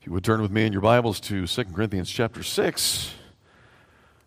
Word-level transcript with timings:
If 0.00 0.06
you 0.06 0.12
would 0.12 0.22
turn 0.22 0.40
with 0.40 0.52
me 0.52 0.64
in 0.64 0.72
your 0.72 0.80
Bibles 0.80 1.18
to 1.22 1.44
2 1.44 1.64
Corinthians 1.64 2.08
chapter 2.08 2.44
6, 2.44 3.14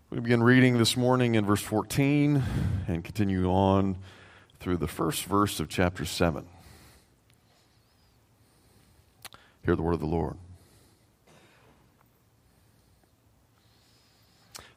we 0.09 0.19
begin 0.19 0.43
reading 0.43 0.77
this 0.77 0.97
morning 0.97 1.35
in 1.35 1.45
verse 1.45 1.61
14 1.61 2.43
and 2.89 3.03
continue 3.05 3.49
on 3.49 3.95
through 4.59 4.75
the 4.75 4.87
first 4.87 5.23
verse 5.23 5.61
of 5.61 5.69
chapter 5.69 6.03
7. 6.03 6.45
Hear 9.63 9.77
the 9.77 9.81
word 9.81 9.93
of 9.93 10.01
the 10.01 10.07
Lord. 10.07 10.35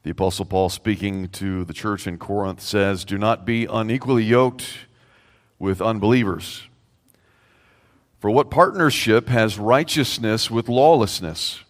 The 0.04 0.10
Apostle 0.10 0.44
Paul, 0.44 0.68
speaking 0.68 1.28
to 1.30 1.64
the 1.64 1.72
church 1.72 2.06
in 2.06 2.18
Corinth, 2.18 2.60
says, 2.60 3.04
Do 3.04 3.18
not 3.18 3.44
be 3.44 3.66
unequally 3.66 4.22
yoked 4.22 4.86
with 5.58 5.82
unbelievers. 5.82 6.68
For 8.24 8.30
what 8.30 8.50
partnership 8.50 9.28
has 9.28 9.58
righteousness 9.58 10.50
with 10.50 10.70
lawlessness? 10.70 11.60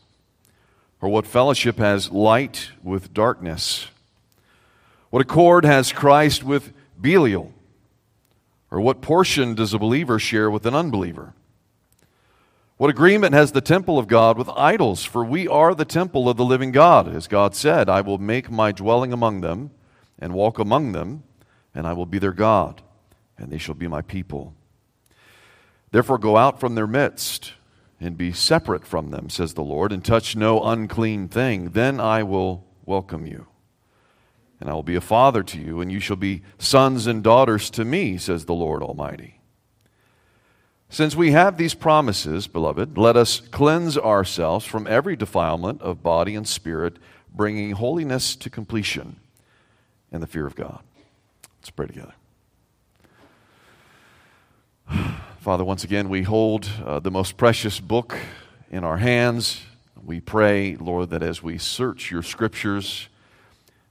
Or 1.00 1.08
what 1.08 1.26
fellowship 1.26 1.78
has 1.78 2.12
light 2.12 2.70
with 2.80 3.12
darkness? 3.12 3.88
What 5.10 5.20
accord 5.20 5.64
has 5.64 5.90
Christ 5.90 6.44
with 6.44 6.72
Belial? 6.96 7.52
Or 8.70 8.80
what 8.80 9.02
portion 9.02 9.56
does 9.56 9.74
a 9.74 9.80
believer 9.80 10.20
share 10.20 10.48
with 10.48 10.64
an 10.64 10.76
unbeliever? 10.76 11.34
What 12.76 12.88
agreement 12.88 13.34
has 13.34 13.50
the 13.50 13.60
temple 13.60 13.98
of 13.98 14.06
God 14.06 14.38
with 14.38 14.48
idols? 14.50 15.04
For 15.04 15.24
we 15.24 15.48
are 15.48 15.74
the 15.74 15.84
temple 15.84 16.28
of 16.28 16.36
the 16.36 16.44
living 16.44 16.70
God. 16.70 17.12
As 17.12 17.26
God 17.26 17.56
said, 17.56 17.88
I 17.88 18.00
will 18.00 18.18
make 18.18 18.48
my 18.48 18.70
dwelling 18.70 19.12
among 19.12 19.40
them 19.40 19.72
and 20.20 20.32
walk 20.32 20.60
among 20.60 20.92
them, 20.92 21.24
and 21.74 21.84
I 21.84 21.94
will 21.94 22.06
be 22.06 22.20
their 22.20 22.30
God, 22.30 22.80
and 23.36 23.50
they 23.50 23.58
shall 23.58 23.74
be 23.74 23.88
my 23.88 24.02
people. 24.02 24.54
Therefore, 25.94 26.18
go 26.18 26.36
out 26.36 26.58
from 26.58 26.74
their 26.74 26.88
midst 26.88 27.52
and 28.00 28.18
be 28.18 28.32
separate 28.32 28.84
from 28.84 29.12
them, 29.12 29.30
says 29.30 29.54
the 29.54 29.62
Lord, 29.62 29.92
and 29.92 30.04
touch 30.04 30.34
no 30.34 30.60
unclean 30.60 31.28
thing. 31.28 31.66
Then 31.66 32.00
I 32.00 32.24
will 32.24 32.64
welcome 32.84 33.26
you. 33.26 33.46
And 34.58 34.68
I 34.68 34.72
will 34.72 34.82
be 34.82 34.96
a 34.96 35.00
father 35.00 35.44
to 35.44 35.56
you, 35.56 35.80
and 35.80 35.92
you 35.92 36.00
shall 36.00 36.16
be 36.16 36.42
sons 36.58 37.06
and 37.06 37.22
daughters 37.22 37.70
to 37.70 37.84
me, 37.84 38.18
says 38.18 38.46
the 38.46 38.54
Lord 38.54 38.82
Almighty. 38.82 39.38
Since 40.88 41.14
we 41.14 41.30
have 41.30 41.58
these 41.58 41.74
promises, 41.74 42.48
beloved, 42.48 42.98
let 42.98 43.16
us 43.16 43.38
cleanse 43.38 43.96
ourselves 43.96 44.66
from 44.66 44.88
every 44.88 45.14
defilement 45.14 45.80
of 45.80 46.02
body 46.02 46.34
and 46.34 46.48
spirit, 46.48 46.96
bringing 47.32 47.70
holiness 47.70 48.34
to 48.34 48.50
completion 48.50 49.20
in 50.10 50.20
the 50.20 50.26
fear 50.26 50.48
of 50.48 50.56
God. 50.56 50.82
Let's 51.60 51.70
pray 51.70 51.86
together. 51.86 52.14
Father, 55.44 55.62
once 55.62 55.84
again, 55.84 56.08
we 56.08 56.22
hold 56.22 56.66
uh, 56.82 57.00
the 57.00 57.10
most 57.10 57.36
precious 57.36 57.78
book 57.78 58.16
in 58.70 58.82
our 58.82 58.96
hands. 58.96 59.60
We 60.02 60.18
pray, 60.18 60.74
Lord, 60.76 61.10
that 61.10 61.22
as 61.22 61.42
we 61.42 61.58
search 61.58 62.10
your 62.10 62.22
scriptures, 62.22 63.10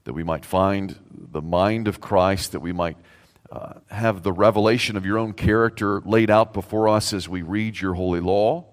that 0.05 0.13
we 0.13 0.23
might 0.23 0.45
find 0.45 0.97
the 1.11 1.43
mind 1.43 1.87
of 1.87 2.01
Christ, 2.01 2.53
that 2.53 2.61
we 2.61 2.71
might 2.71 2.97
uh, 3.51 3.73
have 3.91 4.23
the 4.23 4.31
revelation 4.31 4.97
of 4.97 5.05
your 5.05 5.19
own 5.19 5.33
character 5.33 6.01
laid 6.01 6.31
out 6.31 6.55
before 6.55 6.89
us 6.89 7.13
as 7.13 7.29
we 7.29 7.43
read 7.43 7.79
your 7.79 7.93
holy 7.93 8.19
law, 8.19 8.65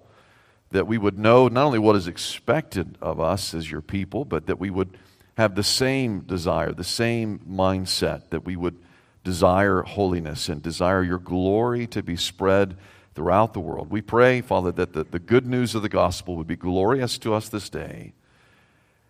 that 0.71 0.87
we 0.87 0.97
would 0.97 1.19
know 1.19 1.49
not 1.49 1.65
only 1.65 1.77
what 1.77 1.95
is 1.95 2.07
expected 2.07 2.97
of 2.99 3.19
us 3.19 3.53
as 3.53 3.69
your 3.69 3.81
people, 3.81 4.25
but 4.25 4.47
that 4.47 4.59
we 4.59 4.71
would 4.71 4.97
have 5.37 5.53
the 5.53 5.61
same 5.61 6.21
desire, 6.21 6.71
the 6.71 6.83
same 6.83 7.41
mindset, 7.47 8.31
that 8.31 8.43
we 8.43 8.55
would 8.55 8.75
desire 9.23 9.81
holiness 9.83 10.49
and 10.49 10.61
desire 10.61 11.03
your 11.03 11.19
glory 11.19 11.87
to 11.87 12.01
be 12.01 12.15
spread 12.15 12.75
throughout 13.13 13.53
the 13.53 13.59
world. 13.59 13.91
We 13.91 14.01
pray, 14.01 14.41
Father, 14.41 14.71
that 14.71 14.93
the, 14.93 15.03
the 15.03 15.19
good 15.19 15.45
news 15.45 15.75
of 15.75 15.81
the 15.81 15.89
gospel 15.89 16.35
would 16.37 16.47
be 16.47 16.55
glorious 16.55 17.17
to 17.19 17.33
us 17.33 17.49
this 17.49 17.69
day 17.69 18.13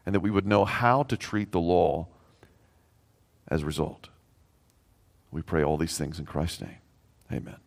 and 0.05 0.15
that 0.15 0.21
we 0.21 0.31
would 0.31 0.45
know 0.45 0.65
how 0.65 1.03
to 1.03 1.15
treat 1.15 1.51
the 1.51 1.59
law 1.59 2.07
as 3.47 3.63
a 3.63 3.65
result. 3.65 4.09
We 5.31 5.41
pray 5.41 5.63
all 5.63 5.77
these 5.77 5.97
things 5.97 6.19
in 6.19 6.25
Christ's 6.25 6.61
name. 6.61 6.77
Amen. 7.31 7.57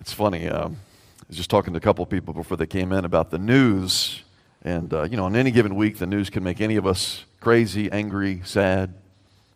It's 0.00 0.12
funny. 0.12 0.48
Um, 0.48 0.76
I 1.20 1.24
was 1.28 1.36
just 1.36 1.48
talking 1.48 1.72
to 1.72 1.78
a 1.78 1.80
couple 1.80 2.02
of 2.02 2.10
people 2.10 2.34
before 2.34 2.58
they 2.58 2.66
came 2.66 2.92
in 2.92 3.06
about 3.06 3.30
the 3.30 3.38
news. 3.38 4.22
And, 4.62 4.92
uh, 4.92 5.04
you 5.04 5.16
know, 5.16 5.24
on 5.24 5.34
any 5.34 5.50
given 5.50 5.74
week, 5.74 5.98
the 5.98 6.06
news 6.06 6.28
can 6.28 6.44
make 6.44 6.60
any 6.60 6.76
of 6.76 6.86
us 6.86 7.24
crazy, 7.44 7.92
angry, 7.92 8.40
sad, 8.42 8.94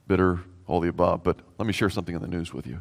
bitter, 0.07 0.41
all 0.67 0.79
the 0.79 0.91
above. 0.91 1.23
But 1.23 1.39
let 1.57 1.67
me 1.67 1.73
share 1.73 1.89
something 1.89 2.15
in 2.15 2.21
the 2.21 2.29
news 2.29 2.53
with 2.53 2.67
you. 2.67 2.81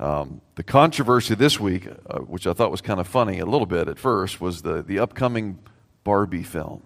Um, 0.00 0.40
the 0.56 0.64
controversy 0.64 1.36
this 1.36 1.60
week, 1.60 1.86
uh, 2.10 2.18
which 2.18 2.44
I 2.48 2.54
thought 2.54 2.72
was 2.72 2.80
kind 2.80 2.98
of 2.98 3.06
funny 3.06 3.38
a 3.38 3.46
little 3.46 3.68
bit 3.68 3.86
at 3.86 3.96
first, 3.96 4.40
was 4.40 4.62
the, 4.62 4.82
the 4.82 4.98
upcoming 4.98 5.60
Barbie 6.02 6.42
film. 6.42 6.82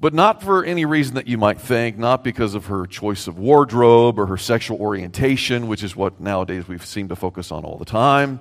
But 0.00 0.12
not 0.12 0.42
for 0.42 0.64
any 0.64 0.84
reason 0.84 1.14
that 1.14 1.28
you 1.28 1.38
might 1.38 1.60
think, 1.60 1.96
not 1.96 2.24
because 2.24 2.56
of 2.56 2.66
her 2.66 2.86
choice 2.86 3.28
of 3.28 3.38
wardrobe 3.38 4.18
or 4.18 4.26
her 4.26 4.36
sexual 4.36 4.80
orientation, 4.80 5.68
which 5.68 5.84
is 5.84 5.94
what 5.94 6.18
nowadays 6.18 6.66
we 6.66 6.76
seem 6.78 7.08
to 7.10 7.16
focus 7.16 7.52
on 7.52 7.64
all 7.64 7.78
the 7.78 7.84
time, 7.84 8.40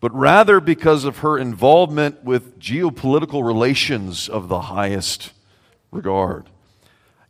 but 0.00 0.12
rather 0.14 0.58
because 0.58 1.04
of 1.04 1.18
her 1.18 1.36
involvement 1.36 2.24
with 2.24 2.58
geopolitical 2.58 3.46
relations 3.46 4.30
of 4.30 4.48
the 4.48 4.62
highest 4.62 5.32
regard. 5.90 6.50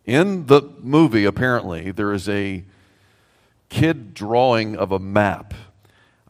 In 0.05 0.47
the 0.47 0.63
movie, 0.81 1.25
apparently, 1.25 1.91
there 1.91 2.13
is 2.13 2.29
a 2.29 2.65
kid 3.69 4.15
drawing 4.15 4.77
of 4.77 4.93
a 4.93 4.99
map 4.99 5.55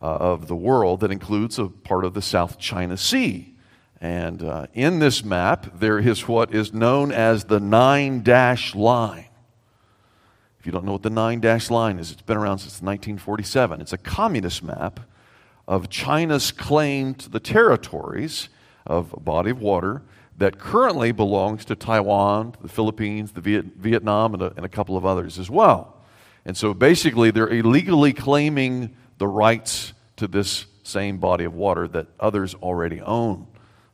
uh, 0.00 0.06
of 0.06 0.48
the 0.48 0.56
world 0.56 1.00
that 1.00 1.10
includes 1.10 1.59
a 1.59 1.66
part 1.66 2.04
of 2.04 2.15
the 2.15 2.22
South 2.22 2.59
China 2.59 2.97
Sea. 2.97 3.54
And 4.00 4.42
uh, 4.42 4.66
in 4.75 4.98
this 4.98 5.25
map, 5.25 5.78
there 5.78 5.98
is 5.98 6.28
what 6.28 6.54
is 6.54 6.72
known 6.72 7.12
as 7.12 7.44
the 7.44 7.60
nine 7.60 8.22
dash 8.22 8.75
line. 8.75 9.28
If 10.60 10.66
you 10.66 10.72
don't 10.72 10.84
know 10.84 10.92
what 10.92 11.03
the 11.03 11.10
nine 11.10 11.41
dash 11.41 11.70
line 11.70 11.98
is, 11.98 12.10
it's 12.10 12.22
been 12.22 12.36
around 12.36 12.59
since 12.59 12.82
1947. 12.82 13.81
It's 13.81 13.92
a 13.92 13.98
communist 13.98 14.62
map 14.62 15.00
of 15.66 15.88
China's 15.88 16.53
claim 16.53 17.15
to 17.15 17.28
the 17.31 17.41
territories 17.41 18.48
of 18.86 19.12
a 19.12 19.20
body 19.20 19.50
of 19.50 19.60
water 19.60 20.03
that 20.38 20.58
currently 20.58 21.12
belongs 21.12 21.64
to 21.64 21.74
Taiwan, 21.74 22.54
the 22.60 22.69
Philippines, 22.69 23.32
the 23.32 23.41
Viet- 23.41 23.76
Vietnam, 23.76 24.34
and 24.34 24.42
a, 24.42 24.52
and 24.56 24.66
a 24.66 24.69
couple 24.69 24.97
of 24.97 25.06
others 25.06 25.38
as 25.38 25.50
well. 25.50 25.97
And 26.44 26.56
so 26.56 26.74
basically, 26.74 27.30
they're 27.30 27.48
illegally 27.48 28.12
claiming 28.12 28.94
the 29.19 29.26
rights 29.26 29.92
to 30.16 30.28
this 30.28 30.66
same 30.82 31.19
body 31.19 31.44
of 31.44 31.54
water 31.54 31.88
that 31.88 32.06
others 32.20 32.54
already 32.56 33.00
own. 33.00 33.47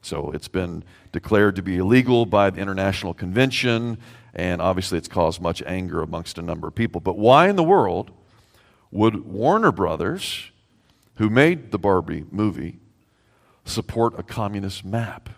So 0.02 0.32
it's 0.32 0.48
been 0.48 0.84
declared 1.12 1.56
to 1.56 1.62
be 1.62 1.78
illegal 1.78 2.26
by 2.26 2.50
the 2.50 2.60
International 2.60 3.14
Convention, 3.14 3.98
and 4.34 4.60
obviously 4.60 4.98
it's 4.98 5.08
caused 5.08 5.40
much 5.40 5.62
anger 5.64 6.02
amongst 6.02 6.38
a 6.38 6.42
number 6.42 6.66
of 6.66 6.74
people. 6.74 7.00
But 7.00 7.16
why 7.16 7.48
in 7.48 7.56
the 7.56 7.62
world 7.62 8.10
would 8.90 9.24
Warner 9.24 9.72
Brothers, 9.72 10.50
who 11.16 11.30
made 11.30 11.70
the 11.70 11.78
Barbie 11.78 12.24
movie, 12.30 12.78
support 13.64 14.18
a 14.18 14.22
communist 14.22 14.84
map? 14.84 15.30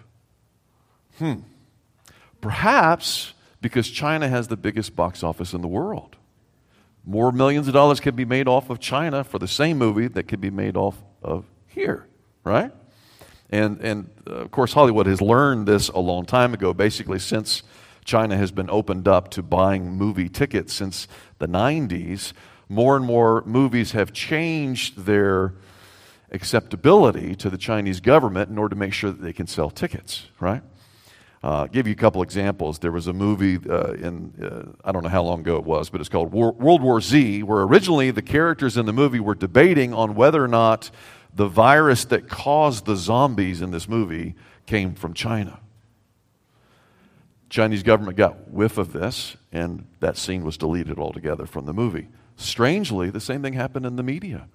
Hmm. 1.18 1.40
Perhaps 2.40 3.34
because 3.60 3.88
China 3.88 4.28
has 4.28 4.48
the 4.48 4.56
biggest 4.56 4.94
box 4.94 5.22
office 5.22 5.54
in 5.54 5.62
the 5.62 5.68
world. 5.68 6.16
More 7.06 7.32
millions 7.32 7.66
of 7.66 7.74
dollars 7.74 8.00
can 8.00 8.14
be 8.14 8.24
made 8.24 8.48
off 8.48 8.70
of 8.70 8.78
China 8.78 9.24
for 9.24 9.38
the 9.38 9.48
same 9.48 9.78
movie 9.78 10.08
that 10.08 10.24
could 10.24 10.40
be 10.40 10.50
made 10.50 10.76
off 10.76 10.96
of 11.22 11.44
here, 11.66 12.06
right? 12.44 12.72
And, 13.50 13.80
and 13.80 14.10
uh, 14.26 14.34
of 14.34 14.50
course, 14.50 14.72
Hollywood 14.72 15.06
has 15.06 15.20
learned 15.20 15.66
this 15.66 15.88
a 15.88 15.98
long 15.98 16.24
time 16.24 16.54
ago, 16.54 16.74
basically, 16.74 17.18
since 17.18 17.62
China 18.04 18.36
has 18.36 18.52
been 18.52 18.68
opened 18.70 19.08
up 19.08 19.30
to 19.30 19.42
buying 19.42 19.92
movie 19.92 20.28
tickets 20.28 20.72
since 20.72 21.08
the 21.38 21.46
90s. 21.46 22.32
More 22.68 22.96
and 22.96 23.04
more 23.04 23.42
movies 23.46 23.92
have 23.92 24.12
changed 24.12 25.04
their 25.04 25.54
acceptability 26.30 27.34
to 27.36 27.48
the 27.48 27.58
Chinese 27.58 28.00
government 28.00 28.50
in 28.50 28.58
order 28.58 28.74
to 28.74 28.78
make 28.78 28.92
sure 28.92 29.10
that 29.10 29.22
they 29.22 29.32
can 29.32 29.46
sell 29.46 29.70
tickets, 29.70 30.26
right? 30.40 30.62
Uh, 31.44 31.66
give 31.66 31.86
you 31.86 31.92
a 31.92 31.96
couple 31.96 32.22
examples. 32.22 32.78
There 32.78 32.90
was 32.90 33.06
a 33.06 33.12
movie 33.12 33.58
uh, 33.68 33.92
in, 33.92 34.32
uh, 34.42 34.72
I 34.82 34.92
don't 34.92 35.02
know 35.02 35.10
how 35.10 35.22
long 35.22 35.40
ago 35.40 35.56
it 35.56 35.64
was, 35.64 35.90
but 35.90 36.00
it's 36.00 36.08
called 36.08 36.32
War- 36.32 36.52
World 36.52 36.80
War 36.80 37.02
Z, 37.02 37.42
where 37.42 37.60
originally 37.60 38.10
the 38.10 38.22
characters 38.22 38.78
in 38.78 38.86
the 38.86 38.94
movie 38.94 39.20
were 39.20 39.34
debating 39.34 39.92
on 39.92 40.14
whether 40.14 40.42
or 40.42 40.48
not 40.48 40.90
the 41.34 41.46
virus 41.46 42.06
that 42.06 42.30
caused 42.30 42.86
the 42.86 42.96
zombies 42.96 43.60
in 43.60 43.72
this 43.72 43.86
movie 43.86 44.36
came 44.64 44.94
from 44.94 45.12
China. 45.12 45.60
Chinese 47.50 47.82
government 47.82 48.16
got 48.16 48.48
whiff 48.48 48.78
of 48.78 48.94
this, 48.94 49.36
and 49.52 49.86
that 50.00 50.16
scene 50.16 50.46
was 50.46 50.56
deleted 50.56 50.98
altogether 50.98 51.44
from 51.44 51.66
the 51.66 51.74
movie. 51.74 52.08
Strangely, 52.36 53.10
the 53.10 53.20
same 53.20 53.42
thing 53.42 53.52
happened 53.52 53.84
in 53.84 53.96
the 53.96 54.02
media. 54.02 54.48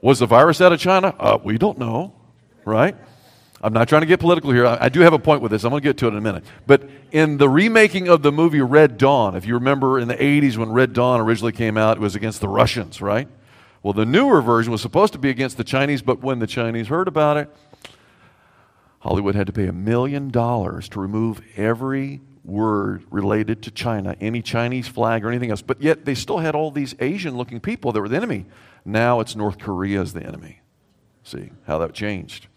Was 0.00 0.20
the 0.20 0.26
virus 0.26 0.62
out 0.62 0.72
of 0.72 0.80
China? 0.80 1.14
Uh, 1.20 1.36
we 1.44 1.58
don't 1.58 1.76
know, 1.76 2.14
right? 2.64 2.96
I'm 3.60 3.72
not 3.72 3.88
trying 3.88 4.02
to 4.02 4.06
get 4.06 4.20
political 4.20 4.52
here. 4.52 4.66
I, 4.66 4.78
I 4.82 4.88
do 4.88 5.00
have 5.00 5.12
a 5.12 5.18
point 5.18 5.42
with 5.42 5.50
this. 5.50 5.64
I'm 5.64 5.70
going 5.70 5.82
to 5.82 5.88
get 5.88 5.98
to 5.98 6.06
it 6.06 6.10
in 6.10 6.16
a 6.16 6.20
minute. 6.20 6.44
But 6.66 6.88
in 7.10 7.38
the 7.38 7.48
remaking 7.48 8.08
of 8.08 8.22
the 8.22 8.30
movie 8.30 8.60
Red 8.60 8.98
Dawn, 8.98 9.34
if 9.34 9.46
you 9.46 9.54
remember 9.54 9.98
in 9.98 10.06
the 10.06 10.14
80s 10.14 10.56
when 10.56 10.70
Red 10.70 10.92
Dawn 10.92 11.20
originally 11.20 11.52
came 11.52 11.76
out, 11.76 11.96
it 11.96 12.00
was 12.00 12.14
against 12.14 12.40
the 12.40 12.48
Russians, 12.48 13.02
right? 13.02 13.28
Well, 13.82 13.92
the 13.92 14.06
newer 14.06 14.42
version 14.42 14.70
was 14.70 14.80
supposed 14.80 15.12
to 15.14 15.18
be 15.18 15.30
against 15.30 15.56
the 15.56 15.64
Chinese, 15.64 16.02
but 16.02 16.20
when 16.20 16.38
the 16.38 16.46
Chinese 16.46 16.88
heard 16.88 17.08
about 17.08 17.36
it, 17.36 17.54
Hollywood 19.00 19.34
had 19.34 19.46
to 19.46 19.52
pay 19.52 19.66
a 19.66 19.72
million 19.72 20.30
dollars 20.30 20.88
to 20.90 21.00
remove 21.00 21.40
every 21.56 22.20
word 22.44 23.04
related 23.10 23.62
to 23.62 23.70
China, 23.70 24.16
any 24.20 24.42
Chinese 24.42 24.88
flag 24.88 25.24
or 25.24 25.28
anything 25.28 25.50
else. 25.50 25.62
But 25.62 25.82
yet 25.82 26.04
they 26.04 26.14
still 26.14 26.38
had 26.38 26.54
all 26.54 26.70
these 26.70 26.94
Asian 26.98 27.36
looking 27.36 27.60
people 27.60 27.92
that 27.92 28.00
were 28.00 28.08
the 28.08 28.16
enemy. 28.16 28.46
Now 28.84 29.20
it's 29.20 29.36
North 29.36 29.58
Korea 29.58 30.00
as 30.00 30.12
the 30.12 30.24
enemy. 30.24 30.60
See 31.22 31.50
how 31.66 31.78
that 31.78 31.92
changed. 31.92 32.48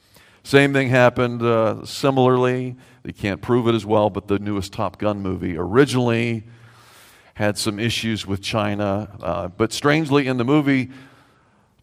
Same 0.44 0.74
thing 0.74 0.90
happened 0.90 1.42
uh, 1.42 1.86
similarly. 1.86 2.76
They 3.04 3.12
can't 3.12 3.42
prove 3.42 3.68
it 3.68 3.76
as 3.76 3.86
well, 3.86 4.10
but 4.10 4.28
the 4.28 4.40
newest 4.40 4.74
Top 4.74 4.98
Gun 4.98 5.22
movie 5.22 5.58
originally 5.58 6.44
had 7.36 7.58
some 7.58 7.80
issues 7.80 8.26
with 8.26 8.42
China. 8.42 9.10
Uh, 9.22 9.48
but 9.48 9.72
strangely, 9.72 10.28
in 10.28 10.38
the 10.38 10.44
movie, 10.44 10.90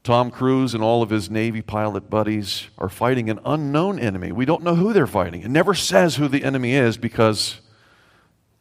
Tom 0.02 0.30
Cruise 0.30 0.74
and 0.74 0.82
all 0.82 1.02
of 1.02 1.10
his 1.10 1.30
Navy 1.30 1.62
pilot 1.62 2.08
buddies 2.08 2.68
are 2.78 2.88
fighting 2.88 3.30
an 3.30 3.40
unknown 3.44 3.98
enemy. 3.98 4.32
We 4.32 4.44
don't 4.44 4.62
know 4.62 4.74
who 4.74 4.92
they're 4.92 5.06
fighting. 5.06 5.42
It 5.42 5.50
never 5.50 5.74
says 5.74 6.16
who 6.16 6.28
the 6.28 6.44
enemy 6.44 6.74
is 6.74 6.96
because 6.96 7.60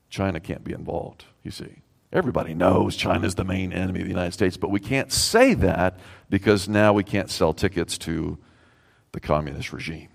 China 0.10 0.40
can't 0.40 0.64
be 0.64 0.74
involved, 0.74 1.26
you 1.44 1.52
see. 1.52 1.82
Everybody 2.12 2.54
knows 2.54 2.96
China 2.96 3.28
is 3.28 3.36
the 3.36 3.44
main 3.44 3.74
enemy 3.74 4.00
of 4.00 4.06
the 4.06 4.12
United 4.12 4.32
States, 4.32 4.58
but 4.58 4.72
we 4.72 4.80
can't 4.80 5.12
say 5.12 5.54
that 5.56 6.00
because 6.30 6.70
now 6.70 6.94
we 6.94 7.04
can't 7.04 7.30
sell 7.30 7.54
tickets 7.54 7.98
to 8.00 8.38
the 9.18 9.28
communist 9.28 9.74
regime. 9.74 10.10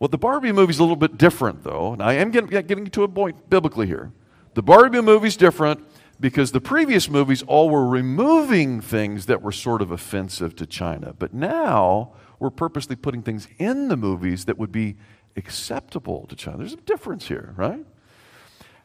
Well, 0.00 0.08
the 0.08 0.18
Barbie 0.18 0.50
movie 0.50 0.72
is 0.72 0.80
a 0.80 0.82
little 0.82 0.96
bit 0.96 1.16
different, 1.18 1.62
though, 1.62 1.92
and 1.92 2.02
I 2.02 2.14
am 2.14 2.32
getting, 2.32 2.50
getting 2.66 2.86
to 2.86 3.04
a 3.04 3.08
point 3.08 3.48
biblically 3.48 3.86
here. 3.86 4.10
The 4.54 4.62
Barbie 4.62 5.00
movie 5.00 5.28
is 5.28 5.36
different 5.36 5.86
because 6.18 6.50
the 6.50 6.60
previous 6.60 7.08
movies 7.08 7.42
all 7.42 7.70
were 7.70 7.86
removing 7.86 8.80
things 8.80 9.26
that 9.26 9.40
were 9.40 9.52
sort 9.52 9.80
of 9.82 9.92
offensive 9.92 10.56
to 10.56 10.66
China. 10.66 11.14
But 11.16 11.32
now 11.32 12.14
we're 12.40 12.50
purposely 12.50 12.96
putting 12.96 13.22
things 13.22 13.46
in 13.58 13.86
the 13.86 13.96
movies 13.96 14.46
that 14.46 14.58
would 14.58 14.72
be 14.72 14.96
acceptable 15.36 16.26
to 16.26 16.34
China. 16.34 16.58
There's 16.58 16.72
a 16.72 16.78
difference 16.78 17.28
here, 17.28 17.54
right? 17.56 17.86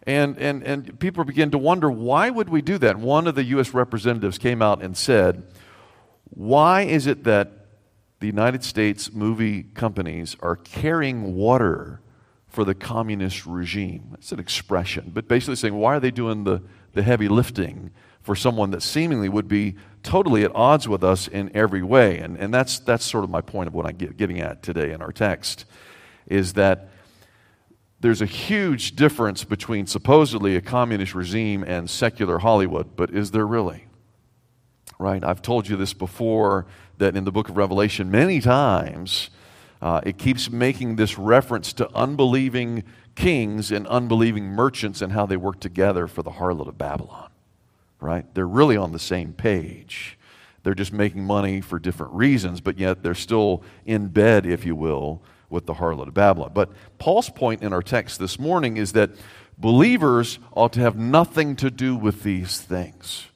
And, 0.03 0.37
and, 0.37 0.61
and 0.61 0.99
people 0.99 1.23
begin 1.23 1.49
to 1.51 1.57
wonder 1.57 1.89
why 1.89 2.29
would 2.29 2.49
we 2.49 2.61
do 2.61 2.77
that? 2.77 2.99
One 2.99 3.25
of 3.25 3.33
the 3.33 3.45
U.S. 3.45 3.73
representatives 3.73 4.37
came 4.37 4.61
out 4.61 4.83
and 4.83 4.95
said, 4.95 5.41
Why 6.29 6.83
is 6.83 7.07
it 7.07 7.23
that 7.23 7.56
the 8.19 8.27
United 8.27 8.63
States 8.63 9.11
movie 9.13 9.63
companies 9.63 10.35
are 10.41 10.55
carrying 10.55 11.35
water 11.35 12.01
for 12.47 12.65
the 12.65 12.73
communist 12.73 13.45
regime? 13.45 14.07
That's 14.11 14.31
an 14.31 14.39
expression, 14.39 15.11
but 15.13 15.27
basically 15.27 15.55
saying, 15.55 15.75
Why 15.75 15.95
are 15.95 15.99
they 15.99 16.11
doing 16.11 16.43
the, 16.43 16.61
the 16.93 17.03
heavy 17.03 17.27
lifting 17.27 17.91
for 18.21 18.35
someone 18.35 18.71
that 18.71 18.81
seemingly 18.81 19.29
would 19.29 19.47
be 19.47 19.75
totally 20.03 20.43
at 20.43 20.55
odds 20.55 20.87
with 20.87 21.03
us 21.03 21.27
in 21.27 21.55
every 21.55 21.83
way? 21.83 22.17
And, 22.17 22.37
and 22.37 22.53
that's, 22.53 22.79
that's 22.79 23.05
sort 23.05 23.23
of 23.23 23.29
my 23.29 23.41
point 23.41 23.67
of 23.67 23.73
what 23.73 23.85
I'm 23.85 23.95
getting 23.95 24.41
at 24.41 24.63
today 24.63 24.91
in 24.91 25.01
our 25.01 25.11
text, 25.11 25.65
is 26.25 26.53
that 26.53 26.89
there's 27.99 28.21
a 28.21 28.25
huge 28.25 28.95
difference 28.95 29.43
between 29.43 29.87
supposedly 29.87 30.55
a 30.55 30.61
communist 30.61 31.15
regime 31.15 31.63
and 31.63 31.89
secular 31.89 32.39
Hollywood, 32.39 32.95
but 32.95 33.09
is 33.09 33.31
there 33.31 33.45
really? 33.45 33.85
Right? 34.99 35.23
I've 35.23 35.41
told 35.41 35.67
you 35.67 35.75
this 35.75 35.93
before 35.93 36.67
that 36.97 37.15
in 37.15 37.23
the 37.23 37.31
book 37.31 37.49
of 37.49 37.57
Revelation, 37.57 38.09
many 38.11 38.39
times 38.39 39.29
uh, 39.81 40.01
it 40.03 40.17
keeps 40.17 40.49
making 40.49 40.95
this 40.95 41.17
reference 41.17 41.73
to 41.73 41.89
unbelieving 41.95 42.83
kings 43.15 43.71
and 43.71 43.87
unbelieving 43.87 44.45
merchants 44.45 45.01
and 45.01 45.13
how 45.13 45.25
they 45.25 45.37
work 45.37 45.59
together 45.59 46.07
for 46.07 46.23
the 46.23 46.31
harlot 46.31 46.67
of 46.67 46.77
Babylon. 46.77 47.29
Right? 47.99 48.25
They're 48.33 48.47
really 48.47 48.77
on 48.77 48.91
the 48.91 48.99
same 48.99 49.33
page. 49.33 50.17
They're 50.63 50.75
just 50.75 50.93
making 50.93 51.23
money 51.23 51.61
for 51.61 51.79
different 51.79 52.13
reasons, 52.13 52.61
but 52.61 52.77
yet 52.77 53.01
they're 53.01 53.15
still 53.15 53.63
in 53.85 54.07
bed, 54.09 54.45
if 54.45 54.65
you 54.65 54.75
will, 54.75 55.21
with 55.49 55.65
the 55.65 55.75
harlot 55.75 56.07
of 56.07 56.13
Babylon. 56.13 56.51
But 56.53 56.71
Paul's 56.99 57.29
point 57.29 57.63
in 57.63 57.73
our 57.73 57.81
text 57.81 58.19
this 58.19 58.37
morning 58.37 58.77
is 58.77 58.91
that 58.91 59.11
believers 59.57 60.39
ought 60.53 60.73
to 60.73 60.81
have 60.81 60.97
nothing 60.97 61.55
to 61.57 61.71
do 61.71 61.95
with 61.95 62.23
these 62.23 62.59
things. 62.59 63.27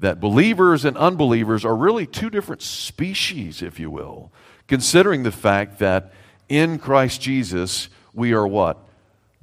That 0.00 0.18
believers 0.18 0.84
and 0.84 0.96
unbelievers 0.96 1.64
are 1.64 1.76
really 1.76 2.06
two 2.06 2.30
different 2.30 2.62
species, 2.62 3.62
if 3.62 3.78
you 3.78 3.90
will, 3.90 4.32
considering 4.66 5.22
the 5.22 5.32
fact 5.32 5.78
that 5.78 6.12
in 6.48 6.78
Christ 6.78 7.20
Jesus 7.20 7.88
we 8.12 8.32
are 8.32 8.46
what? 8.46 8.78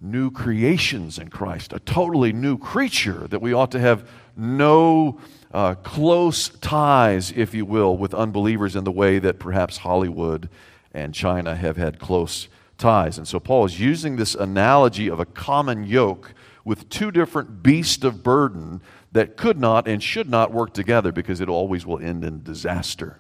New 0.01 0.29
creations 0.29 1.17
in 1.17 1.29
Christ, 1.29 1.73
a 1.73 1.79
totally 1.79 2.33
new 2.33 2.57
creature, 2.57 3.27
that 3.27 3.41
we 3.41 3.53
ought 3.53 3.71
to 3.71 3.79
have 3.79 4.07
no 4.35 5.19
uh, 5.51 5.75
close 5.75 6.49
ties, 6.49 7.31
if 7.35 7.53
you 7.53 7.65
will, 7.65 7.97
with 7.97 8.13
unbelievers 8.13 8.75
in 8.75 8.83
the 8.83 8.91
way 8.91 9.19
that 9.19 9.39
perhaps 9.39 9.77
Hollywood 9.77 10.49
and 10.93 11.13
China 11.13 11.55
have 11.55 11.77
had 11.77 11.99
close 11.99 12.47
ties. 12.77 13.17
And 13.17 13.27
so 13.27 13.39
Paul 13.39 13.65
is 13.65 13.79
using 13.79 14.15
this 14.15 14.35
analogy 14.35 15.09
of 15.09 15.19
a 15.19 15.25
common 15.25 15.83
yoke 15.83 16.33
with 16.63 16.89
two 16.89 17.11
different 17.11 17.63
beasts 17.63 18.03
of 18.03 18.23
burden 18.23 18.81
that 19.11 19.37
could 19.37 19.59
not 19.59 19.87
and 19.87 20.01
should 20.01 20.29
not 20.29 20.51
work 20.51 20.73
together 20.73 21.11
because 21.11 21.41
it 21.41 21.49
always 21.49 21.85
will 21.85 21.99
end 21.99 22.23
in 22.23 22.43
disaster. 22.43 23.19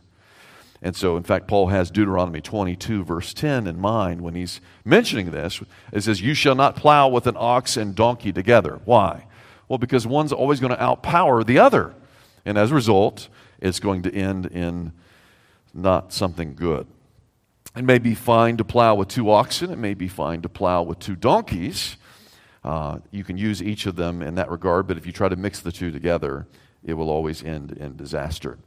And 0.81 0.95
so, 0.95 1.17
in 1.17 1.23
fact, 1.23 1.47
Paul 1.47 1.67
has 1.67 1.89
Deuteronomy 1.89 2.39
22, 2.39 3.03
verse 3.03 3.33
10 3.33 3.65
in 3.65 3.79
mind 3.79 4.21
when 4.21 4.35
he's 4.35 4.61
mentioning 4.85 5.31
this. 5.31 5.61
It 5.91 6.01
says, 6.01 6.21
You 6.21 6.33
shall 6.33 6.55
not 6.55 6.75
plow 6.75 7.07
with 7.07 7.25
an 7.25 7.35
ox 7.37 7.77
and 7.77 7.95
donkey 7.95 8.31
together. 8.31 8.79
Why? 8.85 9.25
Well, 9.67 9.79
because 9.79 10.05
one's 10.05 10.31
always 10.31 10.59
going 10.59 10.75
to 10.75 10.81
outpower 10.81 11.45
the 11.45 11.59
other. 11.59 11.95
And 12.45 12.57
as 12.57 12.71
a 12.71 12.75
result, 12.75 13.27
it's 13.59 13.79
going 13.79 14.03
to 14.03 14.13
end 14.13 14.45
in 14.45 14.93
not 15.73 16.13
something 16.13 16.53
good. 16.53 16.87
It 17.75 17.83
may 17.83 17.97
be 17.97 18.15
fine 18.15 18.57
to 18.57 18.63
plow 18.63 18.95
with 18.95 19.07
two 19.07 19.29
oxen, 19.29 19.71
it 19.71 19.77
may 19.77 19.93
be 19.93 20.07
fine 20.07 20.41
to 20.43 20.49
plow 20.49 20.83
with 20.83 20.99
two 20.99 21.15
donkeys. 21.15 21.97
Uh, 22.67 22.99
you 23.11 23.23
can 23.23 23.37
use 23.37 23.63
each 23.63 23.85
of 23.85 23.95
them 23.95 24.21
in 24.21 24.35
that 24.35 24.51
regard, 24.51 24.87
but 24.87 24.97
if 24.97 25.05
you 25.05 25.13
try 25.13 25.29
to 25.29 25.37
mix 25.37 25.61
the 25.61 25.71
two 25.71 25.89
together, 25.89 26.45
it 26.83 26.95
will 26.95 27.09
always 27.09 27.41
end 27.41 27.71
in 27.71 27.95
disaster. 27.95 28.57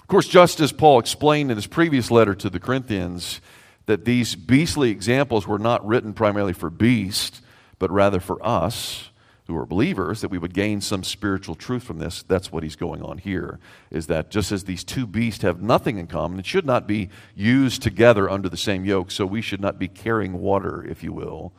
Of 0.00 0.08
course, 0.08 0.26
just 0.26 0.58
as 0.58 0.72
Paul 0.72 0.98
explained 0.98 1.52
in 1.52 1.56
his 1.56 1.68
previous 1.68 2.10
letter 2.10 2.34
to 2.34 2.50
the 2.50 2.58
Corinthians, 2.58 3.40
that 3.86 4.04
these 4.04 4.34
beastly 4.34 4.90
examples 4.90 5.46
were 5.46 5.60
not 5.60 5.86
written 5.86 6.12
primarily 6.12 6.52
for 6.52 6.70
beasts, 6.70 7.40
but 7.78 7.88
rather 7.92 8.18
for 8.18 8.44
us 8.44 9.10
who 9.46 9.56
are 9.56 9.66
believers 9.66 10.20
that 10.20 10.30
we 10.30 10.38
would 10.38 10.52
gain 10.52 10.80
some 10.80 11.04
spiritual 11.04 11.54
truth 11.54 11.84
from 11.84 11.98
this 11.98 12.22
that's 12.22 12.50
what 12.50 12.62
he's 12.62 12.76
going 12.76 13.02
on 13.02 13.18
here 13.18 13.60
is 13.90 14.06
that 14.06 14.30
just 14.30 14.50
as 14.50 14.64
these 14.64 14.82
two 14.82 15.06
beasts 15.06 15.42
have 15.42 15.60
nothing 15.60 15.98
in 15.98 16.06
common 16.06 16.38
it 16.38 16.46
should 16.46 16.64
not 16.64 16.86
be 16.86 17.10
used 17.34 17.82
together 17.82 18.30
under 18.30 18.48
the 18.48 18.56
same 18.56 18.86
yoke 18.86 19.10
so 19.10 19.26
we 19.26 19.42
should 19.42 19.60
not 19.60 19.78
be 19.78 19.86
carrying 19.86 20.40
water 20.40 20.82
if 20.88 21.02
you 21.02 21.12
will 21.12 21.52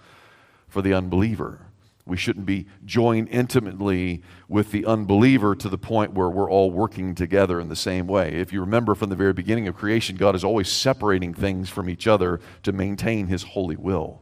for 0.75 0.82
the 0.82 0.94
unbeliever 0.94 1.65
we 2.05 2.17
shouldn't 2.17 2.46
be 2.46 2.67
joined 2.86 3.29
intimately 3.29 4.22
with 4.48 4.72
the 4.72 4.86
unbeliever 4.86 5.55
to 5.55 5.70
the 5.70 5.77
point 5.77 6.13
where 6.13 6.29
we're 6.29 6.50
all 6.50 6.70
working 6.70 7.15
together 7.15 7.60
in 7.60 7.67
the 7.67 7.75
same 7.75 8.05
way. 8.05 8.34
If 8.34 8.53
you 8.53 8.62
remember 8.62 8.94
from 8.94 9.10
the 9.10 9.15
very 9.15 9.34
beginning 9.34 9.67
of 9.67 9.75
creation, 9.75 10.15
God 10.15 10.36
is 10.36 10.44
always 10.44 10.70
separating 10.70 11.34
things 11.34 11.70
from 11.70 11.89
each 11.89 12.05
other 12.05 12.39
to 12.63 12.72
maintain 12.72 13.27
His 13.27 13.41
holy 13.41 13.75
will. 13.75 14.22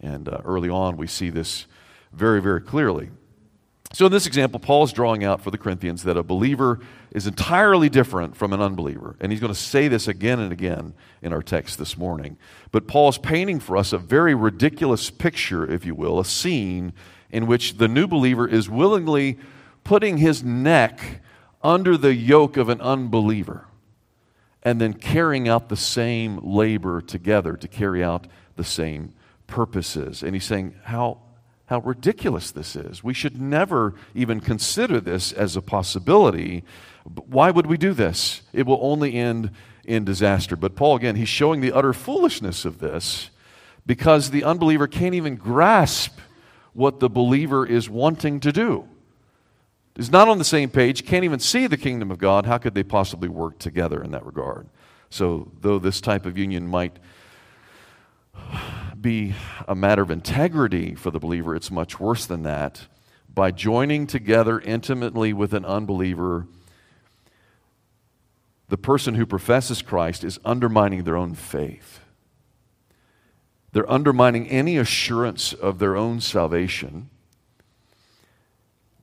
And 0.00 0.28
uh, 0.28 0.40
early 0.44 0.68
on, 0.68 0.96
we 0.96 1.06
see 1.06 1.30
this 1.30 1.66
very, 2.12 2.42
very 2.42 2.60
clearly. 2.60 3.10
So, 3.94 4.06
in 4.06 4.12
this 4.12 4.26
example, 4.26 4.58
Paul 4.58 4.84
is 4.84 4.92
drawing 4.92 5.22
out 5.22 5.42
for 5.42 5.50
the 5.50 5.58
Corinthians 5.58 6.02
that 6.04 6.16
a 6.16 6.22
believer 6.22 6.80
is 7.10 7.26
entirely 7.26 7.90
different 7.90 8.34
from 8.34 8.54
an 8.54 8.62
unbeliever. 8.62 9.16
And 9.20 9.30
he's 9.30 9.40
going 9.40 9.52
to 9.52 9.58
say 9.58 9.86
this 9.88 10.08
again 10.08 10.40
and 10.40 10.50
again 10.50 10.94
in 11.20 11.32
our 11.32 11.42
text 11.42 11.78
this 11.78 11.98
morning. 11.98 12.38
But 12.70 12.86
Paul 12.88 13.10
is 13.10 13.18
painting 13.18 13.60
for 13.60 13.76
us 13.76 13.92
a 13.92 13.98
very 13.98 14.34
ridiculous 14.34 15.10
picture, 15.10 15.70
if 15.70 15.84
you 15.84 15.94
will, 15.94 16.18
a 16.18 16.24
scene 16.24 16.94
in 17.30 17.46
which 17.46 17.76
the 17.76 17.88
new 17.88 18.06
believer 18.06 18.48
is 18.48 18.70
willingly 18.70 19.38
putting 19.84 20.18
his 20.18 20.42
neck 20.42 21.20
under 21.62 21.98
the 21.98 22.14
yoke 22.14 22.56
of 22.56 22.70
an 22.70 22.80
unbeliever 22.80 23.66
and 24.62 24.80
then 24.80 24.94
carrying 24.94 25.48
out 25.48 25.68
the 25.68 25.76
same 25.76 26.38
labor 26.38 27.00
together 27.00 27.56
to 27.56 27.68
carry 27.68 28.02
out 28.02 28.26
the 28.56 28.64
same 28.64 29.12
purposes. 29.46 30.22
And 30.22 30.34
he's 30.34 30.44
saying, 30.44 30.76
How 30.84 31.21
how 31.72 31.78
ridiculous 31.78 32.50
this 32.50 32.76
is. 32.76 33.02
We 33.02 33.14
should 33.14 33.40
never 33.40 33.94
even 34.14 34.40
consider 34.40 35.00
this 35.00 35.32
as 35.32 35.56
a 35.56 35.62
possibility. 35.62 36.64
Why 37.04 37.50
would 37.50 37.66
we 37.66 37.78
do 37.78 37.94
this? 37.94 38.42
It 38.52 38.66
will 38.66 38.78
only 38.82 39.14
end 39.14 39.50
in 39.82 40.04
disaster. 40.04 40.54
But 40.54 40.76
Paul, 40.76 40.96
again, 40.96 41.16
he's 41.16 41.30
showing 41.30 41.62
the 41.62 41.72
utter 41.72 41.94
foolishness 41.94 42.66
of 42.66 42.78
this 42.78 43.30
because 43.86 44.30
the 44.30 44.44
unbeliever 44.44 44.86
can't 44.86 45.14
even 45.14 45.36
grasp 45.36 46.18
what 46.74 47.00
the 47.00 47.08
believer 47.08 47.64
is 47.64 47.88
wanting 47.88 48.38
to 48.40 48.52
do. 48.52 48.86
Is 49.96 50.10
not 50.10 50.28
on 50.28 50.36
the 50.36 50.44
same 50.44 50.68
page, 50.68 51.06
can't 51.06 51.24
even 51.24 51.40
see 51.40 51.66
the 51.66 51.78
kingdom 51.78 52.10
of 52.10 52.18
God. 52.18 52.44
How 52.44 52.58
could 52.58 52.74
they 52.74 52.82
possibly 52.82 53.30
work 53.30 53.58
together 53.58 54.04
in 54.04 54.10
that 54.10 54.26
regard? 54.26 54.68
So, 55.08 55.50
though 55.62 55.78
this 55.78 56.02
type 56.02 56.26
of 56.26 56.36
union 56.36 56.66
might 56.66 56.98
be 59.02 59.34
a 59.68 59.74
matter 59.74 60.02
of 60.02 60.10
integrity 60.10 60.94
for 60.94 61.10
the 61.10 61.18
believer, 61.18 61.54
it's 61.54 61.70
much 61.70 62.00
worse 62.00 62.24
than 62.24 62.44
that. 62.44 62.86
By 63.28 63.50
joining 63.50 64.06
together 64.06 64.60
intimately 64.60 65.32
with 65.32 65.52
an 65.52 65.64
unbeliever, 65.64 66.46
the 68.68 68.78
person 68.78 69.16
who 69.16 69.26
professes 69.26 69.82
Christ 69.82 70.24
is 70.24 70.38
undermining 70.44 71.04
their 71.04 71.16
own 71.16 71.34
faith. 71.34 72.00
They're 73.72 73.90
undermining 73.90 74.48
any 74.48 74.76
assurance 74.76 75.52
of 75.52 75.78
their 75.78 75.96
own 75.96 76.20
salvation. 76.20 77.10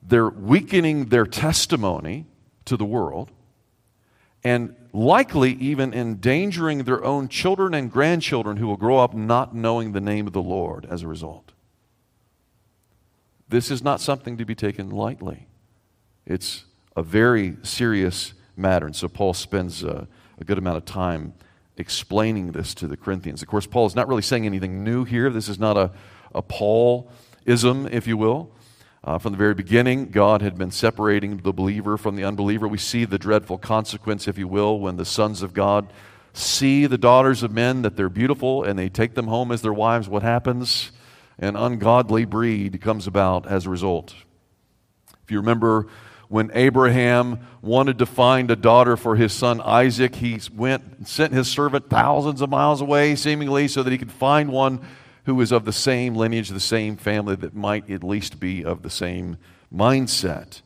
They're 0.02 0.28
weakening 0.28 1.06
their 1.06 1.26
testimony 1.26 2.26
to 2.64 2.76
the 2.76 2.84
world 2.84 3.30
and 4.42 4.74
likely 4.92 5.52
even 5.52 5.92
endangering 5.92 6.84
their 6.84 7.04
own 7.04 7.28
children 7.28 7.74
and 7.74 7.92
grandchildren 7.92 8.56
who 8.56 8.66
will 8.66 8.76
grow 8.76 8.98
up 8.98 9.14
not 9.14 9.54
knowing 9.54 9.92
the 9.92 10.00
name 10.00 10.26
of 10.26 10.32
the 10.32 10.42
Lord 10.42 10.86
as 10.86 11.02
a 11.02 11.08
result. 11.08 11.52
This 13.48 13.70
is 13.70 13.82
not 13.82 14.00
something 14.00 14.36
to 14.38 14.44
be 14.44 14.54
taken 14.54 14.90
lightly. 14.90 15.46
It's 16.24 16.64
a 16.96 17.02
very 17.02 17.56
serious 17.62 18.32
matter. 18.56 18.86
And 18.86 18.96
so 18.96 19.08
Paul 19.08 19.34
spends 19.34 19.82
a, 19.82 20.06
a 20.38 20.44
good 20.44 20.58
amount 20.58 20.76
of 20.76 20.84
time 20.84 21.34
explaining 21.76 22.52
this 22.52 22.74
to 22.74 22.86
the 22.86 22.96
Corinthians. 22.96 23.42
Of 23.42 23.48
course, 23.48 23.66
Paul 23.66 23.86
is 23.86 23.96
not 23.96 24.08
really 24.08 24.22
saying 24.22 24.46
anything 24.46 24.84
new 24.84 25.04
here. 25.04 25.30
This 25.30 25.48
is 25.48 25.58
not 25.58 25.76
a, 25.76 25.90
a 26.34 26.42
Paul-ism, 26.42 27.88
if 27.88 28.06
you 28.06 28.16
will. 28.16 28.50
Uh, 29.02 29.16
from 29.16 29.32
the 29.32 29.38
very 29.38 29.54
beginning, 29.54 30.10
God 30.10 30.42
had 30.42 30.58
been 30.58 30.70
separating 30.70 31.38
the 31.38 31.54
believer 31.54 31.96
from 31.96 32.16
the 32.16 32.24
unbeliever. 32.24 32.68
We 32.68 32.76
see 32.76 33.06
the 33.06 33.18
dreadful 33.18 33.56
consequence, 33.56 34.28
if 34.28 34.36
you 34.36 34.46
will, 34.46 34.78
when 34.78 34.96
the 34.96 35.06
sons 35.06 35.40
of 35.40 35.54
God 35.54 35.90
see 36.34 36.86
the 36.86 36.98
daughters 36.98 37.42
of 37.42 37.50
men 37.50 37.80
that 37.82 37.96
they're 37.96 38.10
beautiful 38.10 38.62
and 38.62 38.78
they 38.78 38.90
take 38.90 39.14
them 39.14 39.26
home 39.26 39.52
as 39.52 39.62
their 39.62 39.72
wives. 39.72 40.08
What 40.08 40.22
happens? 40.22 40.92
An 41.38 41.56
ungodly 41.56 42.26
breed 42.26 42.82
comes 42.82 43.06
about 43.06 43.46
as 43.46 43.64
a 43.64 43.70
result. 43.70 44.14
If 45.24 45.30
you 45.30 45.38
remember 45.38 45.86
when 46.28 46.50
Abraham 46.54 47.40
wanted 47.62 47.98
to 47.98 48.06
find 48.06 48.50
a 48.50 48.56
daughter 48.56 48.98
for 48.98 49.16
his 49.16 49.32
son 49.32 49.62
Isaac, 49.62 50.16
he 50.16 50.38
went 50.54 50.84
and 50.98 51.08
sent 51.08 51.32
his 51.32 51.50
servant 51.50 51.88
thousands 51.88 52.42
of 52.42 52.50
miles 52.50 52.82
away, 52.82 53.16
seemingly, 53.16 53.66
so 53.66 53.82
that 53.82 53.90
he 53.90 53.98
could 53.98 54.12
find 54.12 54.50
one 54.52 54.80
who 55.30 55.36
was 55.36 55.52
of 55.52 55.64
the 55.64 55.72
same 55.72 56.16
lineage, 56.16 56.48
the 56.48 56.58
same 56.58 56.96
family, 56.96 57.36
that 57.36 57.54
might 57.54 57.88
at 57.88 58.02
least 58.02 58.40
be 58.40 58.64
of 58.64 58.82
the 58.82 58.90
same 58.90 59.36
mindset. 59.72 60.60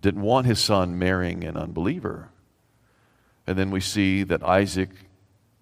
Didn't 0.00 0.22
want 0.22 0.46
his 0.46 0.60
son 0.60 0.96
marrying 0.96 1.42
an 1.42 1.56
unbeliever. 1.56 2.28
And 3.48 3.58
then 3.58 3.72
we 3.72 3.80
see 3.80 4.22
that 4.22 4.44
Isaac 4.44 4.90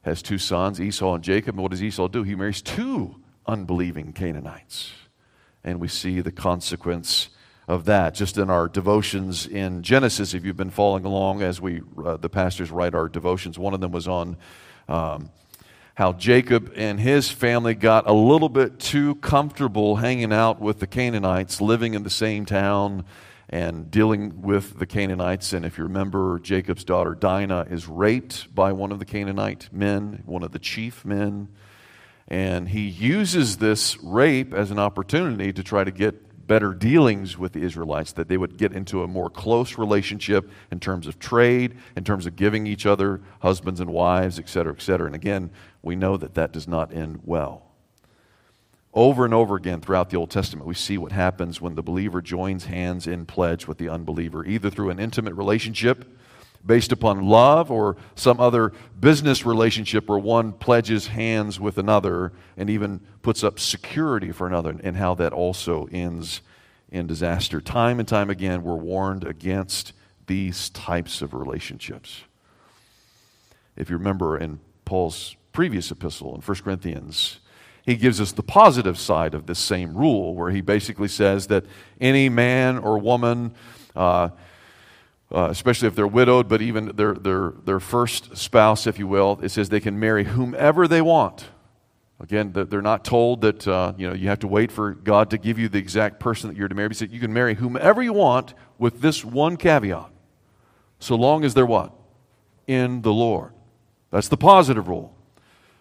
has 0.02 0.20
two 0.20 0.37
sons, 0.37 0.78
Esau 0.78 1.14
and 1.14 1.25
Jacob. 1.25 1.54
And 1.54 1.62
what 1.62 1.70
does 1.70 1.82
Esau 1.82 2.06
do? 2.08 2.23
He 2.23 2.35
marries 2.35 2.61
two 2.61 3.16
unbelieving 3.47 4.12
Canaanites. 4.12 4.92
And 5.64 5.80
we 5.80 5.88
see 5.88 6.20
the 6.20 6.30
consequence 6.30 7.30
of 7.66 7.87
that 7.87 8.12
just 8.12 8.37
in 8.37 8.50
our 8.50 8.68
devotions 8.68 9.47
in 9.47 9.82
Genesis. 9.82 10.35
If 10.35 10.44
you've 10.44 10.54
been 10.54 10.68
following 10.68 11.06
along 11.06 11.40
as 11.40 11.62
we, 11.62 11.80
uh, 12.04 12.18
the 12.18 12.28
pastors 12.28 12.70
write 12.70 12.94
our 12.94 13.08
devotions, 13.08 13.58
one 13.58 13.73
of 13.73 13.80
them 13.80 13.90
was 13.90 14.06
on 14.06 14.37
um, 14.87 15.30
how 15.99 16.12
Jacob 16.12 16.73
and 16.76 17.00
his 17.00 17.28
family 17.28 17.75
got 17.75 18.09
a 18.09 18.12
little 18.12 18.49
bit 18.49 18.78
too 18.78 19.17
comfortable 19.17 19.97
hanging 19.97 20.33
out 20.33 20.61
with 20.61 20.78
the 20.78 20.87
Canaanites, 20.87 21.61
living 21.61 21.95
in 21.95 22.05
the 22.05 22.09
same 22.09 22.47
town 22.47 23.05
and 23.49 23.90
dealing 23.90 24.40
with 24.40 24.78
the 24.78 24.87
Canaanites. 24.87 25.52
And 25.52 25.67
if 25.67 25.76
you 25.76 25.83
remember, 25.83 26.38
Jacob's 26.38 26.85
daughter 26.85 27.17
Dinah 27.17 27.67
is 27.69 27.88
raped 27.88 28.55
by 28.55 28.71
one 28.71 28.93
of 28.93 29.00
the 29.00 29.05
Canaanite 29.05 29.71
men, 29.73 30.23
one 30.25 30.45
of 30.45 30.52
the 30.52 30.61
chief 30.61 31.05
men. 31.05 31.49
And 32.28 32.69
he 32.69 32.83
uses 32.83 33.57
this 33.57 34.00
rape 34.00 34.55
as 34.55 34.71
an 34.71 34.78
opportunity 34.78 35.52
to 35.52 35.64
try 35.64 35.83
to 35.83 35.90
get 35.90 36.27
better 36.49 36.75
dealings 36.75 37.38
with 37.38 37.52
the 37.52 37.62
Israelites, 37.62 38.12
that 38.12 38.28
they 38.28 38.37
would 38.37 38.57
get 38.57 38.73
into 38.73 39.05
a 39.05 39.07
more 39.07 39.31
close 39.31 39.78
relationship 39.78 40.50
in 40.73 40.81
terms 40.81 41.07
of 41.07 41.21
trade, 41.21 41.76
in 41.95 42.02
terms 42.02 42.26
of 42.26 42.35
giving 42.35 42.67
each 42.67 42.87
other 42.87 43.21
husbands 43.40 43.78
and 43.78 43.90
wives, 43.90 44.38
et 44.40 44.49
cetera, 44.49 44.73
et 44.73 44.83
cetera. 44.83 45.07
And 45.07 45.14
again, 45.14 45.50
we 45.83 45.95
know 45.95 46.17
that 46.17 46.35
that 46.35 46.52
does 46.52 46.67
not 46.67 46.93
end 46.93 47.21
well. 47.25 47.62
Over 48.95 49.25
and 49.25 49.35
over 49.35 49.55
again 49.55 49.81
throughout 49.81 50.11
the 50.11 50.17
Old 50.17 50.31
Testament, 50.31 50.67
we 50.67 50.75
see 50.75 50.99
what 50.99 51.12
happens 51.12 51.61
when 51.61 51.76
the 51.76 51.83
believer 51.83 52.21
joins 52.21 52.64
hands 52.64 53.07
in 53.07 53.26
pledge 53.26 53.69
with 53.69 53.78
the 53.78 53.88
unbeliever, 53.88 54.45
either 54.45 54.71
through 54.71 54.90
an 54.90 54.99
intimate 54.99 55.35
relationship 55.35 56.19
based 56.64 56.92
upon 56.92 57.26
love 57.26 57.70
or 57.70 57.96
some 58.14 58.40
other 58.40 58.72
business 58.98 59.46
relationship 59.46 60.08
where 60.08 60.18
one 60.18 60.52
pledges 60.52 61.08
hands 61.08 61.58
with 61.58 61.78
another 61.78 62.32
and 62.56 62.68
even 62.68 63.00
puts 63.22 63.42
up 63.42 63.58
security 63.58 64.32
for 64.32 64.46
another, 64.46 64.76
and 64.82 64.96
how 64.96 65.14
that 65.14 65.32
also 65.32 65.88
ends 65.92 66.42
in 66.90 67.06
disaster. 67.06 67.60
Time 67.60 67.98
and 67.98 68.08
time 68.08 68.30
again, 68.30 68.62
we're 68.62 68.74
warned 68.74 69.24
against 69.24 69.92
these 70.26 70.70
types 70.70 71.22
of 71.22 71.34
relationships. 71.34 72.22
If 73.76 73.90
you 73.90 73.96
remember 73.96 74.36
in 74.36 74.60
Paul's 74.84 75.36
previous 75.52 75.90
epistle 75.90 76.34
in 76.34 76.40
1 76.40 76.56
Corinthians, 76.58 77.40
he 77.84 77.96
gives 77.96 78.20
us 78.20 78.32
the 78.32 78.42
positive 78.42 78.98
side 78.98 79.34
of 79.34 79.46
this 79.46 79.58
same 79.58 79.96
rule, 79.96 80.34
where 80.34 80.50
he 80.50 80.60
basically 80.60 81.08
says 81.08 81.46
that 81.46 81.64
any 82.00 82.28
man 82.28 82.78
or 82.78 82.98
woman, 82.98 83.54
uh, 83.96 84.28
uh, 85.30 85.49
especially 85.50 85.88
if 85.88 85.94
they're 85.94 86.06
widowed, 86.06 86.49
but 86.49 86.62
even 86.62 86.87
their, 86.97 87.14
their, 87.14 87.52
their 87.64 87.80
first 87.80 88.37
spouse, 88.37 88.87
if 88.87 88.99
you 88.99 89.06
will, 89.06 89.38
it 89.42 89.50
says 89.50 89.68
they 89.68 89.80
can 89.80 89.99
marry 89.99 90.25
whomever 90.25 90.88
they 90.88 91.02
want. 91.02 91.49
Again, 92.20 92.52
they're 92.52 92.82
not 92.82 93.04
told 93.04 93.42
that 93.42 93.68
uh, 93.68 93.92
you, 93.97 94.08
know, 94.08 94.14
you 94.14 94.28
have 94.28 94.40
to 94.40 94.49
wait 94.49 94.73
for 94.73 94.92
God 94.92 95.30
to 95.30 95.38
give 95.38 95.58
you 95.58 95.68
the 95.68 95.78
exact 95.78 96.18
person 96.18 96.50
that 96.50 96.56
you're 96.56 96.66
to 96.66 96.75
marry. 96.75 96.88
He 96.88 96.94
said 96.94 97.12
you 97.12 97.20
can 97.20 97.32
marry 97.32 97.54
whomever 97.54 98.02
you 98.02 98.12
want 98.12 98.54
with 98.76 99.00
this 99.00 99.25
one 99.25 99.56
caveat, 99.56 100.11
so 100.99 101.14
long 101.14 101.44
as 101.44 101.54
they're 101.54 101.66
what? 101.66 101.92
In 102.66 103.02
the 103.02 103.12
Lord. 103.12 103.52
That's 104.11 104.28
the 104.28 104.37
positive 104.37 104.88
rule. 104.88 105.14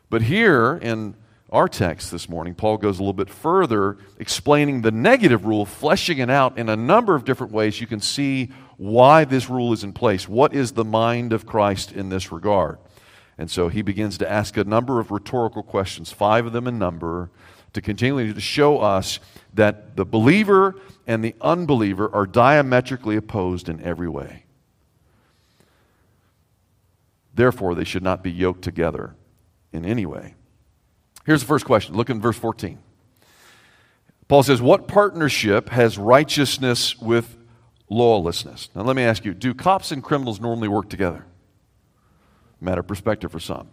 But 0.10 0.22
here 0.22 0.78
in 0.82 1.16
our 1.50 1.68
text 1.68 2.12
this 2.12 2.30
morning, 2.30 2.54
Paul 2.54 2.78
goes 2.78 3.00
a 3.00 3.02
little 3.02 3.14
bit 3.14 3.30
further, 3.30 3.98
explaining 4.20 4.82
the 4.82 4.92
negative 4.92 5.46
rule, 5.46 5.66
fleshing 5.66 6.20
it 6.20 6.30
out 6.30 6.58
in 6.58 6.70
a 6.70 6.76
number 6.76 7.16
of 7.16 7.26
different 7.26 7.52
ways. 7.52 7.82
You 7.82 7.88
can 7.88 8.00
see 8.00 8.52
why 8.78 9.26
this 9.26 9.50
rule 9.50 9.74
is 9.74 9.84
in 9.84 9.92
place. 9.92 10.30
What 10.30 10.54
is 10.54 10.72
the 10.72 10.86
mind 10.86 11.34
of 11.34 11.46
Christ 11.46 11.92
in 11.92 12.10
this 12.10 12.32
regard? 12.32 12.78
And 13.38 13.52
so 13.52 13.68
he 13.70 13.82
begins 13.82 14.18
to 14.20 14.32
ask 14.32 14.58
a 14.58 14.64
number 14.64 15.00
of 15.00 15.12
rhetorical 15.12 15.64
questions, 15.64 16.12
five 16.12 16.46
of 16.46 16.54
them 16.54 16.68
in 16.68 16.80
number, 16.80 17.30
to 17.74 17.82
continually 17.82 18.34
to 18.34 18.42
show 18.42 18.80
us 18.80 19.20
that 19.54 19.96
the 19.96 20.06
believer 20.06 20.76
and 21.06 21.24
the 21.24 21.36
unbeliever 21.42 22.14
are 22.14 22.26
diametrically 22.26 23.16
opposed 23.16 23.70
in 23.70 23.82
every 23.82 24.10
way. 24.10 24.44
Therefore, 27.34 27.76
they 27.76 27.84
should 27.84 28.02
not 28.02 28.24
be 28.24 28.32
yoked 28.32 28.64
together 28.64 29.16
in 29.72 29.86
any 29.86 30.08
way. 30.08 30.34
Here's 31.26 31.42
the 31.42 31.48
first 31.48 31.66
question. 31.66 31.96
Look 31.96 32.10
in 32.10 32.20
verse 32.20 32.38
14. 32.38 32.80
Paul 34.28 34.44
says, 34.44 34.62
What 34.62 34.88
partnership 34.88 35.70
has 35.70 35.98
righteousness 35.98 36.98
with 36.98 37.37
lawlessness? 37.90 38.70
Now, 38.76 38.84
let 38.84 38.96
me 38.96 39.04
ask 39.04 39.26
you 39.26 39.34
do 39.34 39.54
cops 39.54 39.92
and 39.92 40.04
criminals 40.04 40.40
normally 40.40 40.68
work 40.68 40.90
together? 40.90 41.26
Matter 42.60 42.82
of 42.82 42.88
perspective 42.88 43.32
for 43.32 43.40
some. 43.40 43.70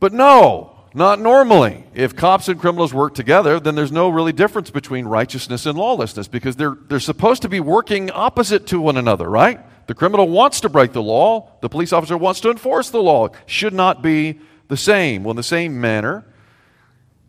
But 0.00 0.12
no, 0.12 0.72
not 0.94 1.20
normally. 1.20 1.84
If 1.94 2.16
cops 2.16 2.48
and 2.48 2.58
criminals 2.60 2.92
work 2.92 3.14
together, 3.14 3.60
then 3.60 3.74
there's 3.74 3.92
no 3.92 4.08
really 4.08 4.32
difference 4.32 4.70
between 4.70 5.06
righteousness 5.06 5.66
and 5.66 5.78
lawlessness 5.78 6.28
because 6.28 6.56
they're, 6.56 6.76
they're 6.88 7.00
supposed 7.00 7.42
to 7.42 7.48
be 7.48 7.60
working 7.60 8.10
opposite 8.10 8.66
to 8.68 8.80
one 8.80 8.96
another, 8.96 9.28
right? 9.28 9.60
The 9.86 9.94
criminal 9.94 10.28
wants 10.28 10.60
to 10.60 10.68
break 10.68 10.92
the 10.92 11.02
law, 11.02 11.52
the 11.60 11.68
police 11.68 11.92
officer 11.92 12.16
wants 12.16 12.40
to 12.40 12.50
enforce 12.50 12.90
the 12.90 13.02
law. 13.02 13.28
Should 13.46 13.74
not 13.74 14.02
be 14.02 14.40
the 14.68 14.76
same. 14.76 15.24
Well, 15.24 15.32
in 15.32 15.36
the 15.36 15.42
same 15.42 15.80
manner, 15.80 16.24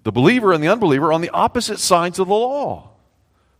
the 0.04 0.12
believer 0.12 0.54
and 0.54 0.64
the 0.64 0.68
unbeliever 0.68 1.08
are 1.08 1.14
on 1.14 1.22
the 1.22 1.30
opposite 1.30 1.80
sides 1.80 2.20
of 2.20 2.28
the 2.28 2.34
law. 2.34 2.93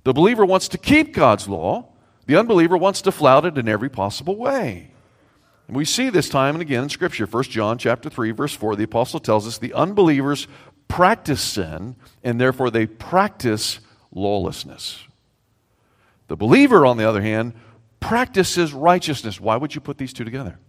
The 0.04 0.14
believer 0.14 0.46
wants 0.46 0.68
to 0.70 0.78
keep 0.78 1.14
God's 1.14 1.48
law, 1.48 1.90
the 2.26 2.36
unbeliever 2.36 2.78
wants 2.78 3.02
to 3.04 3.12
flout 3.12 3.46
it 3.46 3.58
in 3.58 3.68
every 3.68 3.90
possible 3.90 4.36
way. 4.36 4.92
And 5.68 5.78
we 5.78 5.86
see 5.86 6.10
this 6.10 6.30
time 6.30 6.56
and 6.56 6.62
again 6.62 6.84
in 6.84 6.90
Scripture. 6.90 7.26
1 7.26 7.44
John 7.46 7.78
chapter 7.78 8.10
3, 8.10 8.32
verse 8.32 8.54
4, 8.54 8.76
the 8.76 8.84
apostle 8.84 9.20
tells 9.20 9.48
us 9.48 9.58
the 9.58 9.74
unbelievers 9.74 10.48
practice 10.88 11.42
sin, 11.42 11.96
and 12.24 12.40
therefore 12.40 12.70
they 12.70 12.86
practice 12.86 13.80
lawlessness. 14.12 15.00
The 16.28 16.36
believer, 16.36 16.86
on 16.86 16.98
the 16.98 17.08
other 17.08 17.22
hand, 17.22 17.54
practices 18.00 18.74
righteousness. 18.74 19.40
Why 19.40 19.56
would 19.56 19.74
you 19.74 19.82
put 19.82 19.98
these 19.98 20.14
two 20.14 20.26
together? 20.26 20.60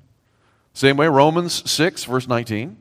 Same 0.72 0.96
way, 0.96 1.08
Romans 1.08 1.70
6, 1.70 2.04
verse 2.04 2.26
19. 2.26 2.76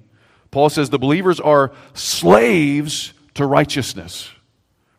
Paul 0.51 0.69
says 0.69 0.89
the 0.89 1.00
believers 1.00 1.39
are 1.39 1.72
slaves 1.93 3.13
to 3.33 3.45
righteousness, 3.45 4.29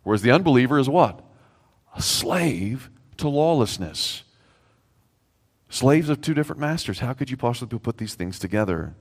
whereas 0.03 0.23
the 0.23 0.33
unbeliever 0.33 0.79
is 0.79 0.89
what? 0.89 1.24
A 1.95 2.03
slave 2.03 2.91
to 3.19 3.29
lawlessness. 3.29 4.25
Slaves 5.69 6.09
of 6.09 6.21
two 6.21 6.35
different 6.35 6.61
masters. 6.61 7.01
How 7.01 7.13
could 7.13 7.31
you 7.31 7.37
possibly 7.37 7.79
put 7.79 7.99
these 7.99 8.15
things 8.15 8.39
together? 8.39 8.95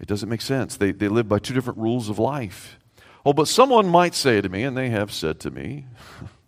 It 0.00 0.08
doesn't 0.08 0.28
make 0.28 0.40
sense. 0.42 0.76
They, 0.76 0.92
they 0.92 1.08
live 1.08 1.28
by 1.28 1.38
two 1.38 1.54
different 1.54 1.78
rules 1.78 2.08
of 2.08 2.18
life. 2.18 2.78
Oh, 3.24 3.32
but 3.32 3.48
someone 3.48 3.88
might 3.88 4.14
say 4.14 4.40
to 4.40 4.48
me, 4.48 4.64
and 4.64 4.76
they 4.76 4.90
have 4.90 5.12
said 5.12 5.40
to 5.40 5.50
me, 5.50 5.86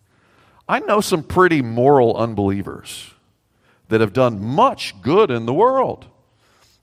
I 0.69 0.81
know 0.81 1.01
some 1.01 1.23
pretty 1.23 1.63
moral 1.63 2.17
unbelievers. 2.17 3.13
that 3.89 4.01
have 4.01 4.13
done 4.13 4.45
much 4.45 5.01
good 5.01 5.31
in 5.31 5.47
the 5.47 5.55
world. 5.55 6.07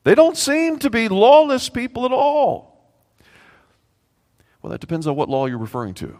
They 0.03 0.15
don't 0.15 0.37
seem 0.37 0.79
to 0.79 0.89
be 0.89 1.09
lawless 1.09 1.69
people 1.69 2.05
at 2.05 2.11
all. 2.11 2.91
Well, 4.61 4.71
that 4.71 4.81
depends 4.81 5.07
on 5.07 5.15
what 5.15 5.29
law 5.29 5.45
you're 5.45 5.57
referring 5.57 5.93
to. 5.95 6.19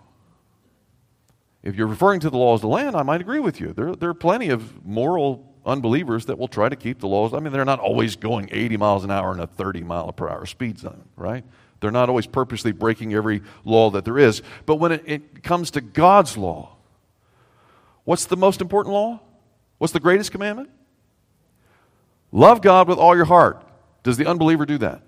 If 1.64 1.76
you're 1.76 1.88
referring 1.88 2.20
to 2.22 2.30
the 2.30 2.38
laws 2.38 2.58
of 2.58 2.62
the 2.64 2.68
land, 2.68 2.96
I 2.96 3.04
might 3.04 3.22
agree 3.22 3.40
with 3.40 3.62
you. 3.62 3.72
There, 3.72 3.96
there 3.96 4.10
are 4.10 4.14
plenty 4.14 4.50
of 4.50 4.86
moral 4.86 5.50
unbelievers 5.66 6.26
that 6.26 6.38
will 6.38 6.50
try 6.50 6.68
to 6.68 6.76
keep 6.76 7.00
the 7.00 7.08
laws. 7.08 7.34
I 7.34 7.40
mean, 7.40 7.54
they're 7.54 7.64
not 7.64 7.80
always 7.80 8.18
going 8.18 8.50
80 8.52 8.78
miles 8.78 9.04
an 9.06 9.12
hour 9.12 9.34
in 9.34 9.40
a 9.40 9.48
30 9.48 9.82
mile 9.84 10.12
per 10.12 10.28
hour 10.28 10.46
speed 10.46 10.78
zone, 10.78 11.06
right? 11.16 11.46
They're 11.80 11.92
not 11.92 12.10
always 12.10 12.28
purposely 12.28 12.74
breaking 12.74 13.14
every 13.14 13.42
law 13.64 13.90
that 13.92 14.04
there 14.04 14.18
is. 14.18 14.42
But 14.66 14.76
when 14.76 14.92
it, 14.92 15.04
it 15.06 15.44
comes 15.44 15.72
to 15.72 15.82
God's 15.82 16.38
law, 16.38 16.76
what's 18.04 18.26
the 18.26 18.38
most 18.38 18.60
important 18.60 18.94
law? 18.94 19.22
What's 19.78 19.94
the 19.94 20.00
greatest 20.02 20.32
commandment? 20.32 20.70
Love 22.32 22.62
God 22.62 22.88
with 22.90 22.98
all 22.98 23.16
your 23.16 23.26
heart. 23.26 23.64
Does 24.02 24.18
the 24.18 24.26
unbeliever 24.26 24.66
do 24.66 24.78
that? 24.80 25.02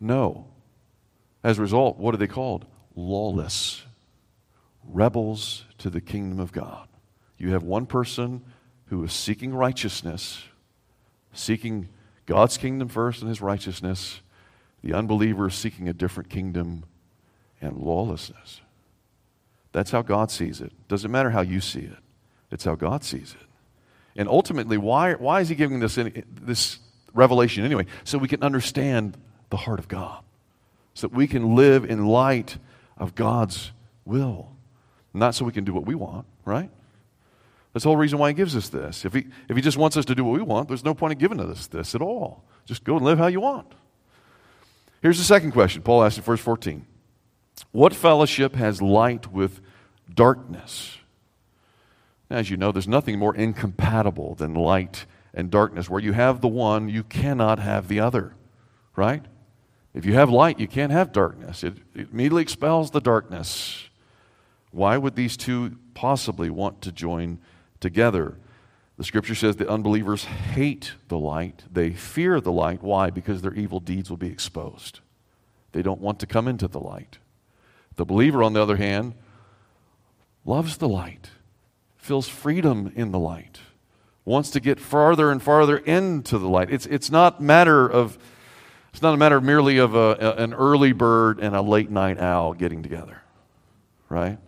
No. 0.00 0.46
As 1.44 1.58
a 1.58 1.62
result, 1.62 1.98
what 1.98 2.14
are 2.14 2.18
they 2.18 2.26
called? 2.26 2.66
Lawless. 2.96 3.84
Rebels 4.84 5.64
to 5.78 5.90
the 5.90 6.00
kingdom 6.00 6.40
of 6.40 6.52
God. 6.52 6.88
You 7.38 7.52
have 7.52 7.62
one 7.62 7.86
person 7.86 8.42
who 8.86 9.02
is 9.04 9.12
seeking 9.12 9.54
righteousness, 9.54 10.44
seeking 11.32 11.88
God's 12.26 12.56
kingdom 12.56 12.88
first 12.88 13.20
and 13.20 13.28
his 13.28 13.40
righteousness. 13.40 14.20
The 14.82 14.92
unbeliever 14.94 15.48
is 15.48 15.54
seeking 15.54 15.88
a 15.88 15.92
different 15.92 16.28
kingdom 16.30 16.84
and 17.60 17.76
lawlessness. 17.76 18.60
That's 19.72 19.90
how 19.90 20.02
God 20.02 20.30
sees 20.30 20.60
it. 20.60 20.72
Doesn't 20.88 21.10
matter 21.10 21.30
how 21.30 21.42
you 21.42 21.60
see 21.60 21.80
it, 21.80 21.98
it's 22.50 22.64
how 22.64 22.74
God 22.74 23.04
sees 23.04 23.34
it. 23.38 23.46
And 24.16 24.28
ultimately, 24.28 24.78
why, 24.78 25.14
why 25.14 25.40
is 25.40 25.48
he 25.48 25.54
giving 25.54 25.78
this, 25.78 25.96
this 25.96 26.80
revelation 27.14 27.64
anyway? 27.64 27.86
So 28.02 28.18
we 28.18 28.26
can 28.26 28.42
understand 28.42 29.16
the 29.50 29.56
heart 29.56 29.78
of 29.78 29.86
God, 29.86 30.24
so 30.94 31.06
that 31.06 31.14
we 31.14 31.28
can 31.28 31.54
live 31.54 31.84
in 31.84 32.06
light 32.06 32.58
of 32.96 33.14
God's 33.14 33.70
will, 34.04 34.50
not 35.14 35.34
so 35.34 35.44
we 35.44 35.52
can 35.52 35.64
do 35.64 35.72
what 35.72 35.86
we 35.86 35.94
want, 35.94 36.26
right? 36.44 36.70
That's 37.72 37.84
the 37.84 37.90
whole 37.90 37.96
reason 37.96 38.18
why 38.18 38.28
he 38.28 38.34
gives 38.34 38.56
us 38.56 38.68
this. 38.68 39.04
If 39.04 39.14
he, 39.14 39.26
if 39.48 39.56
he 39.56 39.62
just 39.62 39.76
wants 39.76 39.96
us 39.96 40.04
to 40.06 40.14
do 40.14 40.24
what 40.24 40.36
we 40.38 40.42
want, 40.42 40.68
there's 40.68 40.84
no 40.84 40.94
point 40.94 41.12
in 41.12 41.18
giving 41.18 41.40
us 41.40 41.66
this 41.66 41.94
at 41.94 42.02
all. 42.02 42.44
Just 42.64 42.84
go 42.84 42.96
and 42.96 43.04
live 43.04 43.18
how 43.18 43.26
you 43.26 43.40
want. 43.40 43.72
Here's 45.02 45.18
the 45.18 45.24
second 45.24 45.52
question 45.52 45.82
Paul 45.82 46.02
asks 46.02 46.18
in 46.18 46.24
verse 46.24 46.40
14 46.40 46.84
What 47.72 47.94
fellowship 47.94 48.54
has 48.56 48.82
light 48.82 49.32
with 49.32 49.60
darkness? 50.12 50.98
As 52.30 52.50
you 52.50 52.56
know, 52.56 52.72
there's 52.72 52.88
nothing 52.88 53.18
more 53.18 53.34
incompatible 53.34 54.34
than 54.34 54.54
light 54.54 55.06
and 55.32 55.50
darkness. 55.50 55.88
Where 55.88 56.00
you 56.00 56.12
have 56.12 56.40
the 56.40 56.48
one, 56.48 56.88
you 56.88 57.02
cannot 57.02 57.58
have 57.58 57.88
the 57.88 58.00
other, 58.00 58.34
right? 58.96 59.24
If 59.94 60.04
you 60.04 60.14
have 60.14 60.30
light, 60.30 60.60
you 60.60 60.68
can't 60.68 60.92
have 60.92 61.12
darkness. 61.12 61.64
It, 61.64 61.78
it 61.94 62.08
immediately 62.12 62.42
expels 62.42 62.90
the 62.90 63.00
darkness. 63.00 63.87
Why 64.70 64.96
would 64.96 65.16
these 65.16 65.36
two 65.36 65.78
possibly 65.94 66.48
want 66.50 66.80
to 66.82 66.92
join 66.92 67.38
together. 67.80 68.36
The 68.96 69.04
scripture 69.04 69.34
says 69.34 69.56
the 69.56 69.68
unbelievers 69.68 70.24
hate 70.24 70.92
the 71.08 71.18
light. 71.18 71.64
They 71.70 71.90
fear 71.90 72.40
the 72.40 72.52
light. 72.52 72.82
Why? 72.82 73.10
Because 73.10 73.42
their 73.42 73.54
evil 73.54 73.80
deeds 73.80 74.10
will 74.10 74.16
be 74.16 74.30
exposed. 74.30 75.00
They 75.72 75.82
don't 75.82 76.00
want 76.00 76.20
to 76.20 76.26
come 76.26 76.48
into 76.48 76.66
the 76.66 76.80
light. 76.80 77.18
The 77.96 78.04
believer, 78.04 78.42
on 78.42 78.52
the 78.52 78.62
other 78.62 78.76
hand, 78.76 79.14
loves 80.44 80.78
the 80.78 80.88
light, 80.88 81.30
feels 81.96 82.28
freedom 82.28 82.92
in 82.94 83.12
the 83.12 83.18
light, 83.18 83.58
wants 84.24 84.50
to 84.50 84.60
get 84.60 84.80
farther 84.80 85.30
and 85.30 85.42
farther 85.42 85.78
into 85.78 86.38
the 86.38 86.48
light. 86.48 86.70
It's, 86.70 86.86
it's 86.86 87.10
not 87.10 87.40
matter 87.40 87.88
of 87.88 88.18
it's 88.90 89.02
not 89.02 89.14
a 89.14 89.16
matter 89.16 89.40
merely 89.40 89.78
of 89.78 89.94
a, 89.94 90.16
a, 90.18 90.42
an 90.42 90.54
early 90.54 90.92
bird 90.92 91.40
and 91.40 91.54
a 91.54 91.60
late 91.60 91.90
night 91.90 92.18
owl 92.18 92.54
getting 92.54 92.82
together, 92.82 93.20
right? 94.08 94.38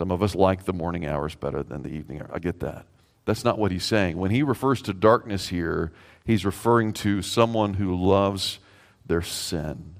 Some 0.00 0.10
of 0.10 0.22
us 0.22 0.34
like 0.34 0.64
the 0.64 0.72
morning 0.72 1.04
hours 1.04 1.34
better 1.34 1.62
than 1.62 1.82
the 1.82 1.90
evening 1.90 2.22
hours. 2.22 2.30
I 2.32 2.38
get 2.38 2.60
that. 2.60 2.86
That's 3.26 3.44
not 3.44 3.58
what 3.58 3.70
he's 3.70 3.84
saying. 3.84 4.16
When 4.16 4.30
he 4.30 4.42
refers 4.42 4.80
to 4.80 4.94
darkness 4.94 5.48
here, 5.48 5.92
he's 6.24 6.46
referring 6.46 6.94
to 6.94 7.20
someone 7.20 7.74
who 7.74 7.94
loves 7.94 8.60
their 9.04 9.20
sin. 9.20 9.96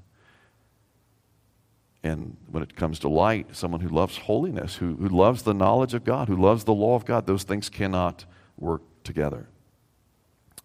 And 2.02 2.38
when 2.50 2.62
it 2.62 2.76
comes 2.76 3.00
to 3.00 3.10
light, 3.10 3.54
someone 3.54 3.82
who 3.82 3.90
loves 3.90 4.16
holiness, 4.16 4.76
who, 4.76 4.96
who 4.96 5.10
loves 5.10 5.42
the 5.42 5.52
knowledge 5.52 5.92
of 5.92 6.02
God, 6.02 6.28
who 6.28 6.36
loves 6.36 6.64
the 6.64 6.72
law 6.72 6.94
of 6.94 7.04
God, 7.04 7.26
those 7.26 7.42
things 7.42 7.68
cannot 7.68 8.24
work 8.56 8.80
together. 9.04 9.48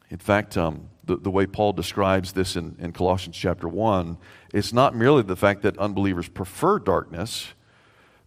In 0.10 0.20
fact, 0.20 0.56
um, 0.56 0.88
the, 1.04 1.18
the 1.18 1.30
way 1.30 1.46
Paul 1.46 1.74
describes 1.74 2.32
this 2.32 2.56
in, 2.56 2.78
in 2.80 2.94
Colossians 2.94 3.36
chapter 3.36 3.68
1, 3.68 4.18
it's 4.54 4.72
not 4.72 4.96
merely 4.96 5.24
the 5.24 5.36
fact 5.36 5.62
that 5.64 5.78
unbelievers 5.78 6.30
prefer 6.30 6.80
darkness, 6.80 7.54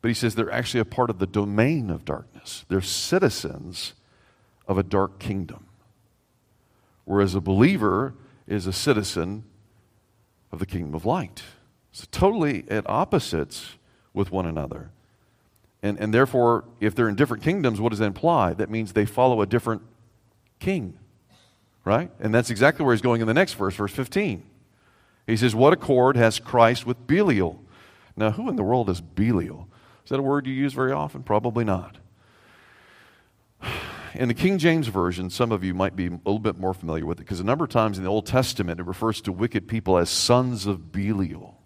but 0.00 0.08
he 0.08 0.14
says 0.14 0.34
they're 0.34 0.50
actually 0.50 0.80
a 0.80 0.84
part 0.84 1.11
of 1.11 1.18
the 1.18 1.26
domain 1.26 1.90
of 1.90 2.04
darkness. 2.04 2.64
They're 2.68 2.80
citizens 2.80 3.94
of 4.66 4.78
a 4.78 4.82
dark 4.82 5.18
kingdom. 5.18 5.66
Whereas 7.04 7.34
a 7.34 7.40
believer 7.40 8.14
is 8.46 8.66
a 8.66 8.72
citizen 8.72 9.44
of 10.52 10.58
the 10.58 10.66
kingdom 10.66 10.94
of 10.94 11.04
light. 11.04 11.42
So 11.92 12.04
totally 12.11 12.64
at 12.68 12.88
opposites 12.88 13.76
with 14.12 14.30
one 14.30 14.46
another. 14.46 14.90
And, 15.82 15.98
and 15.98 16.12
therefore, 16.12 16.64
if 16.80 16.94
they're 16.94 17.08
in 17.08 17.14
different 17.14 17.42
kingdoms, 17.42 17.80
what 17.80 17.90
does 17.90 18.00
that 18.00 18.06
imply? 18.06 18.52
That 18.54 18.68
means 18.70 18.92
they 18.92 19.06
follow 19.06 19.40
a 19.40 19.46
different 19.46 19.82
king, 20.58 20.98
right? 21.84 22.11
And 22.20 22.34
that's 22.34 22.50
exactly 22.50 22.84
where 22.84 22.94
he's 22.94 23.02
going 23.02 23.20
in 23.20 23.26
the 23.26 23.34
next 23.34 23.54
verse, 23.54 23.74
verse 23.74 23.92
15. 23.92 24.42
He 25.26 25.37
says, 25.37 25.54
What 25.54 25.72
accord 25.72 26.16
has 26.16 26.38
Christ 26.38 26.87
with 26.87 27.06
Belial? 27.06 27.62
Now, 28.16 28.32
who 28.32 28.48
in 28.48 28.56
the 28.56 28.64
world 28.64 28.90
is 28.90 29.00
Belial? 29.00 29.67
Is 30.09 30.11
that 30.11 30.21
a 30.21 30.23
word 30.23 30.47
you 30.47 30.55
use 30.55 30.73
very 30.73 30.92
often? 30.92 31.23
Probably 31.23 31.66
not. 31.66 31.99
In 34.14 34.29
the 34.29 34.33
King 34.33 34.57
James 34.57 34.87
Version, 34.87 35.29
some 35.29 35.53
of 35.53 35.62
you 35.62 35.75
might 35.75 35.97
be 35.97 36.07
a 36.07 36.11
little 36.12 36.38
bit 36.38 36.57
more 36.57 36.73
familiar 36.73 37.05
with 37.05 37.18
it 37.18 37.25
because 37.25 37.40
a 37.40 37.44
number 37.44 37.64
of 37.64 37.71
times 37.71 37.99
in 37.99 38.05
the 38.05 38.09
Old 38.09 38.25
Testament 38.25 38.81
it 38.81 38.87
refers 38.87 39.21
to 39.21 39.33
wicked 39.33 39.68
people 39.68 39.99
as 39.99 40.09
sons 40.09 40.64
of 40.64 40.92
Belial. 40.92 41.61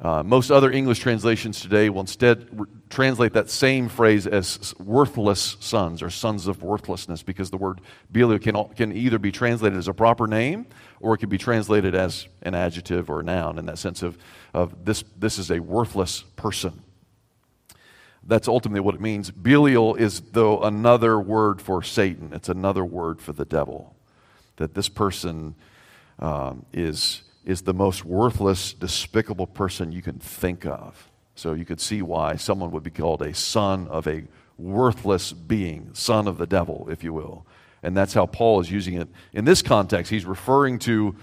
Uh, 0.00 0.22
most 0.22 0.52
other 0.52 0.70
English 0.70 1.00
translations 1.00 1.60
today 1.60 1.90
will 1.90 2.02
instead 2.02 2.46
re- 2.52 2.66
translate 2.90 3.32
that 3.32 3.50
same 3.50 3.88
phrase 3.88 4.28
as 4.28 4.72
worthless 4.78 5.56
sons 5.58 6.00
or 6.00 6.10
sons 6.10 6.46
of 6.46 6.62
worthlessness 6.62 7.24
because 7.24 7.50
the 7.50 7.56
word 7.56 7.80
Belial 8.12 8.38
can, 8.38 8.54
can 8.76 8.92
either 8.92 9.18
be 9.18 9.32
translated 9.32 9.76
as 9.76 9.88
a 9.88 9.94
proper 9.94 10.28
name 10.28 10.64
or 11.00 11.14
it 11.14 11.18
can 11.18 11.28
be 11.28 11.38
translated 11.38 11.96
as 11.96 12.28
an 12.42 12.54
adjective 12.54 13.10
or 13.10 13.18
a 13.18 13.24
noun 13.24 13.58
in 13.58 13.66
that 13.66 13.78
sense 13.78 14.04
of, 14.04 14.16
of 14.54 14.84
this, 14.84 15.02
this 15.18 15.40
is 15.40 15.50
a 15.50 15.58
worthless 15.58 16.22
person. 16.36 16.84
That's 18.24 18.48
ultimately 18.48 18.80
what 18.80 18.94
it 18.94 19.00
means. 19.00 19.30
Belial 19.30 19.96
is, 19.96 20.20
though, 20.20 20.62
another 20.62 21.18
word 21.18 21.60
for 21.60 21.82
Satan. 21.82 22.32
It's 22.32 22.48
another 22.48 22.84
word 22.84 23.20
for 23.20 23.32
the 23.32 23.44
devil. 23.44 23.96
That 24.56 24.74
this 24.74 24.88
person 24.88 25.54
um, 26.18 26.64
is, 26.72 27.22
is 27.44 27.62
the 27.62 27.74
most 27.74 28.04
worthless, 28.04 28.72
despicable 28.74 29.46
person 29.46 29.90
you 29.90 30.02
can 30.02 30.18
think 30.18 30.64
of. 30.64 31.10
So 31.34 31.54
you 31.54 31.64
could 31.64 31.80
see 31.80 32.02
why 32.02 32.36
someone 32.36 32.70
would 32.70 32.82
be 32.84 32.90
called 32.90 33.22
a 33.22 33.34
son 33.34 33.88
of 33.88 34.06
a 34.06 34.24
worthless 34.56 35.32
being, 35.32 35.90
son 35.94 36.28
of 36.28 36.38
the 36.38 36.46
devil, 36.46 36.88
if 36.90 37.02
you 37.02 37.12
will. 37.12 37.44
And 37.82 37.96
that's 37.96 38.14
how 38.14 38.26
Paul 38.26 38.60
is 38.60 38.70
using 38.70 38.94
it. 38.94 39.08
In 39.32 39.44
this 39.44 39.62
context, 39.62 40.10
he's 40.12 40.24
referring 40.24 40.78
to 40.80 41.16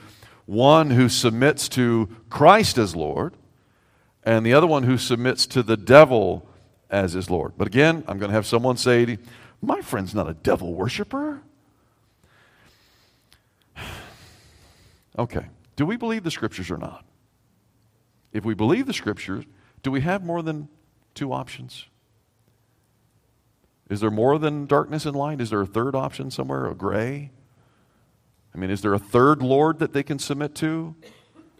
one 0.45 0.89
who 0.89 1.07
submits 1.07 1.69
to 1.69 2.09
Christ 2.29 2.77
as 2.77 2.95
Lord, 2.95 3.35
and 4.23 4.45
the 4.45 4.53
other 4.53 4.67
one 4.67 4.83
who 4.83 4.97
submits 4.97 5.45
to 5.47 5.63
the 5.63 5.77
devil 5.77 6.48
as 6.89 7.13
his 7.13 7.29
Lord. 7.29 7.53
But 7.57 7.67
again, 7.67 8.03
I'm 8.07 8.17
going 8.17 8.29
to 8.29 8.35
have 8.35 8.45
someone 8.45 8.77
say, 8.77 9.17
My 9.61 9.81
friend's 9.81 10.15
not 10.15 10.29
a 10.29 10.33
devil 10.33 10.73
worshiper. 10.73 11.41
Okay, 15.17 15.47
do 15.75 15.85
we 15.85 15.97
believe 15.97 16.23
the 16.23 16.31
scriptures 16.31 16.71
or 16.71 16.77
not? 16.77 17.03
If 18.31 18.45
we 18.45 18.53
believe 18.53 18.85
the 18.85 18.93
scriptures, 18.93 19.43
do 19.83 19.91
we 19.91 19.99
have 19.99 20.23
more 20.23 20.41
than 20.41 20.69
two 21.13 21.33
options? 21.33 21.87
Is 23.89 23.99
there 23.99 24.11
more 24.11 24.37
than 24.37 24.65
darkness 24.65 25.05
and 25.05 25.15
light? 25.15 25.41
Is 25.41 25.49
there 25.49 25.61
a 25.61 25.65
third 25.65 25.93
option 25.93 26.31
somewhere, 26.31 26.67
a 26.67 26.75
gray? 26.75 27.31
I 28.53 28.57
mean, 28.57 28.69
is 28.69 28.81
there 28.81 28.93
a 28.93 28.99
third 28.99 29.41
Lord 29.41 29.79
that 29.79 29.93
they 29.93 30.03
can 30.03 30.19
submit 30.19 30.55
to? 30.55 30.95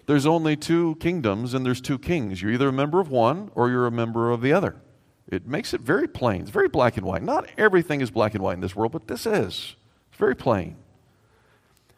There's 0.06 0.26
only 0.26 0.56
two 0.56 0.96
kingdoms 1.00 1.54
and 1.54 1.66
there's 1.66 1.82
two 1.82 2.00
kings. 2.00 2.42
You're 2.42 2.52
either 2.52 2.70
a 2.70 2.74
member 2.74 3.00
of 3.00 3.10
one 3.10 3.52
or 3.56 3.70
you're 3.70 3.88
a 3.88 3.92
member 3.92 4.32
of 4.32 4.42
the 4.42 4.54
other. 4.54 4.76
It 5.32 5.46
makes 5.46 5.74
it 5.76 5.82
very 5.82 6.08
plain. 6.08 6.42
It's 6.42 6.50
very 6.50 6.70
black 6.70 6.98
and 6.98 7.06
white. 7.06 7.22
Not 7.22 7.48
everything 7.58 8.02
is 8.02 8.10
black 8.10 8.34
and 8.34 8.44
white 8.44 8.56
in 8.56 8.62
this 8.62 8.76
world, 8.76 8.92
but 8.92 9.08
this 9.08 9.26
is. 9.28 9.76
It's 10.10 10.18
very 10.18 10.36
plain. 10.36 10.76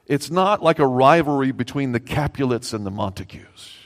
It's 0.05 0.29
not 0.29 0.61
like 0.61 0.79
a 0.79 0.85
rivalry 0.85 1.53
between 1.53 1.93
the 1.93 1.99
Capulets 2.01 2.73
and 2.73 2.85
the 2.85 2.91
Montagues, 2.91 3.77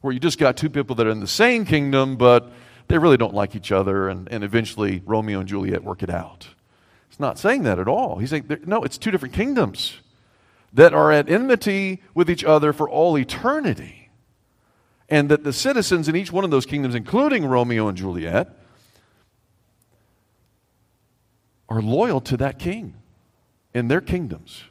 where 0.00 0.12
you 0.12 0.18
just 0.18 0.38
got 0.38 0.56
two 0.56 0.68
people 0.68 0.96
that 0.96 1.06
are 1.06 1.10
in 1.10 1.20
the 1.20 1.28
same 1.28 1.64
kingdom, 1.64 2.16
but 2.16 2.50
they 2.88 2.98
really 2.98 3.16
don't 3.16 3.34
like 3.34 3.54
each 3.54 3.70
other, 3.70 4.08
and, 4.08 4.26
and 4.32 4.42
eventually 4.42 5.02
Romeo 5.06 5.38
and 5.38 5.48
Juliet 5.48 5.84
work 5.84 6.02
it 6.02 6.10
out. 6.10 6.48
It's 7.08 7.20
not 7.20 7.38
saying 7.38 7.62
that 7.62 7.78
at 7.78 7.86
all. 7.86 8.18
He's 8.18 8.30
saying, 8.30 8.58
no, 8.66 8.82
it's 8.82 8.98
two 8.98 9.12
different 9.12 9.34
kingdoms 9.34 9.94
that 10.72 10.92
are 10.92 11.12
at 11.12 11.30
enmity 11.30 12.02
with 12.14 12.28
each 12.28 12.42
other 12.42 12.72
for 12.72 12.90
all 12.90 13.16
eternity. 13.16 14.05
And 15.08 15.28
that 15.28 15.44
the 15.44 15.52
citizens 15.52 16.08
in 16.08 16.16
each 16.16 16.32
one 16.32 16.44
of 16.44 16.50
those 16.50 16.66
kingdoms, 16.66 16.94
including 16.94 17.46
Romeo 17.46 17.88
and 17.88 17.96
Juliet, 17.96 18.48
are 21.68 21.80
loyal 21.80 22.20
to 22.22 22.36
that 22.36 22.58
king 22.58 22.94
in 23.74 23.88
their 23.88 24.00
kingdoms. 24.00 24.64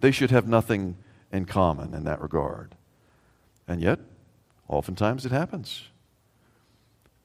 They 0.00 0.10
should 0.10 0.30
have 0.30 0.46
nothing 0.46 0.96
in 1.32 1.44
common 1.44 1.94
in 1.94 2.04
that 2.04 2.20
regard. 2.20 2.74
And 3.66 3.82
yet, 3.82 3.98
oftentimes 4.68 5.26
it 5.26 5.32
happens. 5.32 5.88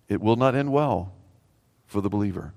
It 0.10 0.21
will 0.21 0.36
not 0.36 0.56
end 0.56 0.71
well 0.71 1.13
for 1.86 2.01
the 2.01 2.10
believer. 2.10 2.53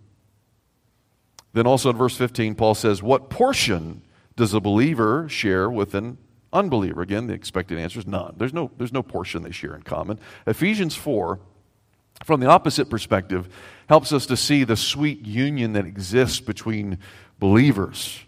Then 1.53 1.67
also 1.67 1.91
in 1.91 1.97
verse 1.97 2.17
15, 2.17 2.55
Paul 2.55 2.75
says, 2.75 3.03
What 3.03 3.31
portion 3.31 4.03
does 4.35 4.53
a 4.53 4.61
believer 4.61 5.29
share 5.29 5.71
with 5.71 5.95
an 5.95 6.19
unbeliever? 6.53 7.03
Again, 7.03 7.27
the 7.27 7.35
expected 7.35 7.79
answer 7.79 7.99
is 7.99 8.07
none. 8.07 8.35
There's 8.37 8.53
no, 8.53 8.71
there's 8.79 8.93
no 8.93 9.03
portion 9.03 9.43
they 9.43 9.51
share 9.51 9.75
in 9.75 9.83
common. 9.83 10.19
Ephesians 10.47 10.95
4, 10.95 11.39
from 12.25 12.41
the 12.41 12.47
opposite 12.47 12.89
perspective, 12.89 13.49
helps 13.89 14.13
us 14.13 14.27
to 14.27 14.37
see 14.37 14.65
the 14.65 14.77
sweet 14.77 15.25
union 15.25 15.75
that 15.75 15.87
exists 15.87 16.41
between 16.41 16.99
believers, 17.39 18.21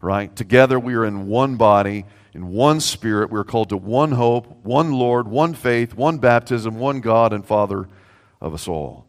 right? 0.00 0.34
Together 0.34 0.78
we 0.78 0.94
are 0.94 1.04
in 1.04 1.26
one 1.26 1.56
body, 1.56 2.04
in 2.34 2.48
one 2.48 2.80
spirit. 2.80 3.30
We 3.30 3.38
are 3.38 3.44
called 3.44 3.70
to 3.70 3.76
one 3.76 4.12
hope, 4.12 4.64
one 4.64 4.92
Lord, 4.92 5.28
one 5.28 5.54
faith, 5.54 5.94
one 5.94 6.18
baptism, 6.18 6.78
one 6.78 7.00
God 7.00 7.32
and 7.32 7.46
Father 7.46 7.88
of 8.40 8.54
us 8.54 8.68
all. 8.68 9.06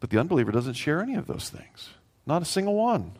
But 0.00 0.10
the 0.10 0.18
unbeliever 0.18 0.52
doesn't 0.52 0.74
share 0.74 1.00
any 1.00 1.14
of 1.14 1.26
those 1.26 1.48
things, 1.48 1.90
not 2.26 2.42
a 2.42 2.44
single 2.44 2.74
one. 2.74 3.12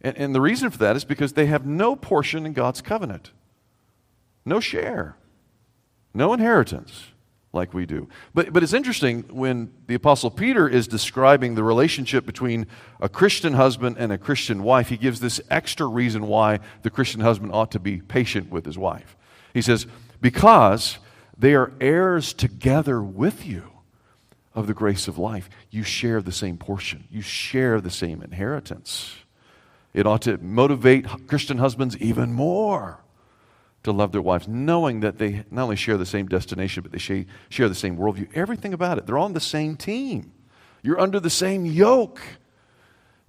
And, 0.00 0.16
and 0.18 0.34
the 0.34 0.40
reason 0.40 0.70
for 0.70 0.78
that 0.78 0.96
is 0.96 1.04
because 1.04 1.34
they 1.34 1.46
have 1.46 1.64
no 1.64 1.94
portion 1.94 2.44
in 2.44 2.52
God's 2.52 2.82
covenant, 2.82 3.30
no 4.44 4.60
share, 4.60 5.16
no 6.14 6.32
inheritance 6.32 7.12
like 7.52 7.74
we 7.74 7.84
do. 7.84 8.08
But, 8.34 8.52
but 8.52 8.62
it's 8.62 8.72
interesting 8.72 9.24
when 9.30 9.72
the 9.86 9.94
Apostle 9.94 10.30
Peter 10.30 10.68
is 10.68 10.88
describing 10.88 11.54
the 11.54 11.62
relationship 11.62 12.24
between 12.24 12.66
a 13.00 13.08
Christian 13.08 13.52
husband 13.52 13.96
and 13.98 14.10
a 14.10 14.18
Christian 14.18 14.62
wife, 14.62 14.88
he 14.88 14.96
gives 14.96 15.20
this 15.20 15.40
extra 15.50 15.86
reason 15.86 16.26
why 16.26 16.60
the 16.82 16.90
Christian 16.90 17.20
husband 17.20 17.52
ought 17.52 17.70
to 17.72 17.78
be 17.78 18.00
patient 18.00 18.50
with 18.50 18.64
his 18.64 18.78
wife. 18.78 19.16
He 19.52 19.62
says, 19.62 19.86
Because 20.20 20.98
they 21.36 21.54
are 21.54 21.72
heirs 21.80 22.32
together 22.32 23.02
with 23.02 23.46
you 23.46 23.64
of 24.54 24.66
the 24.66 24.74
grace 24.74 25.08
of 25.08 25.18
life. 25.18 25.48
You 25.70 25.82
share 25.82 26.22
the 26.22 26.32
same 26.32 26.56
portion, 26.56 27.04
you 27.10 27.22
share 27.22 27.80
the 27.80 27.90
same 27.90 28.22
inheritance. 28.22 29.14
It 29.94 30.06
ought 30.06 30.22
to 30.22 30.38
motivate 30.38 31.06
Christian 31.26 31.58
husbands 31.58 31.98
even 31.98 32.32
more 32.32 33.01
to 33.82 33.92
love 33.92 34.12
their 34.12 34.22
wives, 34.22 34.46
knowing 34.46 35.00
that 35.00 35.18
they 35.18 35.44
not 35.50 35.64
only 35.64 35.76
share 35.76 35.96
the 35.96 36.06
same 36.06 36.26
destination, 36.28 36.82
but 36.82 36.92
they 36.92 36.98
share 36.98 37.68
the 37.68 37.74
same 37.74 37.96
worldview. 37.96 38.28
Everything 38.34 38.72
about 38.72 38.98
it. 38.98 39.06
They're 39.06 39.18
on 39.18 39.32
the 39.32 39.40
same 39.40 39.76
team. 39.76 40.32
You're 40.82 41.00
under 41.00 41.20
the 41.20 41.30
same 41.30 41.66
yoke. 41.66 42.20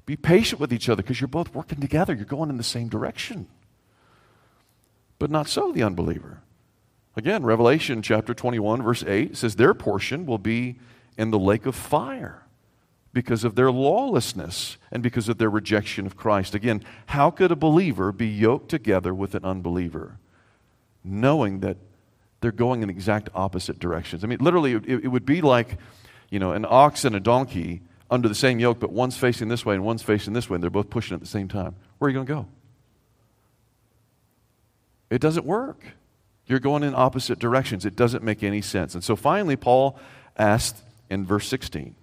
Be 0.05 0.15
patient 0.15 0.59
with 0.59 0.73
each 0.73 0.89
other 0.89 1.01
because 1.01 1.21
you're 1.21 1.27
both 1.27 1.55
working 1.55 1.79
together. 1.79 2.13
You're 2.13 2.25
going 2.25 2.49
in 2.49 2.57
the 2.57 2.63
same 2.63 2.87
direction. 2.87 3.47
But 5.17 5.31
not 5.31 5.47
so 5.47 5.71
the 5.71 5.83
unbeliever. 5.83 6.41
Again, 7.15 7.43
Revelation 7.43 8.01
chapter 8.01 8.33
21, 8.33 8.81
verse 8.81 9.03
8 9.03 9.37
says, 9.37 9.55
Their 9.55 9.73
portion 9.73 10.25
will 10.25 10.39
be 10.39 10.79
in 11.17 11.31
the 11.31 11.39
lake 11.39 11.65
of 11.65 11.75
fire 11.75 12.43
because 13.13 13.43
of 13.43 13.55
their 13.55 13.71
lawlessness 13.71 14.77
and 14.91 15.03
because 15.03 15.29
of 15.29 15.37
their 15.37 15.49
rejection 15.49 16.07
of 16.07 16.17
Christ. 16.17 16.55
Again, 16.55 16.83
how 17.07 17.29
could 17.29 17.51
a 17.51 17.55
believer 17.55 18.11
be 18.11 18.27
yoked 18.27 18.69
together 18.69 19.13
with 19.13 19.35
an 19.35 19.45
unbeliever? 19.45 20.17
Knowing 21.03 21.59
that 21.59 21.77
they're 22.41 22.51
going 22.51 22.83
in 22.83 22.89
exact 22.89 23.29
opposite 23.33 23.79
directions. 23.79 24.23
I 24.23 24.27
mean, 24.27 24.39
literally, 24.39 24.73
it, 24.73 24.85
it 24.85 25.07
would 25.07 25.25
be 25.25 25.41
like, 25.41 25.77
you 26.29 26.39
know, 26.39 26.51
an 26.51 26.65
ox 26.67 27.05
and 27.05 27.15
a 27.15 27.19
donkey 27.19 27.81
under 28.09 28.27
the 28.27 28.35
same 28.35 28.59
yoke, 28.59 28.79
but 28.79 28.91
one's 28.91 29.17
facing 29.17 29.47
this 29.47 29.65
way 29.65 29.75
and 29.75 29.83
one's 29.83 30.03
facing 30.03 30.33
this 30.33 30.49
way, 30.49 30.55
and 30.55 30.63
they're 30.63 30.69
both 30.69 30.89
pushing 30.89 31.15
at 31.15 31.21
the 31.21 31.27
same 31.27 31.47
time. 31.47 31.75
Where 31.97 32.07
are 32.07 32.11
you 32.11 32.15
going 32.15 32.27
to 32.27 32.33
go? 32.33 32.47
It 35.09 35.21
doesn't 35.21 35.45
work. 35.45 35.83
You're 36.45 36.59
going 36.59 36.83
in 36.83 36.93
opposite 36.95 37.39
directions. 37.39 37.85
It 37.85 37.95
doesn't 37.95 38.23
make 38.23 38.43
any 38.43 38.61
sense. 38.61 38.93
And 38.93 39.03
so 39.03 39.15
finally, 39.15 39.55
Paul 39.55 39.97
asked 40.37 40.77
in 41.09 41.25
verse 41.25 41.47
16, 41.47 41.95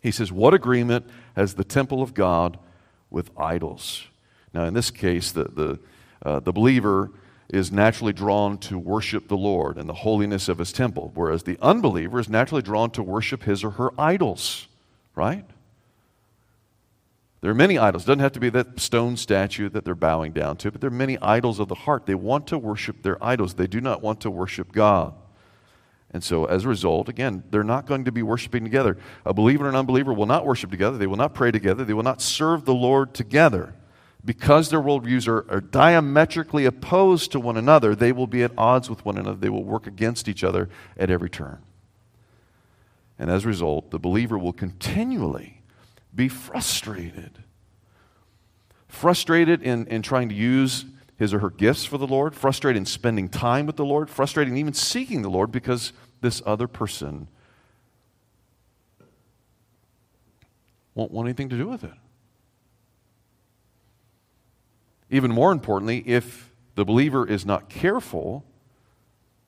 he 0.00 0.10
says, 0.10 0.30
What 0.30 0.52
agreement 0.52 1.06
has 1.36 1.54
the 1.54 1.64
temple 1.64 2.02
of 2.02 2.14
God 2.14 2.58
with 3.10 3.30
idols? 3.38 4.04
Now, 4.52 4.64
in 4.64 4.74
this 4.74 4.90
case, 4.90 5.32
the, 5.32 5.44
the, 5.44 5.78
uh, 6.24 6.40
the 6.40 6.52
believer 6.52 7.10
is 7.50 7.72
naturally 7.72 8.12
drawn 8.12 8.58
to 8.58 8.78
worship 8.78 9.28
the 9.28 9.36
Lord 9.36 9.78
and 9.78 9.88
the 9.88 9.94
holiness 9.94 10.48
of 10.48 10.58
his 10.58 10.72
temple, 10.72 11.12
whereas 11.14 11.44
the 11.44 11.58
unbeliever 11.62 12.20
is 12.20 12.28
naturally 12.28 12.62
drawn 12.62 12.90
to 12.90 13.02
worship 13.02 13.44
his 13.44 13.64
or 13.64 13.70
her 13.70 13.90
idols, 13.98 14.68
right? 15.14 15.46
There 17.40 17.50
are 17.50 17.54
many 17.54 17.78
idols. 17.78 18.02
It 18.02 18.06
doesn't 18.06 18.20
have 18.20 18.32
to 18.32 18.40
be 18.40 18.50
that 18.50 18.80
stone 18.80 19.16
statue 19.16 19.68
that 19.70 19.84
they're 19.84 19.94
bowing 19.94 20.32
down 20.32 20.56
to, 20.58 20.70
but 20.70 20.80
there 20.80 20.88
are 20.88 20.90
many 20.90 21.16
idols 21.18 21.58
of 21.58 21.68
the 21.68 21.74
heart. 21.74 22.04
They 22.04 22.14
want 22.14 22.48
to 22.48 22.58
worship 22.58 23.02
their 23.02 23.22
idols, 23.24 23.54
they 23.54 23.66
do 23.66 23.80
not 23.80 24.02
want 24.02 24.20
to 24.22 24.30
worship 24.30 24.72
God. 24.72 25.14
And 26.10 26.24
so, 26.24 26.46
as 26.46 26.64
a 26.64 26.68
result, 26.68 27.08
again, 27.10 27.44
they're 27.50 27.62
not 27.62 27.86
going 27.86 28.06
to 28.06 28.12
be 28.12 28.22
worshiping 28.22 28.64
together. 28.64 28.96
A 29.26 29.34
believer 29.34 29.66
and 29.66 29.74
an 29.74 29.78
unbeliever 29.78 30.12
will 30.12 30.26
not 30.26 30.46
worship 30.46 30.70
together. 30.70 30.96
They 30.96 31.06
will 31.06 31.18
not 31.18 31.34
pray 31.34 31.50
together. 31.50 31.84
They 31.84 31.92
will 31.92 32.02
not 32.02 32.22
serve 32.22 32.64
the 32.64 32.74
Lord 32.74 33.12
together. 33.12 33.74
Because 34.28 34.68
their 34.68 34.82
worldviews 34.82 35.26
are, 35.26 35.50
are 35.50 35.62
diametrically 35.62 36.66
opposed 36.66 37.32
to 37.32 37.40
one 37.40 37.56
another, 37.56 37.94
they 37.94 38.12
will 38.12 38.26
be 38.26 38.42
at 38.42 38.52
odds 38.58 38.90
with 38.90 39.02
one 39.02 39.16
another. 39.16 39.38
They 39.38 39.48
will 39.48 39.64
work 39.64 39.86
against 39.86 40.28
each 40.28 40.44
other 40.44 40.68
at 40.98 41.08
every 41.08 41.30
turn. 41.30 41.62
And 43.18 43.30
as 43.30 43.46
a 43.46 43.48
result, 43.48 43.90
the 43.90 43.98
believer 43.98 44.36
will 44.36 44.52
continually 44.52 45.62
be 46.14 46.28
frustrated. 46.28 47.42
Frustrated 48.86 49.62
in, 49.62 49.86
in 49.86 50.02
trying 50.02 50.28
to 50.28 50.34
use 50.34 50.84
his 51.16 51.32
or 51.32 51.38
her 51.38 51.48
gifts 51.48 51.86
for 51.86 51.96
the 51.96 52.06
Lord, 52.06 52.34
frustrated 52.34 52.76
in 52.76 52.84
spending 52.84 53.30
time 53.30 53.64
with 53.64 53.76
the 53.76 53.86
Lord, 53.86 54.10
frustrated 54.10 54.52
in 54.52 54.58
even 54.58 54.74
seeking 54.74 55.22
the 55.22 55.30
Lord 55.30 55.50
because 55.50 55.94
this 56.20 56.42
other 56.44 56.68
person 56.68 57.28
won't 60.94 61.12
want 61.12 61.28
anything 61.28 61.48
to 61.48 61.56
do 61.56 61.66
with 61.66 61.82
it. 61.82 61.94
Even 65.10 65.30
more 65.30 65.52
importantly, 65.52 66.02
if 66.06 66.52
the 66.74 66.84
believer 66.84 67.26
is 67.26 67.46
not 67.46 67.68
careful, 67.68 68.44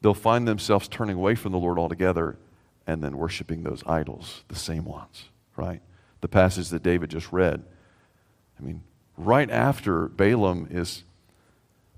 they'll 0.00 0.14
find 0.14 0.48
themselves 0.48 0.88
turning 0.88 1.16
away 1.16 1.34
from 1.34 1.52
the 1.52 1.58
Lord 1.58 1.78
altogether 1.78 2.38
and 2.86 3.02
then 3.02 3.16
worshiping 3.16 3.62
those 3.62 3.82
idols, 3.86 4.44
the 4.48 4.54
same 4.56 4.84
ones, 4.84 5.24
right? 5.56 5.80
The 6.22 6.28
passage 6.28 6.70
that 6.70 6.82
David 6.82 7.10
just 7.10 7.30
read. 7.30 7.62
I 8.58 8.62
mean, 8.62 8.82
right 9.16 9.50
after 9.50 10.08
Balaam 10.08 10.66
is 10.70 11.04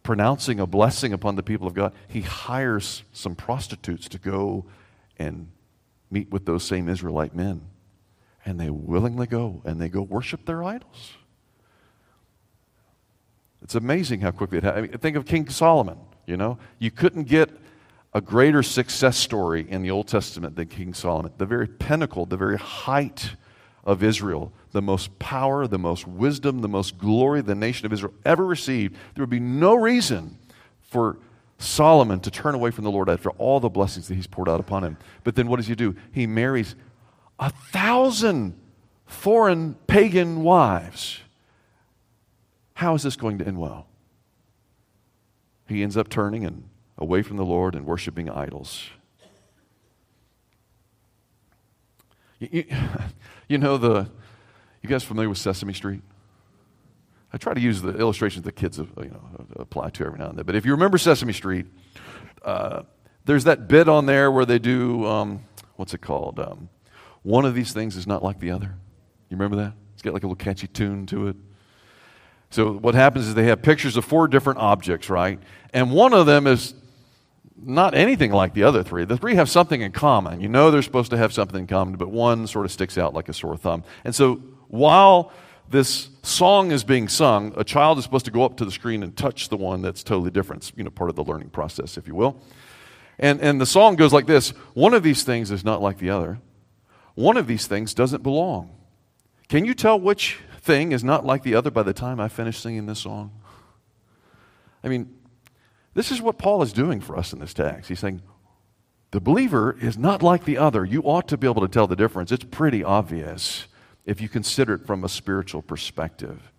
pronouncing 0.02 0.58
a 0.58 0.66
blessing 0.66 1.12
upon 1.12 1.36
the 1.36 1.42
people 1.42 1.66
of 1.66 1.74
God, 1.74 1.92
he 2.08 2.22
hires 2.22 3.04
some 3.12 3.34
prostitutes 3.34 4.08
to 4.08 4.18
go 4.18 4.64
and 5.18 5.48
meet 6.10 6.30
with 6.30 6.44
those 6.44 6.64
same 6.64 6.88
Israelite 6.88 7.34
men. 7.34 7.62
And 8.44 8.58
they 8.58 8.70
willingly 8.70 9.28
go 9.28 9.62
and 9.64 9.80
they 9.80 9.88
go 9.88 10.02
worship 10.02 10.44
their 10.46 10.64
idols. 10.64 11.14
It's 13.62 13.74
amazing 13.74 14.20
how 14.20 14.30
quickly 14.30 14.58
it 14.58 14.64
happened. 14.64 14.86
I 14.86 14.88
mean, 14.88 14.98
think 14.98 15.16
of 15.16 15.24
King 15.24 15.48
Solomon, 15.48 15.98
you 16.26 16.36
know. 16.36 16.58
You 16.78 16.90
couldn't 16.90 17.24
get 17.24 17.50
a 18.14 18.20
greater 18.20 18.62
success 18.62 19.16
story 19.16 19.66
in 19.68 19.82
the 19.82 19.90
Old 19.90 20.08
Testament 20.08 20.56
than 20.56 20.68
King 20.68 20.94
Solomon. 20.94 21.32
The 21.38 21.46
very 21.46 21.68
pinnacle, 21.68 22.26
the 22.26 22.36
very 22.36 22.58
height 22.58 23.36
of 23.84 24.02
Israel, 24.02 24.52
the 24.72 24.82
most 24.82 25.18
power, 25.18 25.66
the 25.66 25.78
most 25.78 26.06
wisdom, 26.06 26.60
the 26.60 26.68
most 26.68 26.98
glory 26.98 27.40
the 27.40 27.54
nation 27.54 27.86
of 27.86 27.92
Israel 27.92 28.12
ever 28.24 28.44
received, 28.44 28.94
there 29.14 29.22
would 29.22 29.30
be 29.30 29.40
no 29.40 29.74
reason 29.74 30.38
for 30.80 31.18
Solomon 31.58 32.20
to 32.20 32.30
turn 32.30 32.54
away 32.54 32.70
from 32.70 32.84
the 32.84 32.90
Lord 32.90 33.08
after 33.08 33.30
all 33.30 33.60
the 33.60 33.68
blessings 33.68 34.08
that 34.08 34.14
he's 34.14 34.26
poured 34.26 34.48
out 34.48 34.60
upon 34.60 34.84
him. 34.84 34.96
But 35.24 35.36
then 35.36 35.48
what 35.48 35.56
does 35.56 35.68
he 35.68 35.74
do? 35.74 35.96
He 36.12 36.26
marries 36.26 36.74
a 37.38 37.50
thousand 37.50 38.58
foreign 39.06 39.74
pagan 39.86 40.42
wives. 40.42 41.20
How 42.74 42.94
is 42.94 43.02
this 43.02 43.16
going 43.16 43.38
to 43.38 43.46
end 43.46 43.58
well? 43.58 43.86
He 45.68 45.82
ends 45.82 45.96
up 45.96 46.08
turning 46.08 46.44
and 46.44 46.68
away 46.98 47.22
from 47.22 47.36
the 47.36 47.44
Lord 47.44 47.74
and 47.74 47.86
worshiping 47.86 48.28
idols. 48.28 48.88
You, 52.38 52.64
you, 53.48 53.58
know 53.58 53.76
the, 53.76 54.08
you 54.82 54.88
guys 54.88 55.04
familiar 55.04 55.28
with 55.28 55.38
Sesame 55.38 55.72
Street? 55.72 56.02
I 57.32 57.38
try 57.38 57.54
to 57.54 57.60
use 57.60 57.80
the 57.80 57.96
illustrations 57.96 58.44
that 58.44 58.56
kids 58.56 58.78
you 58.78 58.86
know, 58.96 59.46
apply 59.56 59.90
to 59.90 60.04
every 60.04 60.18
now 60.18 60.28
and 60.28 60.38
then. 60.38 60.44
But 60.44 60.54
if 60.54 60.66
you 60.66 60.72
remember 60.72 60.98
Sesame 60.98 61.32
Street, 61.32 61.66
uh, 62.44 62.82
there's 63.24 63.44
that 63.44 63.68
bit 63.68 63.88
on 63.88 64.06
there 64.06 64.30
where 64.30 64.44
they 64.44 64.58
do, 64.58 65.06
um, 65.06 65.44
what's 65.76 65.94
it 65.94 66.00
called? 66.00 66.38
Um, 66.38 66.68
one 67.22 67.44
of 67.44 67.54
these 67.54 67.72
things 67.72 67.96
is 67.96 68.06
not 68.06 68.22
like 68.22 68.40
the 68.40 68.50
other. 68.50 68.74
You 69.30 69.36
remember 69.36 69.56
that? 69.56 69.72
It's 69.94 70.02
got 70.02 70.12
like 70.12 70.24
a 70.24 70.26
little 70.26 70.36
catchy 70.36 70.66
tune 70.66 71.06
to 71.06 71.28
it. 71.28 71.36
So 72.52 72.70
what 72.70 72.94
happens 72.94 73.28
is 73.28 73.34
they 73.34 73.44
have 73.44 73.62
pictures 73.62 73.96
of 73.96 74.04
four 74.04 74.28
different 74.28 74.58
objects, 74.58 75.08
right? 75.08 75.38
And 75.72 75.90
one 75.90 76.12
of 76.12 76.26
them 76.26 76.46
is 76.46 76.74
not 77.56 77.94
anything 77.94 78.30
like 78.30 78.52
the 78.52 78.64
other 78.64 78.82
three. 78.82 79.06
The 79.06 79.16
three 79.16 79.36
have 79.36 79.48
something 79.48 79.80
in 79.80 79.90
common. 79.90 80.42
You 80.42 80.48
know 80.48 80.70
they're 80.70 80.82
supposed 80.82 81.10
to 81.12 81.16
have 81.16 81.32
something 81.32 81.60
in 81.60 81.66
common, 81.66 81.96
but 81.96 82.10
one 82.10 82.46
sort 82.46 82.66
of 82.66 82.72
sticks 82.72 82.98
out 82.98 83.14
like 83.14 83.30
a 83.30 83.32
sore 83.32 83.56
thumb. 83.56 83.84
And 84.04 84.14
so 84.14 84.34
while 84.68 85.32
this 85.70 86.10
song 86.22 86.72
is 86.72 86.84
being 86.84 87.08
sung, 87.08 87.54
a 87.56 87.64
child 87.64 87.96
is 87.96 88.04
supposed 88.04 88.26
to 88.26 88.30
go 88.30 88.44
up 88.44 88.58
to 88.58 88.66
the 88.66 88.70
screen 88.70 89.02
and 89.02 89.16
touch 89.16 89.48
the 89.48 89.56
one 89.56 89.80
that's 89.80 90.02
totally 90.02 90.30
different. 90.30 90.72
You 90.76 90.84
know, 90.84 90.90
part 90.90 91.08
of 91.08 91.16
the 91.16 91.24
learning 91.24 91.50
process, 91.50 91.96
if 91.96 92.06
you 92.06 92.14
will. 92.14 92.38
And, 93.18 93.40
and 93.40 93.62
the 93.62 93.66
song 93.66 93.96
goes 93.96 94.12
like 94.12 94.26
this 94.26 94.50
One 94.74 94.92
of 94.92 95.02
these 95.02 95.22
things 95.22 95.50
is 95.50 95.64
not 95.64 95.80
like 95.80 95.96
the 95.96 96.10
other. 96.10 96.38
One 97.14 97.38
of 97.38 97.46
these 97.46 97.66
things 97.66 97.94
doesn't 97.94 98.22
belong. 98.22 98.76
Can 99.48 99.64
you 99.64 99.72
tell 99.72 99.98
which 99.98 100.40
thing 100.62 100.92
is 100.92 101.02
not 101.02 101.26
like 101.26 101.42
the 101.42 101.54
other 101.54 101.70
by 101.70 101.82
the 101.82 101.92
time 101.92 102.20
I 102.20 102.28
finish 102.28 102.58
singing 102.58 102.86
this 102.86 103.00
song? 103.00 103.32
I 104.82 104.88
mean, 104.88 105.14
this 105.94 106.10
is 106.10 106.22
what 106.22 106.38
Paul 106.38 106.62
is 106.62 106.72
doing 106.72 107.00
for 107.00 107.16
us 107.16 107.32
in 107.32 107.38
this 107.38 107.52
text. 107.52 107.88
He's 107.88 108.00
saying, 108.00 108.22
the 109.10 109.20
believer 109.20 109.76
is 109.78 109.98
not 109.98 110.22
like 110.22 110.44
the 110.44 110.56
other. 110.56 110.84
You 110.84 111.02
ought 111.02 111.28
to 111.28 111.36
be 111.36 111.46
able 111.46 111.60
to 111.62 111.68
tell 111.68 111.86
the 111.86 111.96
difference. 111.96 112.32
It's 112.32 112.44
pretty 112.44 112.82
obvious 112.82 113.66
if 114.06 114.20
you 114.20 114.28
consider 114.28 114.74
it 114.74 114.86
from 114.86 115.04
a 115.04 115.08
spiritual 115.08 115.62
perspective. 115.62 116.50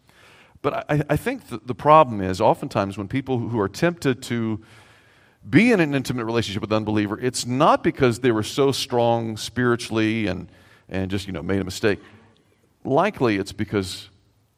But 0.62 0.90
I, 0.90 1.04
I 1.10 1.18
think 1.18 1.42
the 1.50 1.76
problem 1.76 2.22
is 2.22 2.40
oftentimes 2.40 2.98
when 2.98 3.08
people 3.08 3.38
who 3.38 3.60
are 3.60 3.68
tempted 3.68 4.22
to 4.24 4.62
be 5.50 5.72
in 5.72 5.80
an 5.80 5.94
intimate 5.94 6.26
relationship 6.26 6.62
with 6.62 6.72
an 6.72 6.78
unbeliever, 6.78 7.20
it's 7.20 7.46
not 7.46 7.84
because 7.84 8.20
they 8.20 8.32
were 8.32 8.44
so 8.44 8.72
strong 8.72 9.36
spiritually 9.36 10.28
and, 10.28 10.50
and 10.88 11.12
just, 11.12 11.28
you 11.28 11.34
know, 11.34 11.42
made 11.42 11.60
a 11.60 11.66
mistake. 11.66 12.00
Likely 12.84 13.38
it's 13.38 13.52
because 13.52 14.10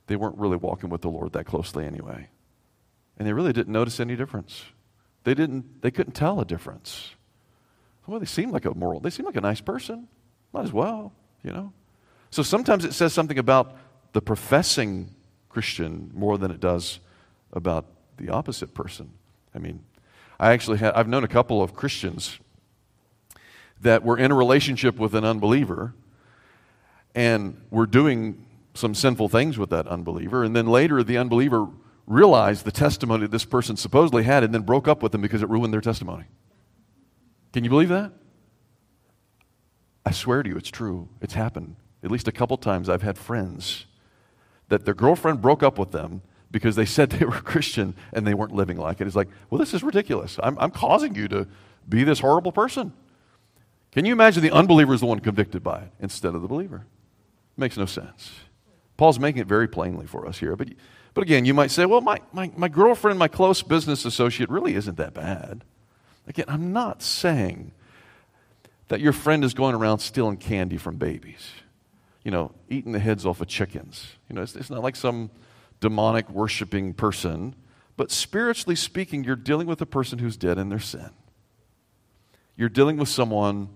they 0.07 0.15
weren't 0.15 0.37
really 0.37 0.57
walking 0.57 0.89
with 0.89 1.01
the 1.01 1.09
Lord 1.09 1.33
that 1.33 1.45
closely 1.45 1.85
anyway. 1.85 2.29
And 3.17 3.27
they 3.27 3.33
really 3.33 3.53
didn't 3.53 3.71
notice 3.71 3.99
any 3.99 4.15
difference. 4.15 4.65
They 5.23 5.33
didn't 5.33 5.81
they 5.81 5.91
couldn't 5.91 6.13
tell 6.13 6.39
a 6.39 6.45
difference. 6.45 7.11
Well, 8.07 8.19
they 8.19 8.25
seem 8.25 8.51
like 8.51 8.65
a 8.65 8.73
moral, 8.75 8.99
they 8.99 9.09
seem 9.09 9.25
like 9.25 9.35
a 9.35 9.41
nice 9.41 9.61
person. 9.61 10.07
Might 10.53 10.65
as 10.65 10.73
well, 10.73 11.11
you 11.43 11.51
know. 11.51 11.73
So 12.29 12.43
sometimes 12.43 12.85
it 12.85 12.93
says 12.93 13.13
something 13.13 13.39
about 13.39 13.75
the 14.13 14.21
professing 14.21 15.15
Christian 15.49 16.11
more 16.13 16.37
than 16.37 16.51
it 16.51 16.59
does 16.59 16.99
about 17.51 17.85
the 18.17 18.29
opposite 18.29 18.73
person. 18.73 19.11
I 19.53 19.59
mean, 19.59 19.83
I 20.39 20.51
actually 20.51 20.77
had, 20.77 20.93
I've 20.93 21.07
known 21.07 21.23
a 21.23 21.29
couple 21.29 21.61
of 21.61 21.73
Christians 21.73 22.39
that 23.81 24.03
were 24.03 24.17
in 24.17 24.31
a 24.31 24.35
relationship 24.35 24.97
with 24.97 25.15
an 25.15 25.23
unbeliever 25.23 25.93
and 27.15 27.59
were 27.71 27.87
doing 27.87 28.45
some 28.73 28.93
sinful 28.93 29.29
things 29.29 29.57
with 29.57 29.69
that 29.69 29.87
unbeliever. 29.87 30.43
And 30.43 30.55
then 30.55 30.67
later, 30.67 31.01
the 31.01 31.17
unbeliever 31.17 31.67
realized 32.05 32.65
the 32.65 32.71
testimony 32.71 33.25
this 33.25 33.45
person 33.45 33.77
supposedly 33.77 34.23
had 34.23 34.43
and 34.43 34.53
then 34.53 34.61
broke 34.61 34.87
up 34.87 35.01
with 35.01 35.11
them 35.11 35.21
because 35.21 35.41
it 35.41 35.49
ruined 35.49 35.73
their 35.73 35.81
testimony. 35.81 36.25
Can 37.53 37.63
you 37.63 37.69
believe 37.69 37.89
that? 37.89 38.11
I 40.05 40.11
swear 40.11 40.43
to 40.43 40.49
you, 40.49 40.57
it's 40.57 40.69
true. 40.69 41.07
It's 41.21 41.33
happened. 41.33 41.77
At 42.03 42.11
least 42.11 42.27
a 42.27 42.31
couple 42.31 42.57
times 42.57 42.89
I've 42.89 43.01
had 43.01 43.17
friends 43.17 43.85
that 44.67 44.85
their 44.85 44.93
girlfriend 44.93 45.41
broke 45.41 45.63
up 45.63 45.79
with 45.79 45.91
them 45.91 46.21
because 46.51 46.75
they 46.75 46.85
said 46.85 47.09
they 47.11 47.25
were 47.25 47.31
Christian 47.31 47.95
and 48.13 48.27
they 48.27 48.33
weren't 48.33 48.53
living 48.53 48.77
like 48.77 49.01
it. 49.01 49.07
It's 49.07 49.15
like, 49.15 49.29
well, 49.49 49.57
this 49.57 49.73
is 49.73 49.81
ridiculous. 49.83 50.37
I'm, 50.43 50.59
I'm 50.59 50.71
causing 50.71 51.15
you 51.15 51.27
to 51.29 51.47
be 51.87 52.03
this 52.03 52.19
horrible 52.19 52.51
person. 52.51 52.93
Can 53.91 54.05
you 54.05 54.11
imagine 54.11 54.43
the 54.43 54.51
unbeliever 54.51 54.93
is 54.93 54.99
the 54.99 55.05
one 55.05 55.21
convicted 55.21 55.63
by 55.63 55.83
it 55.83 55.91
instead 55.99 56.35
of 56.35 56.41
the 56.41 56.47
believer? 56.47 56.85
Makes 57.57 57.77
no 57.77 57.85
sense. 57.85 58.31
Paul's 58.97 59.19
making 59.19 59.41
it 59.41 59.47
very 59.47 59.67
plainly 59.67 60.07
for 60.07 60.27
us 60.27 60.39
here. 60.39 60.55
But, 60.55 60.69
but 61.13 61.23
again, 61.23 61.45
you 61.45 61.53
might 61.53 61.71
say, 61.71 61.85
well, 61.85 62.01
my, 62.01 62.19
my, 62.33 62.51
my 62.55 62.67
girlfriend, 62.67 63.19
my 63.19 63.27
close 63.27 63.61
business 63.61 64.05
associate 64.05 64.49
really 64.49 64.75
isn't 64.75 64.97
that 64.97 65.13
bad. 65.13 65.63
Again, 66.27 66.45
I'm 66.47 66.73
not 66.73 67.01
saying 67.01 67.71
that 68.87 68.99
your 68.99 69.13
friend 69.13 69.43
is 69.43 69.53
going 69.53 69.75
around 69.75 69.99
stealing 69.99 70.37
candy 70.37 70.77
from 70.77 70.97
babies, 70.97 71.51
you 72.23 72.31
know, 72.31 72.51
eating 72.69 72.91
the 72.91 72.99
heads 72.99 73.25
off 73.25 73.41
of 73.41 73.47
chickens. 73.47 74.07
You 74.29 74.35
know, 74.35 74.41
it's, 74.41 74.55
it's 74.55 74.69
not 74.69 74.83
like 74.83 74.95
some 74.95 75.29
demonic 75.79 76.29
worshiping 76.29 76.93
person, 76.93 77.55
but 77.97 78.11
spiritually 78.11 78.75
speaking, 78.75 79.23
you're 79.23 79.35
dealing 79.35 79.67
with 79.67 79.81
a 79.81 79.85
person 79.85 80.19
who's 80.19 80.37
dead 80.37 80.57
in 80.57 80.69
their 80.69 80.79
sin. 80.79 81.09
You're 82.55 82.69
dealing 82.69 82.97
with 82.97 83.09
someone 83.09 83.69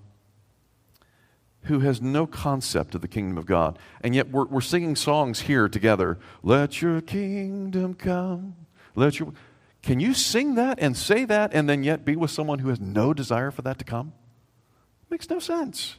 who 1.63 1.79
has 1.79 2.01
no 2.01 2.25
concept 2.25 2.95
of 2.95 3.01
the 3.01 3.07
kingdom 3.07 3.37
of 3.37 3.45
God. 3.45 3.77
And 4.01 4.15
yet 4.15 4.29
we're, 4.29 4.45
we're 4.45 4.61
singing 4.61 4.95
songs 4.95 5.41
here 5.41 5.67
together. 5.67 6.17
Let 6.41 6.81
your 6.81 7.01
kingdom 7.01 7.93
come. 7.93 8.55
Let 8.95 9.19
your. 9.19 9.33
Can 9.81 9.99
you 9.99 10.13
sing 10.13 10.55
that 10.55 10.79
and 10.79 10.95
say 10.95 11.25
that 11.25 11.53
and 11.53 11.69
then 11.69 11.83
yet 11.83 12.05
be 12.05 12.15
with 12.15 12.31
someone 12.31 12.59
who 12.59 12.69
has 12.69 12.79
no 12.79 13.13
desire 13.13 13.51
for 13.51 13.61
that 13.63 13.77
to 13.79 13.85
come? 13.85 14.13
Makes 15.09 15.29
no 15.29 15.39
sense. 15.39 15.95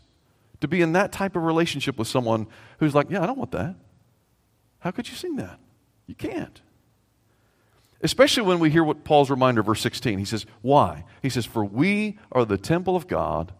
To 0.61 0.69
be 0.69 0.83
in 0.83 0.93
that 0.93 1.13
type 1.13 1.37
of 1.37 1.43
relationship 1.43 1.99
with 1.99 2.09
someone 2.09 2.47
who's 2.79 2.95
like, 2.95 3.11
yeah, 3.11 3.23
I 3.23 3.27
don't 3.27 3.39
want 3.39 3.53
that. 3.53 3.77
How 4.81 4.91
could 4.91 5.09
you 5.09 5.15
sing 5.15 5.37
that? 5.37 5.59
You 6.07 6.15
can't. 6.15 6.61
Especially 8.03 8.43
when 8.43 8.59
we 8.59 8.71
hear 8.71 8.83
what 8.83 9.05
Paul's 9.05 9.31
reminder, 9.31 9.63
verse 9.63 9.81
16. 9.81 10.19
He 10.19 10.25
says, 10.25 10.47
Why? 10.63 11.05
He 11.23 11.29
says, 11.29 11.45
For 11.45 11.65
we 11.65 12.19
are 12.33 12.45
the 12.45 12.57
temple 12.57 12.97
of 12.97 13.07
God 13.07 13.53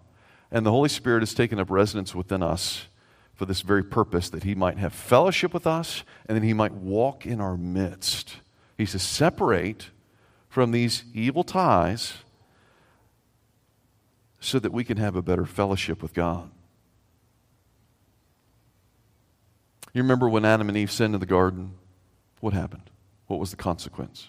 and 0.51 0.67
the 0.67 0.71
Holy 0.71 0.89
Spirit 0.89 1.21
has 1.21 1.35
taken 1.35 1.59
up 1.59 1.71
residence 1.71 2.15
within 2.15 2.43
us 2.43 2.87
for 3.35 3.47
this 3.47 3.61
very 3.63 3.85
purpose 3.85 4.29
that 4.31 4.43
He 4.43 4.55
might 4.55 4.79
have 4.79 4.93
fellowship 4.93 5.55
with 5.55 5.67
us 5.67 6.03
and 6.27 6.37
that 6.37 6.45
He 6.45 6.53
might 6.53 6.73
walk 6.73 7.25
in 7.25 7.41
our 7.41 7.57
midst. 7.57 8.37
He 8.77 8.87
says, 8.87 9.03
separate 9.03 9.91
from 10.49 10.73
these 10.73 11.05
evil 11.15 11.45
ties 11.45 12.19
so 14.41 14.59
that 14.59 14.73
we 14.73 14.85
can 14.85 14.97
have 14.97 15.17
a 15.17 15.23
better 15.23 15.47
fellowship 15.47 16.03
with 16.03 16.15
God. 16.15 16.51
You 19.93 20.03
remember 20.03 20.29
when 20.29 20.45
Adam 20.45 20.69
and 20.69 20.77
Eve 20.77 20.91
sinned 20.91 21.15
in 21.15 21.21
the 21.21 21.27
garden? 21.27 21.75
What 22.41 22.53
happened? 22.53 22.91
What 23.27 23.41
was 23.41 23.51
the 23.51 23.57
consequence? 23.57 24.29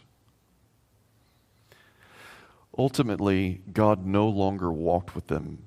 Ultimately, 2.78 3.62
God 3.72 4.06
no 4.06 4.28
longer 4.28 4.72
walked 4.72 5.16
with 5.16 5.28
them 5.28 5.64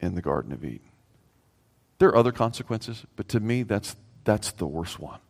in 0.00 0.14
the 0.14 0.22
Garden 0.22 0.52
of 0.52 0.64
Eden. 0.64 0.80
There 1.98 2.08
are 2.08 2.16
other 2.16 2.32
consequences, 2.32 3.04
but 3.16 3.28
to 3.28 3.40
me, 3.40 3.62
that's, 3.62 3.94
that's 4.24 4.52
the 4.52 4.66
worst 4.66 4.98
one. 4.98 5.20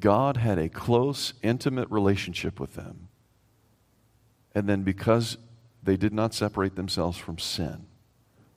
God 0.00 0.36
had 0.36 0.58
a 0.58 0.68
close, 0.68 1.34
intimate 1.42 1.90
relationship 1.90 2.58
with 2.58 2.74
them. 2.74 3.08
And 4.54 4.68
then 4.68 4.82
because 4.82 5.38
they 5.82 5.96
did 5.96 6.12
not 6.12 6.34
separate 6.34 6.74
themselves 6.74 7.18
from 7.18 7.38
sin, 7.38 7.86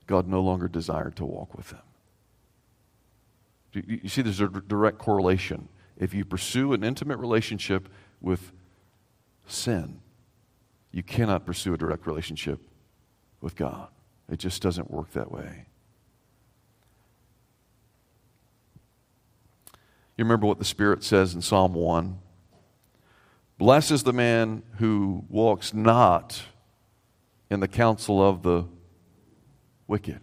God 0.08 0.28
no 0.28 0.41
longer 0.41 0.68
desired 0.68 1.15
to 1.18 1.26
walk 1.26 1.56
with 1.56 1.70
them. 1.70 1.82
You 3.74 4.08
see, 4.08 4.22
there's 4.22 4.39
a 4.39 4.48
direct 4.48 4.98
correlation. 4.98 5.68
If 5.98 6.13
you 6.13 6.24
pursue 6.24 6.74
an 6.74 6.84
intimate 6.84 7.18
relationship 7.18 7.89
with 8.22 8.52
sin, 9.48 10.00
you 10.91 11.04
cannot 11.04 11.46
pursue 11.46 11.74
a 11.74 11.78
direct 11.78 12.08
relationship 12.08 12.62
with 13.41 13.56
God. 13.56 13.89
It 14.30 14.40
just 14.40 14.62
doesn't 14.62 14.90
work 14.90 15.12
that 15.12 15.32
way. 15.32 15.66
You 20.18 20.24
remember 20.24 20.48
what 20.48 20.60
the 20.60 20.66
Spirit 20.66 21.04
says 21.04 21.36
in 21.36 21.42
Psalm 21.42 21.74
1? 21.74 22.18
Blessed 23.58 23.92
is 23.92 24.04
the 24.04 24.14
man 24.14 24.64
who 24.78 25.26
walks 25.30 25.74
not 25.74 26.44
in 27.50 27.60
the 27.60 27.68
counsel 27.68 28.22
of 28.22 28.42
the 28.42 28.66
wicked, 29.88 30.20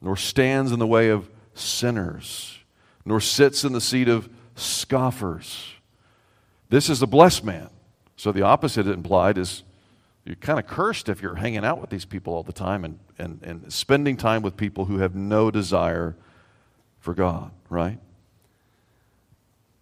nor 0.00 0.16
stands 0.16 0.72
in 0.72 0.78
the 0.78 0.86
way 0.86 1.10
of 1.10 1.30
sinners, 1.54 2.58
nor 3.04 3.20
sits 3.20 3.64
in 3.64 3.72
the 3.72 3.80
seat 3.80 4.08
of 4.08 4.28
scoffers. 4.56 5.74
This 6.68 6.90
is 6.90 7.00
the 7.00 7.06
blessed 7.06 7.44
man. 7.44 7.70
So 8.16 8.32
the 8.32 8.42
opposite 8.42 8.86
implied 8.86 9.38
is 9.38 9.62
you're 10.26 10.36
kind 10.36 10.58
of 10.58 10.66
cursed 10.66 11.08
if 11.08 11.22
you're 11.22 11.36
hanging 11.36 11.64
out 11.64 11.80
with 11.80 11.88
these 11.88 12.04
people 12.04 12.34
all 12.34 12.42
the 12.42 12.52
time 12.52 12.84
and, 12.84 12.98
and, 13.16 13.40
and 13.42 13.72
spending 13.72 14.16
time 14.16 14.42
with 14.42 14.56
people 14.56 14.86
who 14.86 14.98
have 14.98 15.14
no 15.14 15.50
desire 15.52 16.16
for 16.98 17.14
God, 17.14 17.52
right? 17.70 18.00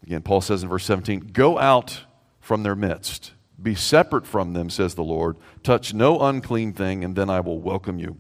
Again, 0.03 0.21
Paul 0.21 0.43
says 0.43 0.63
in 0.63 0.69
verse 0.69 0.85
17, 0.85 1.31
Go 1.33 1.59
out 1.59 2.03
from 2.41 2.63
their 2.63 2.77
midst, 2.77 3.33
be 3.61 3.75
separate 3.75 4.27
from 4.27 4.53
them, 4.53 4.69
says 4.69 4.95
the 4.95 5.03
Lord. 5.03 5.39
Touch 5.63 5.95
no 5.95 6.21
unclean 6.21 6.75
thing, 6.75 7.03
and 7.05 7.17
then 7.17 7.31
I 7.31 7.41
will 7.41 7.59
welcome 7.59 7.99
you. 7.99 8.19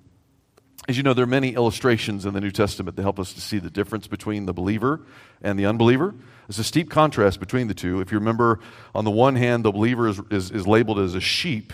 As 0.88 0.96
you 0.96 1.02
know, 1.02 1.12
there 1.12 1.24
are 1.24 1.26
many 1.26 1.54
illustrations 1.54 2.24
in 2.24 2.32
the 2.32 2.40
New 2.40 2.50
Testament 2.50 2.96
that 2.96 3.02
help 3.02 3.18
us 3.18 3.34
to 3.34 3.40
see 3.40 3.58
the 3.58 3.70
difference 3.70 4.06
between 4.06 4.46
the 4.46 4.54
believer 4.54 5.02
and 5.42 5.58
the 5.58 5.66
unbeliever. 5.66 6.14
There's 6.46 6.58
a 6.58 6.64
steep 6.64 6.90
contrast 6.90 7.40
between 7.40 7.68
the 7.68 7.74
two. 7.74 8.00
If 8.00 8.12
you 8.12 8.18
remember, 8.18 8.60
on 8.94 9.04
the 9.04 9.10
one 9.10 9.36
hand, 9.36 9.64
the 9.64 9.72
believer 9.72 10.08
is, 10.08 10.20
is, 10.30 10.50
is 10.50 10.66
labeled 10.66 10.98
as 10.98 11.14
a 11.14 11.20
sheep 11.20 11.72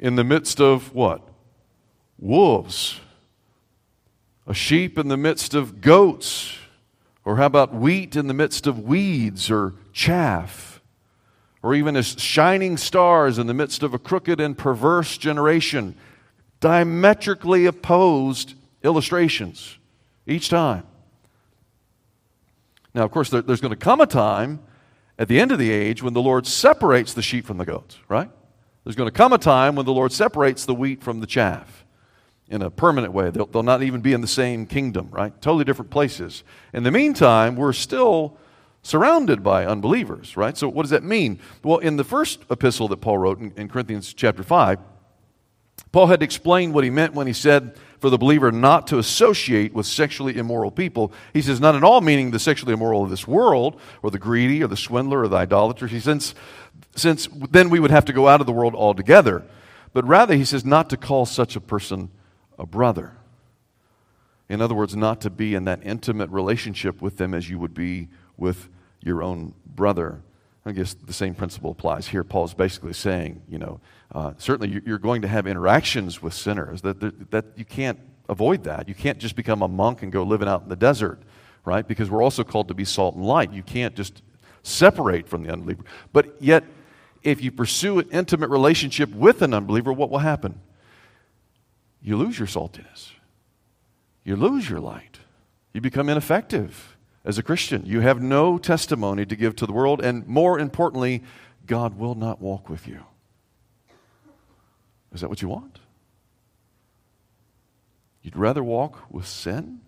in 0.00 0.16
the 0.16 0.24
midst 0.24 0.60
of 0.60 0.92
what? 0.94 1.28
Wolves. 2.18 2.98
A 4.46 4.54
sheep 4.54 4.98
in 4.98 5.08
the 5.08 5.16
midst 5.16 5.54
of 5.54 5.80
goats. 5.80 6.56
Or 7.24 7.36
how 7.36 7.46
about 7.46 7.74
wheat 7.74 8.16
in 8.16 8.26
the 8.26 8.34
midst 8.34 8.66
of 8.66 8.80
weeds 8.80 9.50
or 9.50 9.74
chaff? 9.92 10.80
Or 11.62 11.74
even 11.74 11.94
as 11.94 12.18
shining 12.18 12.78
stars 12.78 13.38
in 13.38 13.46
the 13.46 13.54
midst 13.54 13.82
of 13.82 13.92
a 13.92 13.98
crooked 13.98 14.40
and 14.40 14.56
perverse 14.56 15.18
generation? 15.18 15.94
Diametrically 16.60 17.66
opposed 17.66 18.54
illustrations 18.82 19.76
each 20.26 20.48
time. 20.48 20.84
Now, 22.94 23.04
of 23.04 23.10
course, 23.10 23.28
there, 23.28 23.42
there's 23.42 23.60
going 23.60 23.70
to 23.70 23.76
come 23.76 24.00
a 24.00 24.06
time 24.06 24.60
at 25.18 25.28
the 25.28 25.38
end 25.38 25.52
of 25.52 25.58
the 25.58 25.70
age 25.70 26.02
when 26.02 26.14
the 26.14 26.22
Lord 26.22 26.46
separates 26.46 27.12
the 27.12 27.22
sheep 27.22 27.44
from 27.44 27.58
the 27.58 27.66
goats, 27.66 27.98
right? 28.08 28.30
There's 28.84 28.96
going 28.96 29.08
to 29.08 29.16
come 29.16 29.32
a 29.32 29.38
time 29.38 29.76
when 29.76 29.86
the 29.86 29.92
Lord 29.92 30.12
separates 30.12 30.64
the 30.64 30.74
wheat 30.74 31.02
from 31.02 31.20
the 31.20 31.26
chaff 31.26 31.84
in 32.48 32.62
a 32.62 32.70
permanent 32.70 33.12
way. 33.12 33.30
They'll, 33.30 33.46
they'll 33.46 33.62
not 33.62 33.82
even 33.82 34.00
be 34.00 34.12
in 34.12 34.20
the 34.20 34.26
same 34.26 34.66
kingdom, 34.66 35.08
right? 35.10 35.38
Totally 35.40 35.64
different 35.64 35.90
places. 35.90 36.42
In 36.72 36.82
the 36.82 36.90
meantime, 36.90 37.56
we're 37.56 37.72
still 37.72 38.36
surrounded 38.82 39.42
by 39.42 39.66
unbelievers, 39.66 40.36
right? 40.36 40.56
So, 40.56 40.68
what 40.68 40.82
does 40.82 40.90
that 40.90 41.04
mean? 41.04 41.38
Well, 41.62 41.78
in 41.78 41.96
the 41.96 42.04
first 42.04 42.40
epistle 42.50 42.88
that 42.88 42.98
Paul 42.98 43.18
wrote 43.18 43.38
in, 43.38 43.52
in 43.56 43.68
Corinthians 43.68 44.12
chapter 44.14 44.42
5, 44.42 44.78
Paul 45.92 46.06
had 46.06 46.22
explained 46.22 46.72
what 46.72 46.84
he 46.84 46.90
meant 46.90 47.14
when 47.14 47.26
he 47.26 47.32
said 47.32 47.76
for 47.98 48.10
the 48.10 48.18
believer 48.18 48.50
not 48.50 48.86
to 48.88 48.98
associate 48.98 49.74
with 49.74 49.86
sexually 49.86 50.36
immoral 50.36 50.70
people. 50.70 51.12
He 51.32 51.42
says, 51.42 51.60
not 51.60 51.74
at 51.74 51.84
all 51.84 52.00
meaning 52.00 52.30
the 52.30 52.38
sexually 52.38 52.72
immoral 52.72 53.04
of 53.04 53.10
this 53.10 53.26
world, 53.26 53.78
or 54.02 54.10
the 54.10 54.18
greedy, 54.18 54.62
or 54.62 54.68
the 54.68 54.76
swindler, 54.76 55.22
or 55.22 55.28
the 55.28 55.36
idolater. 55.36 55.86
He 55.86 56.00
says, 56.00 56.34
since 56.96 57.28
then 57.50 57.70
we 57.70 57.80
would 57.80 57.90
have 57.90 58.04
to 58.06 58.12
go 58.12 58.28
out 58.28 58.40
of 58.40 58.46
the 58.46 58.52
world 58.52 58.74
altogether. 58.74 59.44
But 59.92 60.06
rather, 60.06 60.34
he 60.34 60.44
says, 60.44 60.64
not 60.64 60.90
to 60.90 60.96
call 60.96 61.26
such 61.26 61.56
a 61.56 61.60
person 61.60 62.10
a 62.58 62.66
brother. 62.66 63.16
In 64.48 64.60
other 64.60 64.74
words, 64.74 64.96
not 64.96 65.20
to 65.22 65.30
be 65.30 65.54
in 65.54 65.64
that 65.64 65.80
intimate 65.84 66.30
relationship 66.30 67.00
with 67.00 67.16
them 67.16 67.34
as 67.34 67.48
you 67.48 67.58
would 67.58 67.74
be 67.74 68.08
with 68.36 68.68
your 69.00 69.22
own 69.22 69.54
brother. 69.64 70.22
I 70.66 70.72
guess 70.72 70.94
the 70.94 71.12
same 71.12 71.34
principle 71.34 71.70
applies 71.70 72.08
here. 72.08 72.22
Paul's 72.22 72.52
basically 72.52 72.92
saying, 72.92 73.42
you 73.48 73.58
know, 73.58 73.80
uh, 74.12 74.32
certainly 74.38 74.82
you're 74.84 74.98
going 74.98 75.22
to 75.22 75.28
have 75.28 75.46
interactions 75.46 76.20
with 76.20 76.34
sinners, 76.34 76.82
that, 76.82 77.00
that, 77.00 77.30
that 77.30 77.44
you 77.56 77.64
can't 77.64 77.98
avoid 78.28 78.64
that. 78.64 78.88
You 78.88 78.94
can't 78.94 79.18
just 79.18 79.36
become 79.36 79.62
a 79.62 79.68
monk 79.68 80.02
and 80.02 80.12
go 80.12 80.22
living 80.22 80.48
out 80.48 80.62
in 80.62 80.68
the 80.68 80.76
desert, 80.76 81.20
right? 81.64 81.86
Because 81.86 82.10
we're 82.10 82.22
also 82.22 82.44
called 82.44 82.68
to 82.68 82.74
be 82.74 82.84
salt 82.84 83.14
and 83.14 83.24
light. 83.24 83.52
You 83.52 83.62
can't 83.62 83.94
just 83.94 84.22
separate 84.62 85.28
from 85.28 85.44
the 85.44 85.52
unbeliever. 85.52 85.84
But 86.12 86.34
yet, 86.40 86.64
if 87.22 87.42
you 87.42 87.50
pursue 87.50 87.98
an 87.98 88.08
intimate 88.10 88.50
relationship 88.50 89.10
with 89.10 89.42
an 89.42 89.54
unbeliever, 89.54 89.92
what 89.92 90.10
will 90.10 90.18
happen? 90.18 90.60
You 92.02 92.16
lose 92.16 92.38
your 92.38 92.48
saltiness, 92.48 93.10
you 94.24 94.36
lose 94.36 94.68
your 94.68 94.80
light, 94.80 95.18
you 95.72 95.80
become 95.80 96.08
ineffective 96.08 96.96
as 97.24 97.38
a 97.38 97.42
Christian. 97.42 97.84
You 97.84 98.00
have 98.00 98.20
no 98.20 98.58
testimony 98.58 99.26
to 99.26 99.36
give 99.36 99.56
to 99.56 99.66
the 99.66 99.72
world, 99.72 100.02
and 100.02 100.26
more 100.26 100.58
importantly, 100.58 101.22
God 101.66 101.98
will 101.98 102.14
not 102.14 102.40
walk 102.40 102.68
with 102.68 102.88
you. 102.88 103.04
Is 105.12 105.20
that 105.20 105.28
what 105.28 105.42
you 105.42 105.48
want? 105.48 105.80
You'd 108.22 108.36
rather 108.36 108.62
walk 108.62 109.10
with 109.10 109.26
sin 109.26 109.80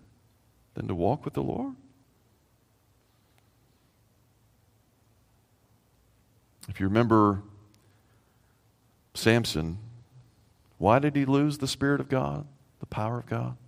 than 0.74 0.88
to 0.88 0.94
walk 0.94 1.24
with 1.24 1.34
the 1.34 1.42
Lord? 1.42 1.74
If 6.72 6.80
you 6.80 6.86
remember 6.86 7.42
Samson, 9.12 9.76
why 10.78 11.00
did 11.00 11.14
he 11.14 11.26
lose 11.26 11.58
the 11.58 11.68
Spirit 11.68 12.00
of 12.00 12.08
God, 12.08 12.46
the 12.80 12.86
power 12.86 13.18
of 13.18 13.26
God? 13.26 13.58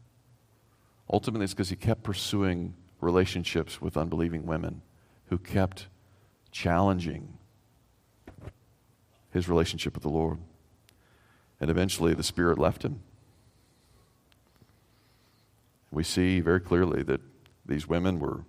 Ultimately, 1.12 1.44
it's 1.44 1.52
because 1.52 1.68
he 1.68 1.76
kept 1.76 2.02
pursuing 2.02 2.72
relationships 3.02 3.78
with 3.78 3.98
unbelieving 3.98 4.46
women 4.46 4.80
who 5.26 5.36
kept 5.36 5.88
challenging 6.50 7.36
his 9.34 9.50
relationship 9.50 9.92
with 9.92 10.02
the 10.02 10.08
Lord. 10.08 10.38
And 11.60 11.70
eventually, 11.70 12.14
the 12.14 12.22
Spirit 12.22 12.56
left 12.58 12.86
him. 12.86 13.02
We 15.90 16.04
see 16.04 16.40
very 16.40 16.60
clearly 16.60 17.02
that 17.02 17.20
these 17.66 17.86
women 17.86 18.18
were 18.18 18.46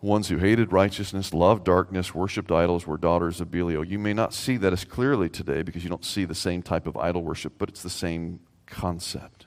ones 0.00 0.28
who 0.28 0.38
hated 0.38 0.72
righteousness, 0.72 1.34
loved 1.34 1.64
darkness, 1.64 2.14
worshiped 2.14 2.52
idols, 2.52 2.86
were 2.86 2.96
daughters 2.96 3.40
of 3.40 3.50
Belial. 3.50 3.84
You 3.84 3.98
may 3.98 4.12
not 4.12 4.32
see 4.32 4.56
that 4.58 4.72
as 4.72 4.84
clearly 4.84 5.28
today 5.28 5.62
because 5.62 5.82
you 5.82 5.90
don't 5.90 6.04
see 6.04 6.24
the 6.24 6.34
same 6.34 6.62
type 6.62 6.86
of 6.86 6.96
idol 6.96 7.22
worship, 7.22 7.54
but 7.58 7.68
it's 7.68 7.82
the 7.82 7.90
same 7.90 8.40
concept. 8.66 9.46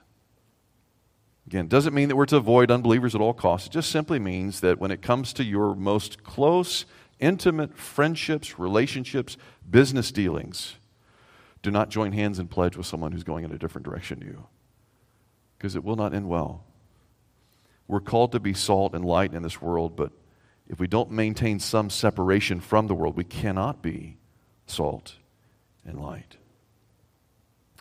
Again, 1.48 1.68
doesn't 1.68 1.94
mean 1.94 2.10
that 2.10 2.16
we're 2.16 2.26
to 2.28 2.38
avoid 2.38 2.70
unbelievers 2.70 3.16
at 3.16 3.22
all 3.22 3.34
costs. 3.34 3.68
It 3.68 3.74
just 3.74 3.92
simply 3.92 4.20
means 4.20 4.60
that 4.62 4.80
when 4.80 4.92
it 4.92 5.02
comes 5.02 5.34
to 5.34 5.44
your 5.44 5.76
most 5.76 6.24
close, 6.24 6.86
intimate 7.20 7.78
friendships, 7.78 8.60
relationships, 8.60 9.38
business 9.70 10.12
dealings, 10.12 10.76
do 11.62 11.72
not 11.72 11.90
join 11.90 12.12
hands 12.12 12.40
and 12.40 12.50
pledge 12.50 12.76
with 12.76 12.86
someone 12.86 13.12
who's 13.12 13.24
going 13.24 13.46
in 13.46 13.52
a 13.52 13.58
different 13.58 13.86
direction 13.86 14.20
to 14.20 14.26
you 14.26 14.48
because 15.58 15.76
it 15.76 15.84
will 15.84 15.96
not 15.96 16.14
end 16.14 16.28
well. 16.28 16.64
We're 17.88 18.00
called 18.00 18.32
to 18.32 18.40
be 18.40 18.54
salt 18.54 18.96
and 18.96 19.06
light 19.06 19.34
in 19.34 19.44
this 19.44 19.62
world, 19.62 19.96
but 19.96 20.12
if 20.68 20.80
we 20.80 20.88
don't 20.88 21.12
maintain 21.12 21.60
some 21.60 21.90
separation 21.90 22.60
from 22.60 22.88
the 22.88 22.96
world, 22.96 23.18
we 23.18 23.24
cannot 23.24 23.82
be 23.82 24.18
salt 24.66 25.16
and 25.86 26.00
light. 26.00 26.38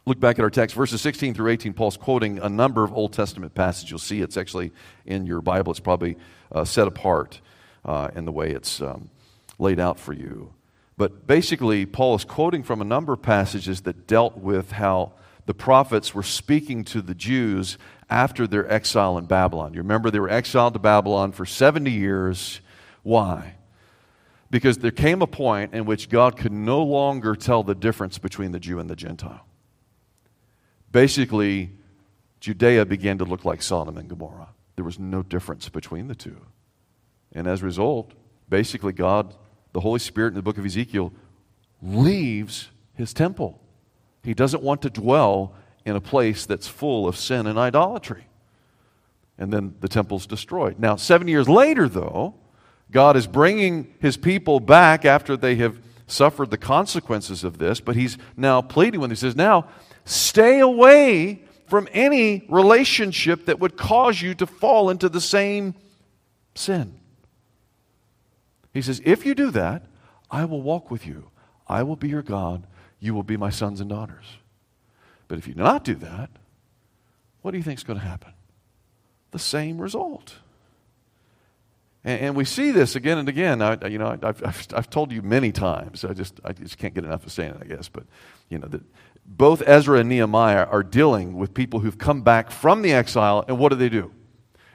Look 0.06 0.18
back 0.18 0.38
at 0.38 0.42
our 0.42 0.50
text, 0.50 0.74
verses 0.74 1.00
16 1.02 1.34
through 1.34 1.50
18. 1.50 1.72
Paul's 1.74 1.96
quoting 1.96 2.38
a 2.38 2.48
number 2.48 2.82
of 2.82 2.92
Old 2.92 3.12
Testament 3.12 3.54
passages. 3.54 3.90
You'll 3.90 3.98
see 3.98 4.22
it's 4.22 4.36
actually 4.36 4.72
in 5.04 5.26
your 5.26 5.40
Bible. 5.40 5.70
It's 5.70 5.80
probably 5.80 6.16
uh, 6.50 6.64
set 6.64 6.88
apart 6.88 7.40
uh, 7.84 8.08
in 8.16 8.24
the 8.24 8.32
way 8.32 8.50
it's 8.50 8.80
um, 8.80 9.10
laid 9.58 9.78
out 9.78 10.00
for 10.00 10.12
you. 10.12 10.52
But 10.96 11.26
basically, 11.26 11.86
Paul 11.86 12.14
is 12.16 12.24
quoting 12.24 12.62
from 12.62 12.80
a 12.80 12.84
number 12.84 13.12
of 13.12 13.22
passages 13.22 13.82
that 13.82 14.06
dealt 14.06 14.36
with 14.36 14.72
how 14.72 15.12
the 15.46 15.54
prophets 15.54 16.14
were 16.14 16.22
speaking 16.22 16.84
to 16.84 17.02
the 17.02 17.14
Jews 17.14 17.78
after 18.08 18.46
their 18.46 18.70
exile 18.70 19.16
in 19.16 19.26
Babylon. 19.26 19.74
You 19.74 19.80
remember 19.80 20.10
they 20.10 20.20
were 20.20 20.28
exiled 20.28 20.74
to 20.74 20.78
Babylon 20.78 21.32
for 21.32 21.46
70 21.46 21.90
years 21.90 22.60
why? 23.02 23.54
Because 24.50 24.78
there 24.78 24.90
came 24.90 25.22
a 25.22 25.26
point 25.26 25.74
in 25.74 25.84
which 25.84 26.08
God 26.08 26.36
could 26.36 26.52
no 26.52 26.82
longer 26.82 27.36
tell 27.36 27.62
the 27.62 27.74
difference 27.74 28.18
between 28.18 28.52
the 28.52 28.58
Jew 28.58 28.78
and 28.78 28.90
the 28.90 28.96
Gentile. 28.96 29.46
Basically, 30.90 31.70
Judea 32.40 32.84
began 32.84 33.18
to 33.18 33.24
look 33.24 33.44
like 33.44 33.62
Sodom 33.62 33.96
and 33.96 34.08
Gomorrah. 34.08 34.48
There 34.76 34.84
was 34.84 34.98
no 34.98 35.22
difference 35.22 35.68
between 35.68 36.08
the 36.08 36.14
two. 36.14 36.40
And 37.32 37.46
as 37.46 37.62
a 37.62 37.66
result, 37.66 38.12
basically, 38.48 38.92
God, 38.92 39.34
the 39.72 39.80
Holy 39.80 40.00
Spirit 40.00 40.28
in 40.28 40.34
the 40.34 40.42
book 40.42 40.58
of 40.58 40.66
Ezekiel, 40.66 41.12
leaves 41.80 42.70
his 42.94 43.14
temple. 43.14 43.60
He 44.24 44.34
doesn't 44.34 44.62
want 44.62 44.82
to 44.82 44.90
dwell 44.90 45.54
in 45.84 45.96
a 45.96 46.00
place 46.00 46.44
that's 46.44 46.66
full 46.66 47.06
of 47.06 47.16
sin 47.16 47.46
and 47.46 47.58
idolatry. 47.58 48.24
And 49.38 49.52
then 49.52 49.74
the 49.80 49.88
temple's 49.88 50.26
destroyed. 50.26 50.78
Now, 50.78 50.96
seven 50.96 51.28
years 51.28 51.48
later, 51.48 51.88
though, 51.88 52.34
God 52.90 53.16
is 53.16 53.26
bringing 53.26 53.92
his 54.00 54.16
people 54.16 54.60
back 54.60 55.04
after 55.04 55.36
they 55.36 55.56
have 55.56 55.78
suffered 56.06 56.50
the 56.50 56.58
consequences 56.58 57.44
of 57.44 57.58
this, 57.58 57.80
but 57.80 57.96
he's 57.96 58.18
now 58.36 58.60
pleading 58.60 59.00
when 59.00 59.10
he 59.10 59.16
says, 59.16 59.36
Now, 59.36 59.68
stay 60.04 60.60
away 60.60 61.42
from 61.68 61.88
any 61.92 62.44
relationship 62.48 63.46
that 63.46 63.60
would 63.60 63.76
cause 63.76 64.20
you 64.20 64.34
to 64.34 64.46
fall 64.46 64.90
into 64.90 65.08
the 65.08 65.20
same 65.20 65.74
sin. 66.54 66.98
He 68.74 68.82
says, 68.82 69.00
If 69.04 69.24
you 69.24 69.34
do 69.34 69.50
that, 69.52 69.86
I 70.30 70.44
will 70.44 70.62
walk 70.62 70.90
with 70.90 71.06
you. 71.06 71.30
I 71.68 71.84
will 71.84 71.96
be 71.96 72.08
your 72.08 72.22
God. 72.22 72.66
You 72.98 73.14
will 73.14 73.22
be 73.22 73.36
my 73.36 73.50
sons 73.50 73.80
and 73.80 73.88
daughters. 73.88 74.26
But 75.28 75.38
if 75.38 75.46
you 75.46 75.54
do 75.54 75.62
not 75.62 75.84
do 75.84 75.94
that, 75.96 76.30
what 77.42 77.52
do 77.52 77.56
you 77.56 77.62
think 77.62 77.78
is 77.78 77.84
going 77.84 77.98
to 77.98 78.04
happen? 78.04 78.32
The 79.30 79.38
same 79.38 79.80
result. 79.80 80.34
And, 82.04 82.20
and 82.20 82.36
we 82.36 82.44
see 82.44 82.70
this 82.70 82.96
again 82.96 83.18
and 83.18 83.28
again. 83.28 83.62
I, 83.62 83.86
you 83.86 83.98
know, 83.98 84.18
I've, 84.22 84.42
I've, 84.44 84.66
I've, 84.74 84.90
told 84.90 85.12
you 85.12 85.22
many 85.22 85.52
times. 85.52 86.04
I 86.04 86.12
just, 86.12 86.40
I 86.44 86.52
just 86.52 86.78
can't 86.78 86.94
get 86.94 87.04
enough 87.04 87.24
of 87.26 87.32
saying 87.32 87.52
it, 87.52 87.58
I 87.60 87.66
guess. 87.66 87.88
But, 87.88 88.04
you 88.48 88.58
know, 88.58 88.68
that 88.68 88.82
both 89.26 89.62
Ezra 89.66 89.98
and 90.00 90.08
Nehemiah 90.08 90.64
are 90.64 90.82
dealing 90.82 91.36
with 91.36 91.54
people 91.54 91.80
who've 91.80 91.98
come 91.98 92.22
back 92.22 92.50
from 92.50 92.82
the 92.82 92.92
exile, 92.92 93.44
and 93.46 93.58
what 93.58 93.68
do 93.70 93.76
they 93.76 93.88
do? 93.88 94.12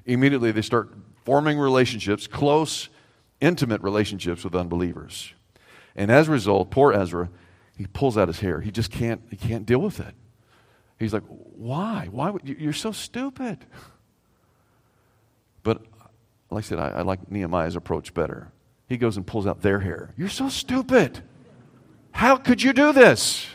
Immediately 0.05 0.51
they 0.51 0.61
start 0.61 0.93
forming 1.23 1.57
relationships, 1.57 2.28
close, 2.28 2.89
intimate 3.41 3.82
relationships 3.82 4.43
with 4.43 4.55
unbelievers. 4.55 5.34
And 5.95 6.11
as 6.11 6.28
a 6.28 6.32
result, 6.32 6.71
poor 6.71 6.93
Ezra, 6.93 7.30
he 7.78 7.88
pulls 7.88 8.17
out 8.17 8.28
his 8.28 8.39
hair. 8.39 8.61
He 8.61 8.71
just 8.71 8.91
can't, 8.91 9.21
he 9.30 9.36
can't 9.36 9.65
deal 9.65 9.80
with 9.80 9.99
it. 9.99 10.13
He's 10.99 11.13
like, 11.13 11.23
why? 11.28 12.07
Why? 12.11 12.30
Would, 12.30 12.47
you're 12.47 12.73
so 12.73 12.91
stupid. 12.91 13.65
But 15.63 15.82
like 16.50 16.64
I 16.64 16.68
said, 16.68 16.80
I, 16.80 16.89
I 16.89 17.02
like 17.02 17.32
Nehemiah's 17.32 17.76
approach 17.76 18.14
better. 18.14 18.52
He 18.88 18.98
goes 18.98 19.18
and 19.18 19.26
pulls 19.26 19.48
out 19.48 19.62
their 19.62 19.80
hair. 19.80 20.14
You're 20.18 20.30
so 20.30 20.50
stupid. 20.50 21.22
How 22.12 22.38
could 22.38 22.62
you 22.62 22.72
do 22.72 22.93
this? 22.93 23.48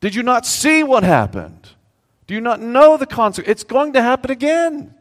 Did 0.00 0.14
you 0.14 0.22
not 0.22 0.46
see 0.46 0.82
what 0.82 1.02
happened? 1.02 1.70
Do 2.26 2.34
you 2.34 2.40
not 2.40 2.60
know 2.60 2.96
the 2.96 3.06
consequence? 3.06 3.50
It's 3.50 3.64
going 3.64 3.94
to 3.94 4.02
happen 4.02 4.30
again. 4.30 4.94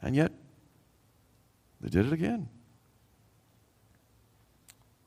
And 0.00 0.14
yet, 0.16 0.32
they 1.80 1.88
did 1.88 2.06
it 2.06 2.12
again. 2.12 2.48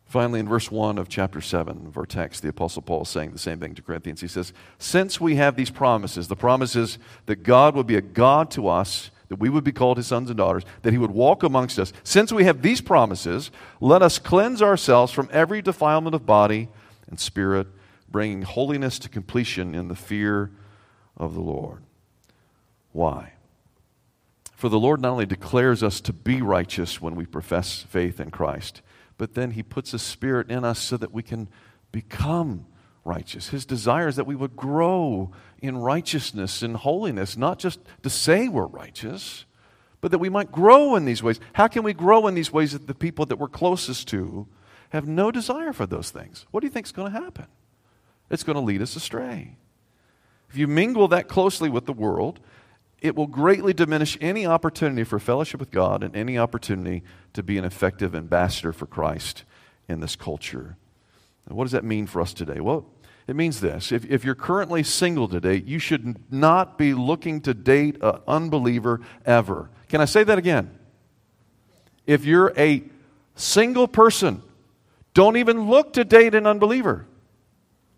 Finally, 0.05 0.39
in 0.39 0.47
verse 0.47 0.71
1 0.71 0.97
of 0.97 1.09
chapter 1.09 1.41
7 1.41 1.87
of 1.87 1.97
our 1.97 2.05
text, 2.05 2.41
the 2.41 2.49
Apostle 2.49 2.81
Paul 2.81 3.01
is 3.01 3.09
saying 3.09 3.31
the 3.31 3.39
same 3.39 3.59
thing 3.59 3.75
to 3.75 3.81
Corinthians. 3.81 4.21
He 4.21 4.27
says, 4.27 4.53
Since 4.77 5.19
we 5.19 5.35
have 5.35 5.57
these 5.57 5.69
promises, 5.69 6.29
the 6.29 6.35
promises 6.35 6.97
that 7.25 7.43
God 7.43 7.75
will 7.75 7.83
be 7.83 7.95
a 7.95 8.01
God 8.01 8.49
to 8.51 8.69
us, 8.69 9.11
that 9.29 9.39
we 9.39 9.49
would 9.49 9.63
be 9.63 9.71
called 9.71 9.97
his 9.97 10.07
sons 10.07 10.29
and 10.29 10.37
daughters, 10.37 10.63
that 10.83 10.93
he 10.93 10.97
would 10.97 11.11
walk 11.11 11.43
amongst 11.43 11.79
us, 11.79 11.91
since 12.03 12.31
we 12.31 12.45
have 12.45 12.61
these 12.61 12.81
promises, 12.81 13.51
let 13.81 14.01
us 14.01 14.19
cleanse 14.19 14.61
ourselves 14.61 15.11
from 15.11 15.29
every 15.31 15.61
defilement 15.61 16.15
of 16.15 16.25
body 16.25 16.69
and 17.07 17.19
spirit, 17.19 17.67
bringing 18.09 18.43
holiness 18.43 18.99
to 18.99 19.09
completion 19.09 19.75
in 19.75 19.87
the 19.87 19.95
fear 19.95 20.51
of 21.17 21.33
the 21.33 21.41
Lord. 21.41 21.83
Why? 22.91 23.33
For 24.55 24.69
the 24.69 24.79
Lord 24.79 25.01
not 25.01 25.11
only 25.11 25.25
declares 25.25 25.83
us 25.83 26.01
to 26.01 26.13
be 26.13 26.41
righteous 26.41 27.01
when 27.01 27.15
we 27.15 27.25
profess 27.25 27.83
faith 27.83 28.19
in 28.19 28.31
Christ, 28.31 28.81
but 29.17 29.33
then 29.33 29.51
He 29.51 29.61
puts 29.61 29.93
a 29.93 29.99
spirit 29.99 30.49
in 30.49 30.63
us 30.63 30.79
so 30.79 30.97
that 30.97 31.13
we 31.13 31.21
can 31.21 31.47
become 31.91 32.65
righteous. 33.07 33.49
His 33.49 33.65
desire 33.65 34.07
is 34.07 34.17
that 34.17 34.27
we 34.27 34.35
would 34.35 34.55
grow 34.55 35.31
in 35.61 35.77
righteousness 35.77 36.61
and 36.61 36.75
holiness, 36.75 37.37
not 37.37 37.57
just 37.57 37.79
to 38.03 38.09
say 38.09 38.47
we're 38.47 38.67
righteous, 38.67 39.45
but 40.01 40.11
that 40.11 40.19
we 40.19 40.29
might 40.29 40.51
grow 40.51 40.95
in 40.95 41.05
these 41.05 41.23
ways. 41.23 41.39
How 41.53 41.67
can 41.67 41.83
we 41.83 41.93
grow 41.93 42.27
in 42.27 42.35
these 42.35 42.53
ways 42.53 42.73
that 42.73 42.85
the 42.85 42.93
people 42.93 43.25
that 43.25 43.39
we're 43.39 43.47
closest 43.47 44.07
to 44.09 44.47
have 44.89 45.07
no 45.07 45.31
desire 45.31 45.73
for 45.73 45.85
those 45.85 46.11
things? 46.11 46.45
What 46.51 46.59
do 46.59 46.67
you 46.67 46.71
think 46.71 46.85
is 46.85 46.91
going 46.91 47.11
to 47.11 47.19
happen? 47.19 47.47
It's 48.29 48.43
going 48.43 48.57
to 48.57 48.61
lead 48.61 48.81
us 48.81 48.95
astray. 48.95 49.57
If 50.49 50.57
you 50.57 50.67
mingle 50.67 51.07
that 51.07 51.27
closely 51.27 51.69
with 51.69 51.85
the 51.85 51.93
world, 51.93 52.39
it 53.01 53.15
will 53.15 53.27
greatly 53.27 53.73
diminish 53.73 54.17
any 54.21 54.45
opportunity 54.45 55.03
for 55.03 55.19
fellowship 55.19 55.59
with 55.59 55.71
God 55.71 56.03
and 56.03 56.15
any 56.15 56.37
opportunity 56.37 57.03
to 57.33 57.43
be 57.43 57.57
an 57.57 57.65
effective 57.65 58.15
ambassador 58.15 58.73
for 58.73 58.85
Christ 58.85 59.43
in 59.87 59.99
this 59.99 60.15
culture. 60.15 60.77
And 61.47 61.57
what 61.57 61.65
does 61.65 61.71
that 61.71 61.83
mean 61.83 62.07
for 62.07 62.21
us 62.21 62.33
today? 62.33 62.59
Well, 62.59 62.85
it 63.27 63.35
means 63.35 63.59
this. 63.59 63.91
If, 63.91 64.05
if 64.05 64.23
you're 64.23 64.35
currently 64.35 64.83
single 64.83 65.27
today, 65.27 65.61
you 65.65 65.79
should 65.79 66.31
not 66.31 66.77
be 66.77 66.93
looking 66.93 67.41
to 67.41 67.53
date 67.53 67.97
an 68.01 68.19
unbeliever 68.27 69.01
ever. 69.25 69.69
Can 69.89 70.01
I 70.01 70.05
say 70.05 70.23
that 70.23 70.37
again? 70.37 70.77
If 72.05 72.25
you're 72.25 72.53
a 72.57 72.83
single 73.35 73.87
person, 73.87 74.41
don't 75.13 75.37
even 75.37 75.69
look 75.69 75.93
to 75.93 76.05
date 76.05 76.35
an 76.35 76.47
unbeliever. 76.47 77.05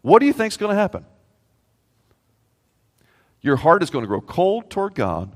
What 0.01 0.19
do 0.19 0.25
you 0.25 0.33
think 0.33 0.53
is 0.53 0.57
going 0.57 0.75
to 0.75 0.81
happen? 0.81 1.05
your 3.41 3.55
heart 3.55 3.83
is 3.83 3.89
going 3.89 4.03
to 4.03 4.07
grow 4.07 4.21
cold 4.21 4.69
toward 4.69 4.95
God 4.95 5.31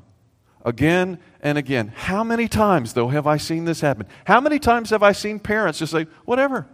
again 0.65 1.19
and 1.41 1.57
again. 1.57 1.91
How 1.95 2.23
many 2.23 2.47
times, 2.47 2.93
though, 2.93 3.09
have 3.09 3.27
I 3.27 3.37
seen 3.37 3.65
this 3.65 3.81
happen? 3.81 4.07
How 4.25 4.41
many 4.41 4.59
times 4.59 4.89
have 4.89 5.03
I 5.03 5.11
seen 5.11 5.39
parents 5.39 5.79
just 5.79 5.91
say, 5.91 6.07
whatever? 6.25 6.67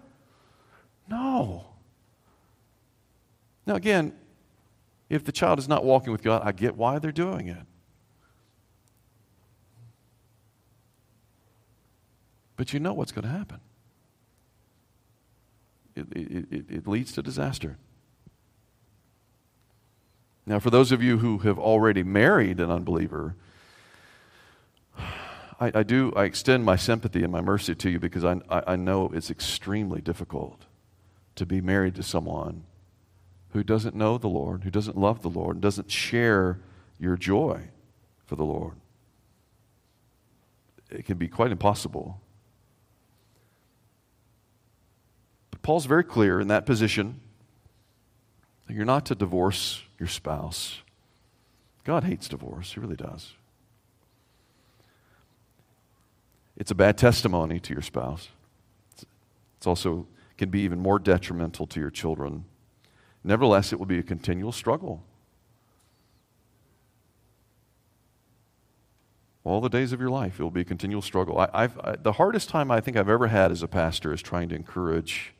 No. 1.07 1.65
Now, 3.69 3.75
again, 3.75 4.13
if 5.11 5.23
the 5.23 5.31
child 5.31 5.59
is 5.59 5.67
not 5.67 5.85
walking 5.85 6.11
with 6.11 6.23
God, 6.23 6.41
I 6.43 6.51
get 6.51 6.75
why 6.75 6.97
they're 6.97 7.11
doing 7.11 7.49
it. 7.49 7.67
But 12.55 12.73
you 12.73 12.79
know 12.79 12.93
what's 12.93 13.11
going 13.11 13.25
to 13.25 13.29
happen. 13.29 13.59
It, 15.95 16.07
it, 16.13 16.47
it, 16.51 16.65
it 16.67 16.87
leads 16.87 17.11
to 17.11 17.21
disaster. 17.21 17.77
Now, 20.47 20.57
for 20.57 20.71
those 20.71 20.91
of 20.91 21.03
you 21.03 21.19
who 21.19 21.37
have 21.39 21.59
already 21.59 22.01
married 22.01 22.59
an 22.59 22.71
unbeliever, 22.71 23.35
I, 24.97 25.71
I 25.75 25.83
do, 25.83 26.11
I 26.15 26.23
extend 26.23 26.65
my 26.65 26.75
sympathy 26.75 27.21
and 27.21 27.31
my 27.31 27.41
mercy 27.41 27.75
to 27.75 27.89
you 27.91 27.99
because 27.99 28.25
I, 28.25 28.41
I, 28.49 28.63
I 28.65 28.75
know 28.77 29.11
it's 29.13 29.29
extremely 29.29 30.01
difficult 30.01 30.65
to 31.35 31.45
be 31.45 31.61
married 31.61 31.93
to 31.93 32.03
someone 32.03 32.63
who 33.51 33.63
doesn't 33.63 33.95
know 33.95 34.17
the 34.17 34.27
Lord, 34.27 34.63
who 34.63 34.69
doesn't 34.69 34.97
love 34.97 35.21
the 35.21 35.29
Lord, 35.29 35.55
and 35.55 35.61
doesn't 35.61 35.91
share 35.91 36.59
your 36.99 37.17
joy 37.17 37.61
for 38.25 38.35
the 38.35 38.45
Lord. 38.45 38.75
It 40.89 41.05
can 41.05 41.17
be 41.17 41.27
quite 41.27 41.51
impossible. 41.51 42.19
But 45.51 45.61
Paul's 45.61 45.85
very 45.85 46.03
clear 46.03 46.39
in 46.39 46.47
that 46.47 46.65
position 46.65 47.19
that 48.67 48.75
you're 48.75 48.85
not 48.85 49.05
to 49.07 49.15
divorce 49.15 49.83
your 49.97 50.09
spouse. 50.09 50.81
God 51.83 52.03
hates 52.03 52.27
divorce, 52.27 52.73
He 52.73 52.79
really 52.79 52.95
does. 52.95 53.33
It's 56.55 56.71
a 56.71 56.75
bad 56.75 56.97
testimony 56.97 57.59
to 57.61 57.73
your 57.73 57.81
spouse. 57.81 58.27
It's 59.57 59.65
also 59.65 60.07
can 60.37 60.49
be 60.49 60.61
even 60.61 60.79
more 60.79 60.99
detrimental 60.99 61.67
to 61.67 61.79
your 61.79 61.89
children. 61.89 62.45
Nevertheless, 63.23 63.73
it 63.73 63.79
will 63.79 63.85
be 63.85 63.99
a 63.99 64.03
continual 64.03 64.51
struggle. 64.51 65.03
All 69.43 69.61
the 69.61 69.69
days 69.69 69.93
of 69.93 69.99
your 69.99 70.09
life, 70.09 70.39
it 70.39 70.43
will 70.43 70.51
be 70.51 70.61
a 70.61 70.65
continual 70.65 71.01
struggle. 71.01 71.39
I, 71.39 71.49
I, 71.53 71.95
the 71.95 72.13
hardest 72.13 72.49
time 72.49 72.69
I 72.71 72.81
think 72.81 72.97
I've 72.97 73.09
ever 73.09 73.27
had 73.27 73.51
as 73.51 73.63
a 73.63 73.67
pastor 73.67 74.13
is 74.13 74.21
trying 74.21 74.49
to 74.49 74.55
encourage 74.55 75.33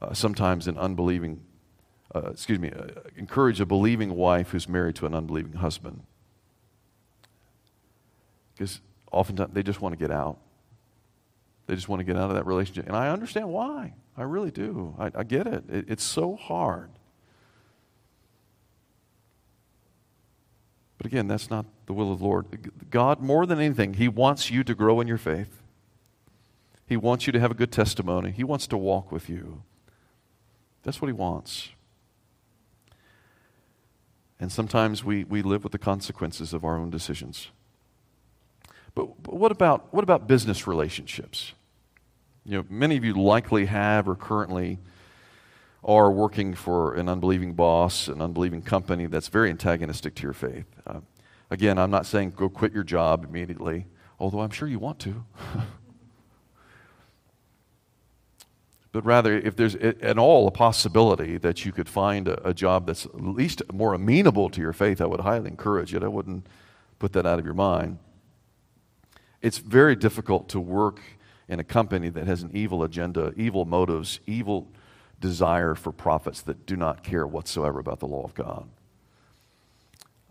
uh, 0.00 0.14
sometimes 0.14 0.68
an 0.68 0.78
unbelieving 0.78 1.40
uh, 2.14 2.30
excuse 2.30 2.58
me, 2.58 2.70
uh, 2.70 2.86
encourage 3.16 3.60
a 3.60 3.66
believing 3.66 4.14
wife 4.14 4.50
who's 4.50 4.68
married 4.68 4.96
to 4.96 5.06
an 5.06 5.14
unbelieving 5.14 5.54
husband. 5.54 6.02
Because 8.54 8.80
oftentimes 9.12 9.52
they 9.52 9.62
just 9.62 9.80
want 9.80 9.92
to 9.92 9.98
get 9.98 10.10
out. 10.10 10.38
They 11.68 11.74
just 11.74 11.86
want 11.86 12.00
to 12.00 12.04
get 12.04 12.16
out 12.16 12.30
of 12.30 12.36
that 12.36 12.46
relationship. 12.46 12.86
And 12.86 12.96
I 12.96 13.10
understand 13.10 13.50
why. 13.50 13.92
I 14.16 14.22
really 14.22 14.50
do. 14.50 14.94
I, 14.98 15.10
I 15.14 15.22
get 15.22 15.46
it. 15.46 15.64
it. 15.68 15.84
It's 15.86 16.02
so 16.02 16.34
hard. 16.34 16.88
But 20.96 21.06
again, 21.06 21.28
that's 21.28 21.50
not 21.50 21.66
the 21.84 21.92
will 21.92 22.10
of 22.10 22.20
the 22.20 22.24
Lord. 22.24 22.72
God, 22.90 23.20
more 23.20 23.44
than 23.44 23.60
anything, 23.60 23.94
He 23.94 24.08
wants 24.08 24.50
you 24.50 24.64
to 24.64 24.74
grow 24.74 24.98
in 25.02 25.06
your 25.06 25.18
faith. 25.18 25.60
He 26.86 26.96
wants 26.96 27.26
you 27.26 27.34
to 27.34 27.38
have 27.38 27.50
a 27.50 27.54
good 27.54 27.70
testimony. 27.70 28.30
He 28.30 28.44
wants 28.44 28.66
to 28.68 28.78
walk 28.78 29.12
with 29.12 29.28
you. 29.28 29.62
That's 30.84 31.02
what 31.02 31.08
He 31.08 31.12
wants. 31.12 31.68
And 34.40 34.50
sometimes 34.50 35.04
we, 35.04 35.22
we 35.24 35.42
live 35.42 35.64
with 35.64 35.72
the 35.72 35.78
consequences 35.78 36.54
of 36.54 36.64
our 36.64 36.78
own 36.78 36.88
decisions. 36.88 37.48
But, 38.94 39.22
but 39.22 39.34
what, 39.34 39.52
about, 39.52 39.92
what 39.92 40.02
about 40.02 40.26
business 40.26 40.66
relationships? 40.66 41.52
You 42.48 42.56
know, 42.56 42.64
many 42.70 42.96
of 42.96 43.04
you 43.04 43.12
likely 43.12 43.66
have 43.66 44.08
or 44.08 44.14
currently 44.14 44.78
are 45.84 46.10
working 46.10 46.54
for 46.54 46.94
an 46.94 47.06
unbelieving 47.06 47.52
boss, 47.52 48.08
an 48.08 48.22
unbelieving 48.22 48.62
company 48.62 49.04
that's 49.04 49.28
very 49.28 49.50
antagonistic 49.50 50.14
to 50.14 50.22
your 50.22 50.32
faith. 50.32 50.64
Uh, 50.86 51.00
again, 51.50 51.76
I'm 51.76 51.90
not 51.90 52.06
saying 52.06 52.32
go 52.34 52.48
quit 52.48 52.72
your 52.72 52.84
job 52.84 53.22
immediately, 53.22 53.84
although 54.18 54.40
I'm 54.40 54.48
sure 54.48 54.66
you 54.66 54.78
want 54.78 54.98
to. 55.00 55.26
but 58.92 59.04
rather, 59.04 59.36
if 59.36 59.54
there's 59.54 59.74
at 59.74 60.18
all 60.18 60.48
a 60.48 60.50
possibility 60.50 61.36
that 61.36 61.66
you 61.66 61.72
could 61.72 61.86
find 61.90 62.28
a, 62.28 62.48
a, 62.48 62.54
job 62.54 62.86
that's 62.86 63.04
at 63.04 63.20
least 63.20 63.60
more 63.74 63.92
amenable 63.92 64.48
to 64.48 64.62
your 64.62 64.72
faith, 64.72 65.02
I 65.02 65.06
would 65.06 65.20
highly 65.20 65.50
encourage 65.50 65.94
it. 65.94 66.02
I 66.02 66.08
wouldn't 66.08 66.46
put 66.98 67.12
that 67.12 67.26
out 67.26 67.38
of 67.38 67.44
your 67.44 67.52
mind. 67.52 67.98
It's 69.42 69.58
very 69.58 69.94
difficult 69.94 70.48
to 70.48 70.58
work 70.58 71.02
in 71.48 71.60
a 71.60 71.64
company 71.64 72.08
that 72.10 72.26
has 72.26 72.42
an 72.42 72.50
evil 72.52 72.82
agenda, 72.82 73.32
evil 73.36 73.64
motives, 73.64 74.20
evil 74.26 74.68
desire 75.20 75.74
for 75.74 75.92
profits 75.92 76.42
that 76.42 76.66
do 76.66 76.76
not 76.76 77.02
care 77.02 77.26
whatsoever 77.26 77.78
about 77.78 78.00
the 78.00 78.06
law 78.06 78.24
of 78.24 78.34
God. 78.34 78.68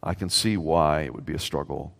I 0.02 0.14
can 0.14 0.30
see 0.30 0.58
why 0.58 1.02
it 1.02 1.14
would 1.14 1.26
be 1.26 1.34
a 1.34 1.40
struggle. 1.40 1.94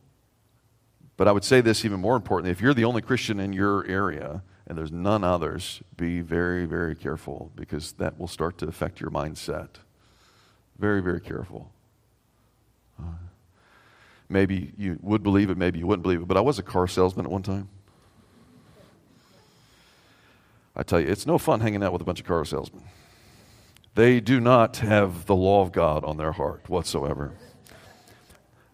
But 1.18 1.28
I 1.28 1.32
would 1.32 1.44
say 1.44 1.62
this 1.62 1.84
even 1.84 2.00
more 2.00 2.16
importantly 2.16 2.52
if 2.52 2.62
you're 2.62 2.76
the 2.76 2.86
only 2.86 3.02
Christian 3.02 3.40
in 3.40 3.54
your 3.54 3.86
area, 3.88 4.44
and 4.68 4.78
there's 4.78 4.92
none 4.92 5.24
others, 5.24 5.82
be 5.96 6.22
very, 6.22 6.66
very 6.66 6.94
careful 6.94 7.52
because 7.56 7.94
that 7.94 8.20
will 8.20 8.28
start 8.28 8.58
to 8.60 8.68
affect 8.68 9.00
your 9.00 9.10
mindset. 9.10 9.70
Very, 10.78 11.02
very 11.02 11.22
careful. 11.22 11.72
Uh, 13.00 13.06
maybe 14.30 14.74
you 14.78 15.00
would 15.02 15.24
believe 15.24 15.50
it, 15.50 15.58
maybe 15.58 15.80
you 15.80 15.88
wouldn't 15.88 16.04
believe 16.04 16.22
it, 16.22 16.28
but 16.28 16.38
I 16.38 16.42
was 16.42 16.60
a 16.60 16.64
car 16.64 16.88
salesman 16.88 17.26
at 17.26 17.32
one 17.32 17.44
time. 17.44 17.70
I 20.78 20.84
tell 20.84 21.00
you, 21.02 21.08
it's 21.08 21.26
no 21.26 21.40
fun 21.40 21.60
hanging 21.60 21.84
out 21.84 21.92
with 21.92 22.04
a 22.04 22.06
bunch 22.06 22.20
of 22.20 22.28
car 22.28 22.46
salesmen. 22.46 22.84
They 23.96 24.20
do 24.20 24.40
not 24.40 24.78
have 24.78 25.26
the 25.26 25.36
law 25.36 25.64
of 25.64 25.72
God 25.72 26.06
on 26.06 26.18
their 26.18 26.32
heart 26.32 26.70
whatsoever. 26.70 27.34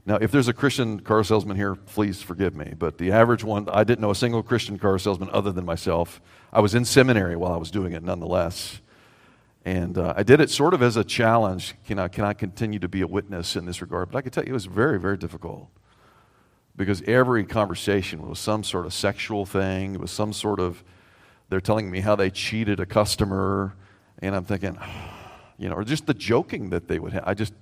Now, 0.06 0.16
if 0.16 0.32
there's 0.32 0.50
a 0.50 0.54
Christian 0.54 1.00
car 1.00 1.24
salesman 1.24 1.56
here, 1.56 1.76
please 1.76 2.22
forgive 2.22 2.54
me. 2.54 2.74
But 2.78 2.98
the 2.98 3.14
average 3.14 3.46
one, 3.46 3.70
I 3.70 3.86
didn't 3.86 4.02
know 4.02 4.12
a 4.12 4.16
single 4.16 4.44
Christian 4.44 4.78
car 4.78 5.00
salesman 5.00 5.30
other 5.32 5.54
than 5.54 5.64
myself. 5.64 6.20
I 6.52 6.60
was 6.60 6.76
in 6.76 6.84
seminary 6.84 7.38
while 7.38 7.54
I 7.54 7.58
was 7.58 7.72
doing 7.72 7.94
it, 7.94 8.04
nonetheless. 8.04 8.82
And 9.64 9.98
uh, 9.98 10.14
I 10.18 10.24
did 10.24 10.42
it 10.42 10.50
sort 10.50 10.74
of 10.74 10.82
as 10.82 10.98
a 10.98 11.06
challenge. 11.06 11.76
Can 11.88 12.00
I, 12.00 12.10
can 12.10 12.26
I 12.26 12.34
continue 12.34 12.80
to 12.80 12.90
be 12.90 13.00
a 13.00 13.08
witness 13.08 13.56
in 13.56 13.66
this 13.66 13.82
regard? 13.82 14.12
But 14.12 14.18
I 14.18 14.22
can 14.24 14.32
tell 14.32 14.44
you 14.44 14.50
it 14.50 14.54
was 14.54 14.66
very, 14.66 15.00
very 15.00 15.16
difficult 15.16 15.70
because 16.76 17.02
every 17.04 17.46
conversation 17.46 18.28
was 18.28 18.40
some 18.40 18.66
sort 18.66 18.86
of 18.86 18.94
sexual 18.94 19.46
thing. 19.46 19.96
It 19.96 20.02
was 20.02 20.12
some 20.12 20.34
sort 20.34 20.60
of, 20.60 20.84
they're 21.54 21.62
telling 21.62 21.92
me 21.92 22.00
how 22.00 22.16
they 22.16 22.32
cheated 22.32 22.80
a 22.80 22.86
customer. 22.86 23.76
And 24.24 24.36
I'm 24.36 24.44
thinking, 24.44 24.76
you 25.60 25.70
know, 25.70 25.76
or 25.76 25.84
just 25.84 26.08
the 26.08 26.16
joking 26.16 26.72
that 26.72 26.88
they 26.88 26.98
would 26.98 27.14
have. 27.14 27.24
I 27.28 27.36
just, 27.36 27.54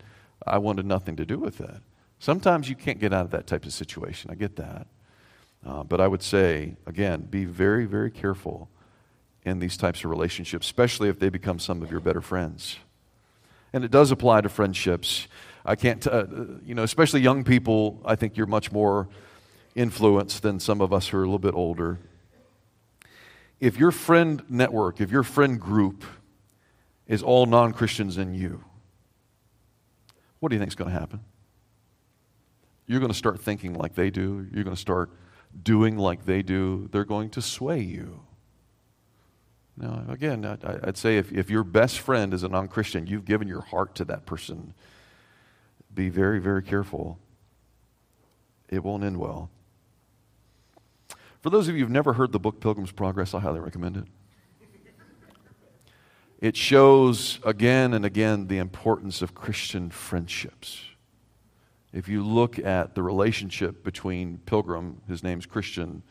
I 0.48 0.60
wanted 0.60 0.86
nothing 0.86 1.18
to 1.18 1.26
do 1.26 1.38
with 1.38 1.58
that. 1.58 1.82
Sometimes 2.18 2.70
you 2.70 2.76
can't 2.76 3.00
get 3.00 3.12
out 3.12 3.26
of 3.26 3.32
that 3.32 3.48
type 3.48 3.66
of 3.66 3.74
situation. 3.74 4.32
I 4.32 4.36
get 4.36 4.56
that. 4.56 4.88
Uh, 5.66 5.84
but 5.84 6.00
I 6.00 6.08
would 6.08 6.24
say, 6.24 6.78
again, 6.86 7.28
be 7.30 7.44
very, 7.44 7.84
very 7.84 8.10
careful 8.10 8.70
in 9.44 9.60
these 9.60 9.76
types 9.76 10.06
of 10.06 10.10
relationships, 10.10 10.68
especially 10.68 11.10
if 11.10 11.20
they 11.20 11.28
become 11.28 11.60
some 11.60 11.82
of 11.82 11.92
your 11.92 12.00
better 12.00 12.22
friends. 12.22 12.78
And 13.74 13.84
it 13.84 13.92
does 13.92 14.10
apply 14.10 14.40
to 14.42 14.50
friendships. 14.50 15.28
I 15.66 15.76
can't, 15.76 16.08
uh, 16.08 16.28
you 16.66 16.76
know, 16.76 16.84
especially 16.84 17.20
young 17.20 17.44
people, 17.44 18.02
I 18.06 18.16
think 18.16 18.38
you're 18.38 18.48
much 18.48 18.72
more 18.72 19.10
influenced 19.76 20.44
than 20.44 20.62
some 20.62 20.80
of 20.80 20.94
us 20.94 21.10
who 21.10 21.18
are 21.18 21.24
a 21.24 21.26
little 21.26 21.40
bit 21.40 21.56
older. 21.56 22.00
If 23.62 23.78
your 23.78 23.92
friend 23.92 24.44
network, 24.50 25.00
if 25.00 25.12
your 25.12 25.24
friend 25.24 25.60
group 25.60 26.04
is 27.08 27.22
all 27.22 27.46
non 27.46 27.72
Christians 27.72 28.18
in 28.18 28.34
you, 28.34 28.64
what 30.40 30.50
do 30.50 30.56
you 30.56 30.60
think 30.60 30.72
is 30.72 30.76
going 30.76 30.92
to 30.92 31.00
happen? 31.00 31.22
You're 32.88 33.00
going 33.00 33.12
to 33.12 33.18
start 33.18 33.40
thinking 33.40 33.74
like 33.76 33.94
they 33.94 34.10
do. 34.10 34.48
You're 34.52 34.64
going 34.64 34.76
to 34.76 34.82
start 34.82 35.12
doing 35.64 35.96
like 35.96 36.26
they 36.26 36.42
do. 36.42 36.90
They're 36.92 37.06
going 37.06 37.30
to 37.30 37.42
sway 37.42 37.80
you. 37.80 38.24
Now, 39.78 40.06
again, 40.10 40.44
I'd 40.84 40.98
say 40.98 41.18
if, 41.18 41.32
if 41.32 41.50
your 41.50 41.64
best 41.64 42.00
friend 42.00 42.34
is 42.34 42.42
a 42.42 42.50
non 42.50 42.68
Christian, 42.68 43.06
you've 43.06 43.26
given 43.26 43.48
your 43.48 43.62
heart 43.62 43.94
to 43.96 44.06
that 44.06 44.26
person 44.26 44.74
be 45.94 46.10
very, 46.10 46.40
very 46.40 46.64
careful. 46.64 47.20
It 48.70 48.84
won't 48.84 49.04
end 49.04 49.18
well. 49.18 49.50
For 51.42 51.50
those 51.50 51.68
of 51.68 51.76
you 51.76 51.82
who've 51.82 51.90
never 51.90 52.14
heard 52.14 52.32
the 52.32 52.40
book 52.40 52.60
Pilgrim's 52.60 52.92
Progress, 52.92 53.34
I 53.34 53.40
highly 53.40 53.60
recommend 53.60 53.98
it. 53.98 54.06
It 56.40 56.56
shows 56.56 57.40
again 57.44 57.94
and 57.94 58.06
again 58.06 58.48
the 58.48 58.58
importance 58.58 59.22
of 59.22 59.36
Christian 59.36 59.90
friendships. 59.90 60.84
If 61.94 62.08
you 62.08 62.24
look 62.24 62.58
at 62.58 62.96
the 62.96 63.04
relationship 63.04 63.84
between 63.84 64.40
Pilgrim, 64.46 65.02
his 65.08 65.24
name's 65.24 65.46
Christian, 65.46 66.04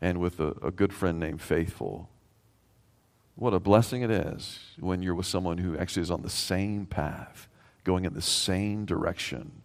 and 0.00 0.18
with 0.18 0.40
a, 0.40 0.54
a 0.62 0.70
good 0.70 0.92
friend 0.92 1.20
named 1.20 1.40
Faithful, 1.40 2.08
what 3.36 3.54
a 3.54 3.60
blessing 3.60 4.02
it 4.02 4.10
is 4.10 4.60
when 4.78 5.02
you're 5.02 5.14
with 5.14 5.26
someone 5.26 5.58
who 5.58 5.76
actually 5.78 6.02
is 6.02 6.10
on 6.10 6.22
the 6.22 6.30
same 6.30 6.84
path 6.84 7.48
going 7.84 8.04
in 8.04 8.12
the 8.12 8.20
same 8.20 8.84
direction, 8.84 9.62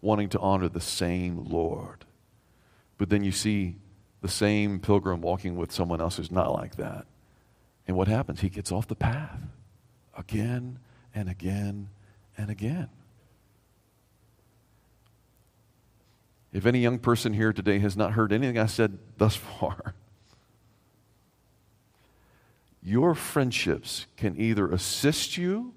wanting 0.00 0.28
to 0.30 0.40
honor 0.40 0.68
the 0.68 0.80
same 0.80 1.44
Lord. 1.44 2.04
But 2.98 3.10
then 3.10 3.22
you 3.22 3.32
see 3.32 3.76
the 4.22 4.28
same 4.28 4.78
pilgrim 4.78 5.20
walking 5.20 5.56
with 5.56 5.72
someone 5.72 6.00
else 6.00 6.16
who's 6.16 6.30
not 6.30 6.52
like 6.52 6.76
that. 6.76 7.06
And 7.86 7.96
what 7.96 8.08
happens? 8.08 8.40
He 8.40 8.48
gets 8.48 8.72
off 8.72 8.86
the 8.86 8.94
path 8.94 9.42
again 10.16 10.78
and 11.14 11.28
again 11.28 11.88
and 12.38 12.48
again. 12.48 12.88
If 16.52 16.66
any 16.66 16.78
young 16.78 16.98
person 16.98 17.32
here 17.32 17.52
today 17.52 17.80
has 17.80 17.96
not 17.96 18.12
heard 18.12 18.32
anything 18.32 18.58
I 18.58 18.66
said 18.66 18.98
thus 19.18 19.34
far, 19.34 19.94
your 22.80 23.14
friendships 23.14 24.06
can 24.16 24.40
either 24.40 24.70
assist 24.70 25.36
you 25.36 25.74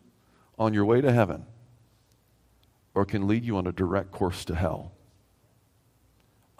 on 0.60 0.74
your 0.74 0.86
way 0.86 1.02
to 1.02 1.12
heaven 1.12 1.46
or 2.94 3.06
can 3.06 3.28
lead 3.28 3.44
you 3.44 3.58
on 3.58 3.66
a 3.66 3.72
direct 3.72 4.12
course 4.12 4.46
to 4.46 4.56
hell. 4.56 4.92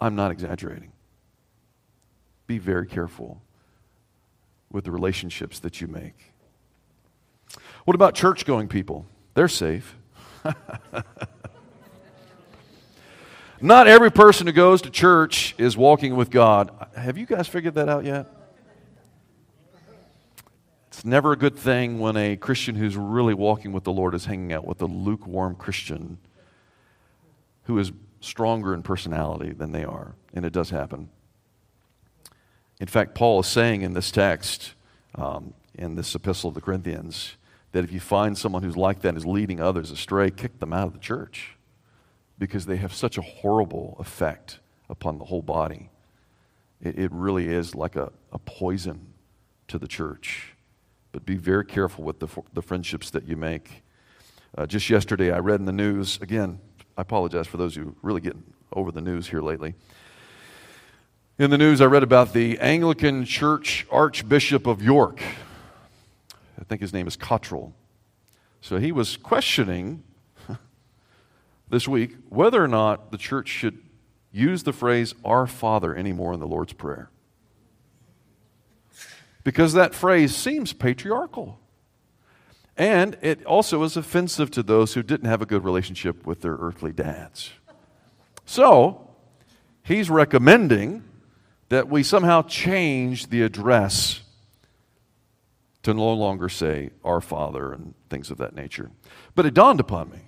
I'm 0.00 0.16
not 0.16 0.30
exaggerating. 0.30 0.92
Be 2.46 2.58
very 2.58 2.86
careful 2.86 3.42
with 4.70 4.84
the 4.84 4.90
relationships 4.90 5.58
that 5.60 5.80
you 5.80 5.88
make. 5.88 6.32
What 7.84 7.94
about 7.94 8.14
church 8.14 8.44
going 8.44 8.68
people? 8.68 9.06
They're 9.34 9.48
safe. 9.48 9.96
Not 13.60 13.86
every 13.86 14.10
person 14.10 14.46
who 14.46 14.52
goes 14.52 14.82
to 14.82 14.90
church 14.90 15.54
is 15.56 15.76
walking 15.76 16.14
with 16.16 16.30
God. 16.30 16.70
Have 16.94 17.16
you 17.16 17.26
guys 17.26 17.48
figured 17.48 17.74
that 17.74 17.88
out 17.88 18.04
yet? 18.04 18.26
It's 20.88 21.04
never 21.04 21.32
a 21.32 21.36
good 21.36 21.56
thing 21.56 21.98
when 21.98 22.16
a 22.16 22.36
Christian 22.36 22.74
who's 22.74 22.96
really 22.96 23.34
walking 23.34 23.72
with 23.72 23.84
the 23.84 23.92
Lord 23.92 24.14
is 24.14 24.24
hanging 24.24 24.52
out 24.52 24.66
with 24.66 24.80
a 24.82 24.86
lukewarm 24.86 25.54
Christian 25.54 26.18
who 27.64 27.78
is 27.78 27.92
stronger 28.20 28.72
in 28.74 28.82
personality 28.82 29.52
than 29.52 29.72
they 29.72 29.84
are. 29.84 30.14
And 30.34 30.44
it 30.44 30.52
does 30.52 30.70
happen. 30.70 31.08
In 32.80 32.86
fact, 32.86 33.14
Paul 33.14 33.40
is 33.40 33.46
saying 33.46 33.82
in 33.82 33.94
this 33.94 34.10
text, 34.10 34.74
um, 35.14 35.54
in 35.74 35.94
this 35.94 36.14
epistle 36.14 36.48
of 36.48 36.54
the 36.54 36.60
Corinthians, 36.60 37.36
that 37.72 37.84
if 37.84 37.92
you 37.92 38.00
find 38.00 38.36
someone 38.36 38.62
who's 38.62 38.76
like 38.76 39.00
that 39.00 39.16
is 39.16 39.26
leading 39.26 39.60
others 39.60 39.90
astray, 39.90 40.30
kick 40.30 40.60
them 40.60 40.72
out 40.72 40.86
of 40.86 40.92
the 40.92 40.98
church 40.98 41.56
because 42.38 42.66
they 42.66 42.76
have 42.76 42.94
such 42.94 43.16
a 43.16 43.22
horrible 43.22 43.96
effect 43.98 44.60
upon 44.88 45.18
the 45.18 45.24
whole 45.24 45.42
body. 45.42 45.90
It, 46.82 46.98
it 46.98 47.12
really 47.12 47.48
is 47.48 47.74
like 47.74 47.96
a, 47.96 48.12
a 48.32 48.38
poison 48.38 49.14
to 49.68 49.78
the 49.78 49.88
church. 49.88 50.54
But 51.12 51.24
be 51.24 51.36
very 51.36 51.64
careful 51.64 52.04
with 52.04 52.20
the, 52.20 52.28
the 52.52 52.62
friendships 52.62 53.10
that 53.10 53.26
you 53.26 53.36
make. 53.36 53.82
Uh, 54.56 54.66
just 54.66 54.88
yesterday, 54.90 55.30
I 55.30 55.38
read 55.38 55.60
in 55.60 55.66
the 55.66 55.72
news, 55.72 56.18
again, 56.20 56.60
I 56.96 57.02
apologize 57.02 57.46
for 57.46 57.56
those 57.56 57.74
who 57.74 57.94
really 58.02 58.20
get 58.20 58.36
over 58.72 58.92
the 58.92 59.00
news 59.00 59.28
here 59.28 59.40
lately. 59.40 59.74
In 61.38 61.50
the 61.50 61.58
news, 61.58 61.82
I 61.82 61.84
read 61.84 62.02
about 62.02 62.32
the 62.32 62.58
Anglican 62.60 63.26
Church 63.26 63.86
Archbishop 63.90 64.66
of 64.66 64.80
York. 64.80 65.20
I 66.58 66.64
think 66.64 66.80
his 66.80 66.94
name 66.94 67.06
is 67.06 67.14
Cottrell. 67.14 67.74
So 68.62 68.78
he 68.78 68.90
was 68.90 69.18
questioning 69.18 70.02
this 71.68 71.86
week 71.86 72.16
whether 72.30 72.64
or 72.64 72.68
not 72.68 73.10
the 73.10 73.18
church 73.18 73.48
should 73.48 73.78
use 74.32 74.62
the 74.62 74.72
phrase 74.72 75.14
Our 75.26 75.46
Father 75.46 75.94
anymore 75.94 76.32
in 76.32 76.40
the 76.40 76.46
Lord's 76.46 76.72
Prayer 76.72 77.10
because 79.44 79.74
that 79.74 79.94
phrase 79.94 80.34
seems 80.34 80.72
patriarchal. 80.72 81.60
And 82.78 83.14
it 83.20 83.44
also 83.44 83.82
is 83.82 83.94
offensive 83.98 84.50
to 84.52 84.62
those 84.62 84.94
who 84.94 85.02
didn't 85.02 85.28
have 85.28 85.42
a 85.42 85.46
good 85.46 85.64
relationship 85.64 86.26
with 86.26 86.40
their 86.40 86.54
earthly 86.54 86.92
dads. 86.92 87.52
So, 88.46 89.10
he's 89.82 90.08
recommending 90.08 91.04
that 91.68 91.88
we 91.88 92.02
somehow 92.02 92.42
change 92.42 93.28
the 93.28 93.42
address 93.42 94.22
to 95.82 95.94
no 95.94 96.12
longer 96.12 96.48
say 96.48 96.90
our 97.04 97.20
Father 97.20 97.72
and 97.72 97.94
things 98.10 98.30
of 98.30 98.38
that 98.38 98.54
nature. 98.54 98.90
But 99.34 99.46
it 99.46 99.54
dawned 99.54 99.80
upon 99.80 100.10
me. 100.10 100.18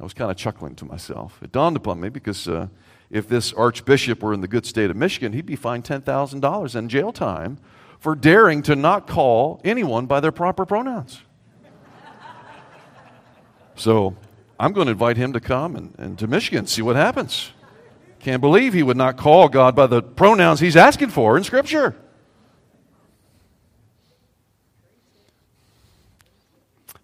I 0.00 0.02
was 0.02 0.14
kind 0.14 0.30
of 0.30 0.36
chuckling 0.36 0.74
to 0.76 0.84
myself. 0.84 1.40
It 1.42 1.52
dawned 1.52 1.76
upon 1.76 2.00
me 2.00 2.08
because 2.08 2.46
uh, 2.48 2.68
if 3.10 3.28
this 3.28 3.52
archbishop 3.52 4.22
were 4.22 4.32
in 4.32 4.40
the 4.40 4.48
good 4.48 4.64
state 4.64 4.90
of 4.90 4.96
Michigan, 4.96 5.32
he'd 5.32 5.46
be 5.46 5.56
fined 5.56 5.84
$10,000 5.84 6.74
and 6.74 6.90
jail 6.90 7.12
time 7.12 7.58
for 7.98 8.14
daring 8.14 8.62
to 8.62 8.76
not 8.76 9.06
call 9.06 9.60
anyone 9.64 10.06
by 10.06 10.20
their 10.20 10.32
proper 10.32 10.64
pronouns. 10.64 11.20
So 13.74 14.16
I'm 14.58 14.72
going 14.72 14.86
to 14.86 14.92
invite 14.92 15.16
him 15.16 15.32
to 15.32 15.40
come 15.40 15.76
and, 15.76 15.94
and 15.98 16.18
to 16.18 16.26
Michigan, 16.26 16.66
see 16.66 16.82
what 16.82 16.96
happens. 16.96 17.52
Can't 18.28 18.42
believe 18.42 18.74
he 18.74 18.82
would 18.82 18.98
not 18.98 19.16
call 19.16 19.48
God 19.48 19.74
by 19.74 19.86
the 19.86 20.02
pronouns 20.02 20.60
he's 20.60 20.76
asking 20.76 21.08
for 21.08 21.38
in 21.38 21.44
Scripture. 21.44 21.96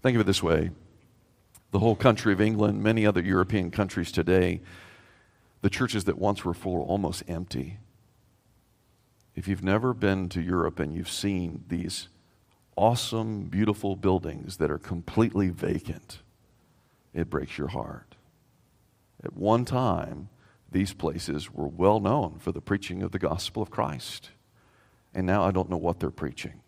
Think 0.03 0.17
of 0.17 0.21
it 0.21 0.27
this 0.27 0.43
way 0.43 0.71
the 1.71 1.79
whole 1.79 1.97
country 1.97 2.35
of 2.35 2.43
England, 2.43 2.83
many 2.83 3.07
other 3.07 3.23
European 3.23 3.71
countries 3.71 4.13
today, 4.13 4.61
the 5.63 5.71
churches 5.71 6.05
that 6.05 6.19
once 6.19 6.45
were 6.45 6.53
full 6.53 6.77
are 6.77 6.81
almost 6.81 7.23
empty. 7.27 7.79
If 9.35 9.49
you've 9.49 9.65
never 9.65 9.95
been 9.95 10.29
to 10.29 10.43
Europe 10.43 10.79
and 10.79 10.95
you've 10.95 11.11
seen 11.11 11.65
these 11.69 12.09
awesome, 12.77 13.45
beautiful 13.45 13.97
buildings 13.97 14.59
that 14.59 14.71
are 14.71 14.77
completely 14.77 15.49
vacant, 15.49 16.19
it 17.15 17.31
breaks 17.31 17.57
your 17.57 17.69
heart. 17.69 18.15
At 19.25 19.33
one 19.33 19.65
time, 19.65 20.29
these 20.75 20.93
places 20.93 21.55
were 21.55 21.69
well 21.69 22.01
known 22.01 22.41
for 22.41 22.51
the 22.51 22.61
preaching 22.61 23.05
of 23.05 23.13
the 23.13 23.19
gospel 23.19 23.63
of 23.63 23.71
Christ. 23.71 24.31
And 25.15 25.25
now 25.25 25.45
I 25.45 25.53
don't 25.53 25.71
know 25.71 25.77
what 25.77 26.01
they're 26.01 26.11
preaching. 26.11 26.61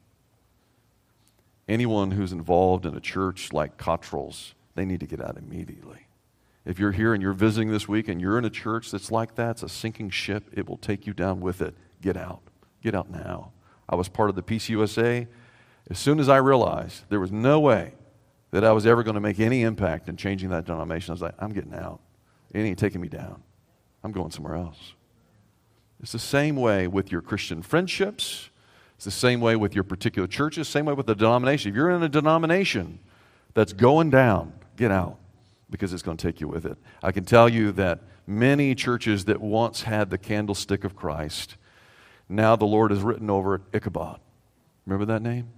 Anyone 1.69 2.13
who's 2.13 2.31
involved 2.31 2.87
in 2.87 2.95
a 2.95 3.01
church 3.01 3.53
like 3.53 3.77
Cottrell's, 3.77 4.55
they 4.77 4.85
need 4.85 5.01
to 5.01 5.07
get 5.07 5.21
out 5.21 5.37
immediately. 5.37 6.07
If 6.65 6.79
you're 6.79 6.93
here 6.93 7.15
and 7.15 7.23
you're 7.23 7.33
visiting 7.33 7.73
this 7.73 7.89
week 7.89 8.07
and 8.07 8.21
you're 8.21 8.39
in 8.39 8.45
a 8.45 8.51
church 8.51 8.93
that's 8.93 9.11
like 9.11 9.35
that, 9.35 9.51
it's 9.51 9.65
a 9.65 9.69
sinking 9.69 10.11
ship, 10.11 10.45
it 10.53 10.69
will 10.69 10.79
take 10.79 11.05
you 11.09 11.13
down 11.13 11.41
with 11.41 11.61
it. 11.61 11.75
Get 12.01 12.17
out. 12.17 12.43
Get 12.85 12.95
out 12.95 13.11
now. 13.11 13.51
I 13.89 13.97
was 13.97 14.09
part 14.09 14.31
of 14.31 14.37
the 14.37 14.43
PCUSA. 14.43 15.27
As 15.91 15.99
soon 15.99 16.21
as 16.21 16.29
I 16.29 16.37
realized 16.37 17.03
there 17.09 17.21
was 17.21 17.33
no 17.33 17.59
way 17.59 17.95
that 18.53 18.63
I 18.63 18.71
was 18.71 18.87
ever 18.87 19.03
going 19.03 19.15
to 19.17 19.21
make 19.21 19.41
any 19.41 19.63
impact 19.63 20.09
in 20.09 20.17
changing 20.17 20.51
that 20.51 20.67
denomination, 20.67 21.11
I 21.11 21.15
was 21.15 21.23
like, 21.23 21.35
I'm 21.41 21.53
getting 21.53 21.75
out. 21.75 21.99
It 22.55 22.61
ain't 22.61 22.79
taking 22.79 23.01
me 23.01 23.09
down. 23.09 23.43
I'm 24.07 24.13
going 24.13 24.31
somewhere 24.31 24.55
else. 24.55 24.95
It's 26.01 26.13
the 26.13 26.21
same 26.21 26.55
way 26.55 26.87
with 26.87 27.11
your 27.11 27.21
Christian 27.21 27.61
friendships. 27.61 28.51
It's 28.95 29.05
the 29.05 29.11
same 29.11 29.41
way 29.41 29.57
with 29.57 29.75
your 29.75 29.83
particular 29.83 30.29
churches, 30.29 30.69
same 30.69 30.85
way 30.85 30.95
with 30.95 31.07
the 31.07 31.17
denomination. 31.17 31.71
If 31.71 31.75
you're 31.75 31.91
in 31.91 32.05
a 32.05 32.09
denomination 32.09 33.01
that's 33.53 33.73
going 33.73 34.11
down, 34.11 34.53
get 34.77 34.93
out 34.93 35.19
because 35.71 35.93
it's 35.93 36.05
going 36.05 36.17
to 36.17 36.25
take 36.25 36.41
you 36.41 36.47
with 36.47 36.67
it. 36.67 36.79
I 37.03 37.11
can 37.11 37.25
tell 37.25 37.49
you 37.49 37.73
that 37.73 37.99
many 38.29 38.77
churches 38.77 39.25
that 39.25 39.41
once 39.41 39.83
had 39.83 40.11
the 40.11 40.19
candlestick 40.19 40.85
of 40.85 40.95
Christ, 40.95 41.57
now 42.29 42.55
the 42.55 42.65
Lord 42.65 42.93
has 42.93 43.01
written 43.01 43.29
over 43.29 43.57
it 43.57 43.63
Ichabod. 43.73 44.21
Remember 44.87 45.05
that 45.07 45.21
name? 45.21 45.49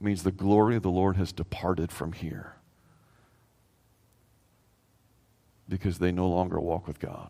It 0.00 0.04
means 0.04 0.22
the 0.22 0.32
glory 0.32 0.76
of 0.76 0.82
the 0.82 0.90
Lord 0.90 1.16
has 1.16 1.32
departed 1.32 1.92
from 1.92 2.14
here 2.14 2.54
because 5.68 5.98
they 5.98 6.10
no 6.10 6.26
longer 6.26 6.58
walk 6.58 6.86
with 6.86 6.98
God. 6.98 7.28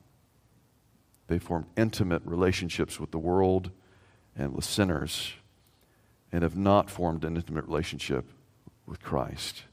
They 1.28 1.38
formed 1.38 1.66
intimate 1.76 2.22
relationships 2.24 2.98
with 2.98 3.10
the 3.10 3.18
world 3.18 3.70
and 4.36 4.54
with 4.54 4.64
sinners 4.64 5.34
and 6.32 6.42
have 6.42 6.56
not 6.56 6.90
formed 6.90 7.24
an 7.24 7.36
intimate 7.36 7.66
relationship 7.66 8.30
with 8.86 9.00
Christ. 9.02 9.64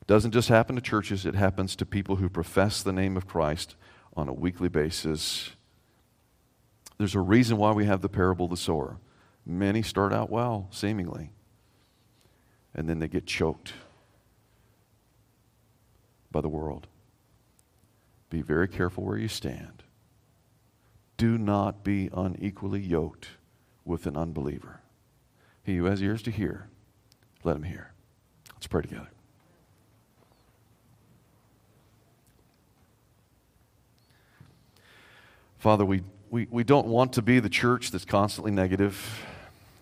It 0.00 0.06
doesn't 0.06 0.32
just 0.32 0.48
happen 0.48 0.76
to 0.76 0.82
churches, 0.82 1.24
it 1.24 1.34
happens 1.34 1.74
to 1.76 1.86
people 1.86 2.16
who 2.16 2.28
profess 2.28 2.82
the 2.82 2.92
name 2.92 3.16
of 3.16 3.26
Christ 3.26 3.74
on 4.16 4.28
a 4.28 4.32
weekly 4.32 4.68
basis. 4.68 5.50
There's 6.98 7.14
a 7.14 7.20
reason 7.20 7.56
why 7.56 7.72
we 7.72 7.86
have 7.86 8.02
the 8.02 8.08
parable 8.08 8.44
of 8.44 8.50
the 8.50 8.56
sower. 8.56 8.98
Many 9.46 9.82
start 9.82 10.12
out 10.12 10.30
well, 10.30 10.68
seemingly, 10.70 11.30
and 12.74 12.88
then 12.88 12.98
they 12.98 13.08
get 13.08 13.26
choked 13.26 13.72
by 16.30 16.40
the 16.40 16.48
world. 16.48 16.86
Be 18.28 18.42
very 18.42 18.68
careful 18.68 19.04
where 19.04 19.16
you 19.16 19.28
stand. 19.28 19.83
Do 21.16 21.38
not 21.38 21.84
be 21.84 22.10
unequally 22.12 22.80
yoked 22.80 23.28
with 23.84 24.06
an 24.06 24.16
unbeliever. 24.16 24.80
He 25.62 25.76
who 25.76 25.84
has 25.84 26.02
ears 26.02 26.22
to 26.22 26.30
hear, 26.30 26.68
let 27.42 27.56
him 27.56 27.62
hear. 27.62 27.92
Let's 28.54 28.66
pray 28.66 28.82
together. 28.82 29.08
Father, 35.58 35.84
we, 35.86 36.02
we, 36.30 36.46
we 36.50 36.62
don't 36.62 36.88
want 36.88 37.14
to 37.14 37.22
be 37.22 37.40
the 37.40 37.48
church 37.48 37.90
that's 37.90 38.04
constantly 38.04 38.50
negative. 38.50 39.24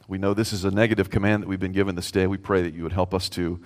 We 0.07 0.19
know 0.19 0.33
this 0.33 0.53
is 0.53 0.65
a 0.65 0.71
negative 0.71 1.11
command 1.11 1.43
that 1.43 1.49
we've 1.49 1.59
been 1.59 1.73
given 1.73 1.97
this 1.97 2.13
day. 2.13 2.29
We 2.29 2.37
pray 2.37 2.63
that 2.63 2.75
you 2.75 2.85
would 2.85 2.93
help 2.93 3.13
us 3.13 3.29
to 3.31 3.61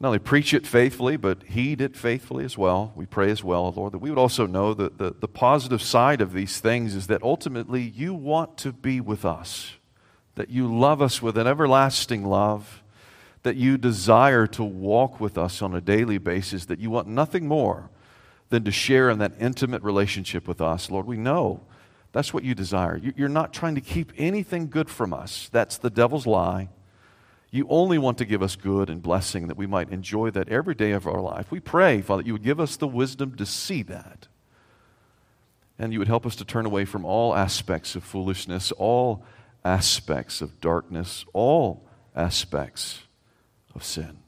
not 0.00 0.08
only 0.08 0.18
preach 0.20 0.54
it 0.54 0.66
faithfully, 0.66 1.16
but 1.16 1.42
heed 1.42 1.80
it 1.80 1.96
faithfully 1.96 2.44
as 2.44 2.56
well. 2.56 2.92
We 2.94 3.04
pray 3.04 3.30
as 3.30 3.42
well, 3.42 3.72
Lord, 3.74 3.92
that 3.92 3.98
we 3.98 4.10
would 4.10 4.18
also 4.18 4.46
know 4.46 4.72
that 4.74 4.98
the, 4.98 5.12
the 5.18 5.26
positive 5.26 5.82
side 5.82 6.20
of 6.20 6.32
these 6.32 6.60
things 6.60 6.94
is 6.94 7.08
that 7.08 7.22
ultimately 7.22 7.82
you 7.82 8.14
want 8.14 8.56
to 8.58 8.72
be 8.72 9.00
with 9.00 9.24
us, 9.24 9.72
that 10.36 10.50
you 10.50 10.72
love 10.72 11.02
us 11.02 11.20
with 11.20 11.36
an 11.36 11.48
everlasting 11.48 12.24
love, 12.24 12.82
that 13.42 13.56
you 13.56 13.76
desire 13.76 14.46
to 14.46 14.62
walk 14.62 15.18
with 15.18 15.36
us 15.36 15.62
on 15.62 15.74
a 15.74 15.80
daily 15.80 16.18
basis, 16.18 16.66
that 16.66 16.78
you 16.78 16.90
want 16.90 17.08
nothing 17.08 17.48
more 17.48 17.90
than 18.50 18.62
to 18.64 18.70
share 18.70 19.10
in 19.10 19.18
that 19.18 19.32
intimate 19.40 19.82
relationship 19.82 20.46
with 20.46 20.60
us. 20.60 20.90
Lord, 20.90 21.06
we 21.06 21.16
know 21.16 21.60
that's 22.12 22.32
what 22.32 22.44
you 22.44 22.54
desire. 22.54 23.00
You're 23.16 23.28
not 23.28 23.52
trying 23.52 23.74
to 23.74 23.80
keep 23.80 24.12
anything 24.16 24.68
good 24.68 24.88
from 24.88 25.12
us. 25.12 25.48
That's 25.52 25.76
the 25.76 25.90
devil's 25.90 26.26
lie. 26.26 26.68
You 27.50 27.66
only 27.70 27.96
want 27.96 28.18
to 28.18 28.26
give 28.26 28.42
us 28.42 28.56
good 28.56 28.90
and 28.90 29.02
blessing 29.02 29.48
that 29.48 29.56
we 29.56 29.66
might 29.66 29.90
enjoy 29.90 30.30
that 30.32 30.48
every 30.48 30.74
day 30.74 30.92
of 30.92 31.06
our 31.06 31.20
life. 31.20 31.50
We 31.50 31.60
pray, 31.60 32.02
Father, 32.02 32.22
you 32.22 32.34
would 32.34 32.42
give 32.42 32.60
us 32.60 32.76
the 32.76 32.86
wisdom 32.86 33.36
to 33.36 33.46
see 33.46 33.82
that. 33.84 34.28
And 35.78 35.92
you 35.92 35.98
would 35.98 36.08
help 36.08 36.26
us 36.26 36.36
to 36.36 36.44
turn 36.44 36.66
away 36.66 36.84
from 36.84 37.04
all 37.04 37.34
aspects 37.34 37.94
of 37.94 38.04
foolishness, 38.04 38.72
all 38.72 39.24
aspects 39.64 40.42
of 40.42 40.60
darkness, 40.60 41.24
all 41.32 41.86
aspects 42.14 43.02
of 43.74 43.82
sin. 43.82 44.18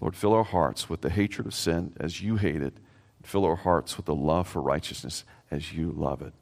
Lord, 0.00 0.16
fill 0.16 0.32
our 0.32 0.44
hearts 0.44 0.88
with 0.88 1.02
the 1.02 1.10
hatred 1.10 1.46
of 1.46 1.54
sin 1.54 1.92
as 2.00 2.22
you 2.22 2.36
hate 2.36 2.62
it. 2.62 2.74
and 3.18 3.26
Fill 3.26 3.44
our 3.44 3.56
hearts 3.56 3.98
with 3.98 4.06
the 4.06 4.14
love 4.14 4.48
for 4.48 4.62
righteousness 4.62 5.24
as 5.50 5.72
you 5.72 5.92
love 5.92 6.22
it. 6.22 6.32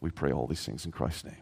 We 0.00 0.10
pray 0.10 0.32
all 0.32 0.46
these 0.46 0.66
things 0.66 0.84
in 0.84 0.92
Christ's 0.92 1.24
name. 1.24 1.41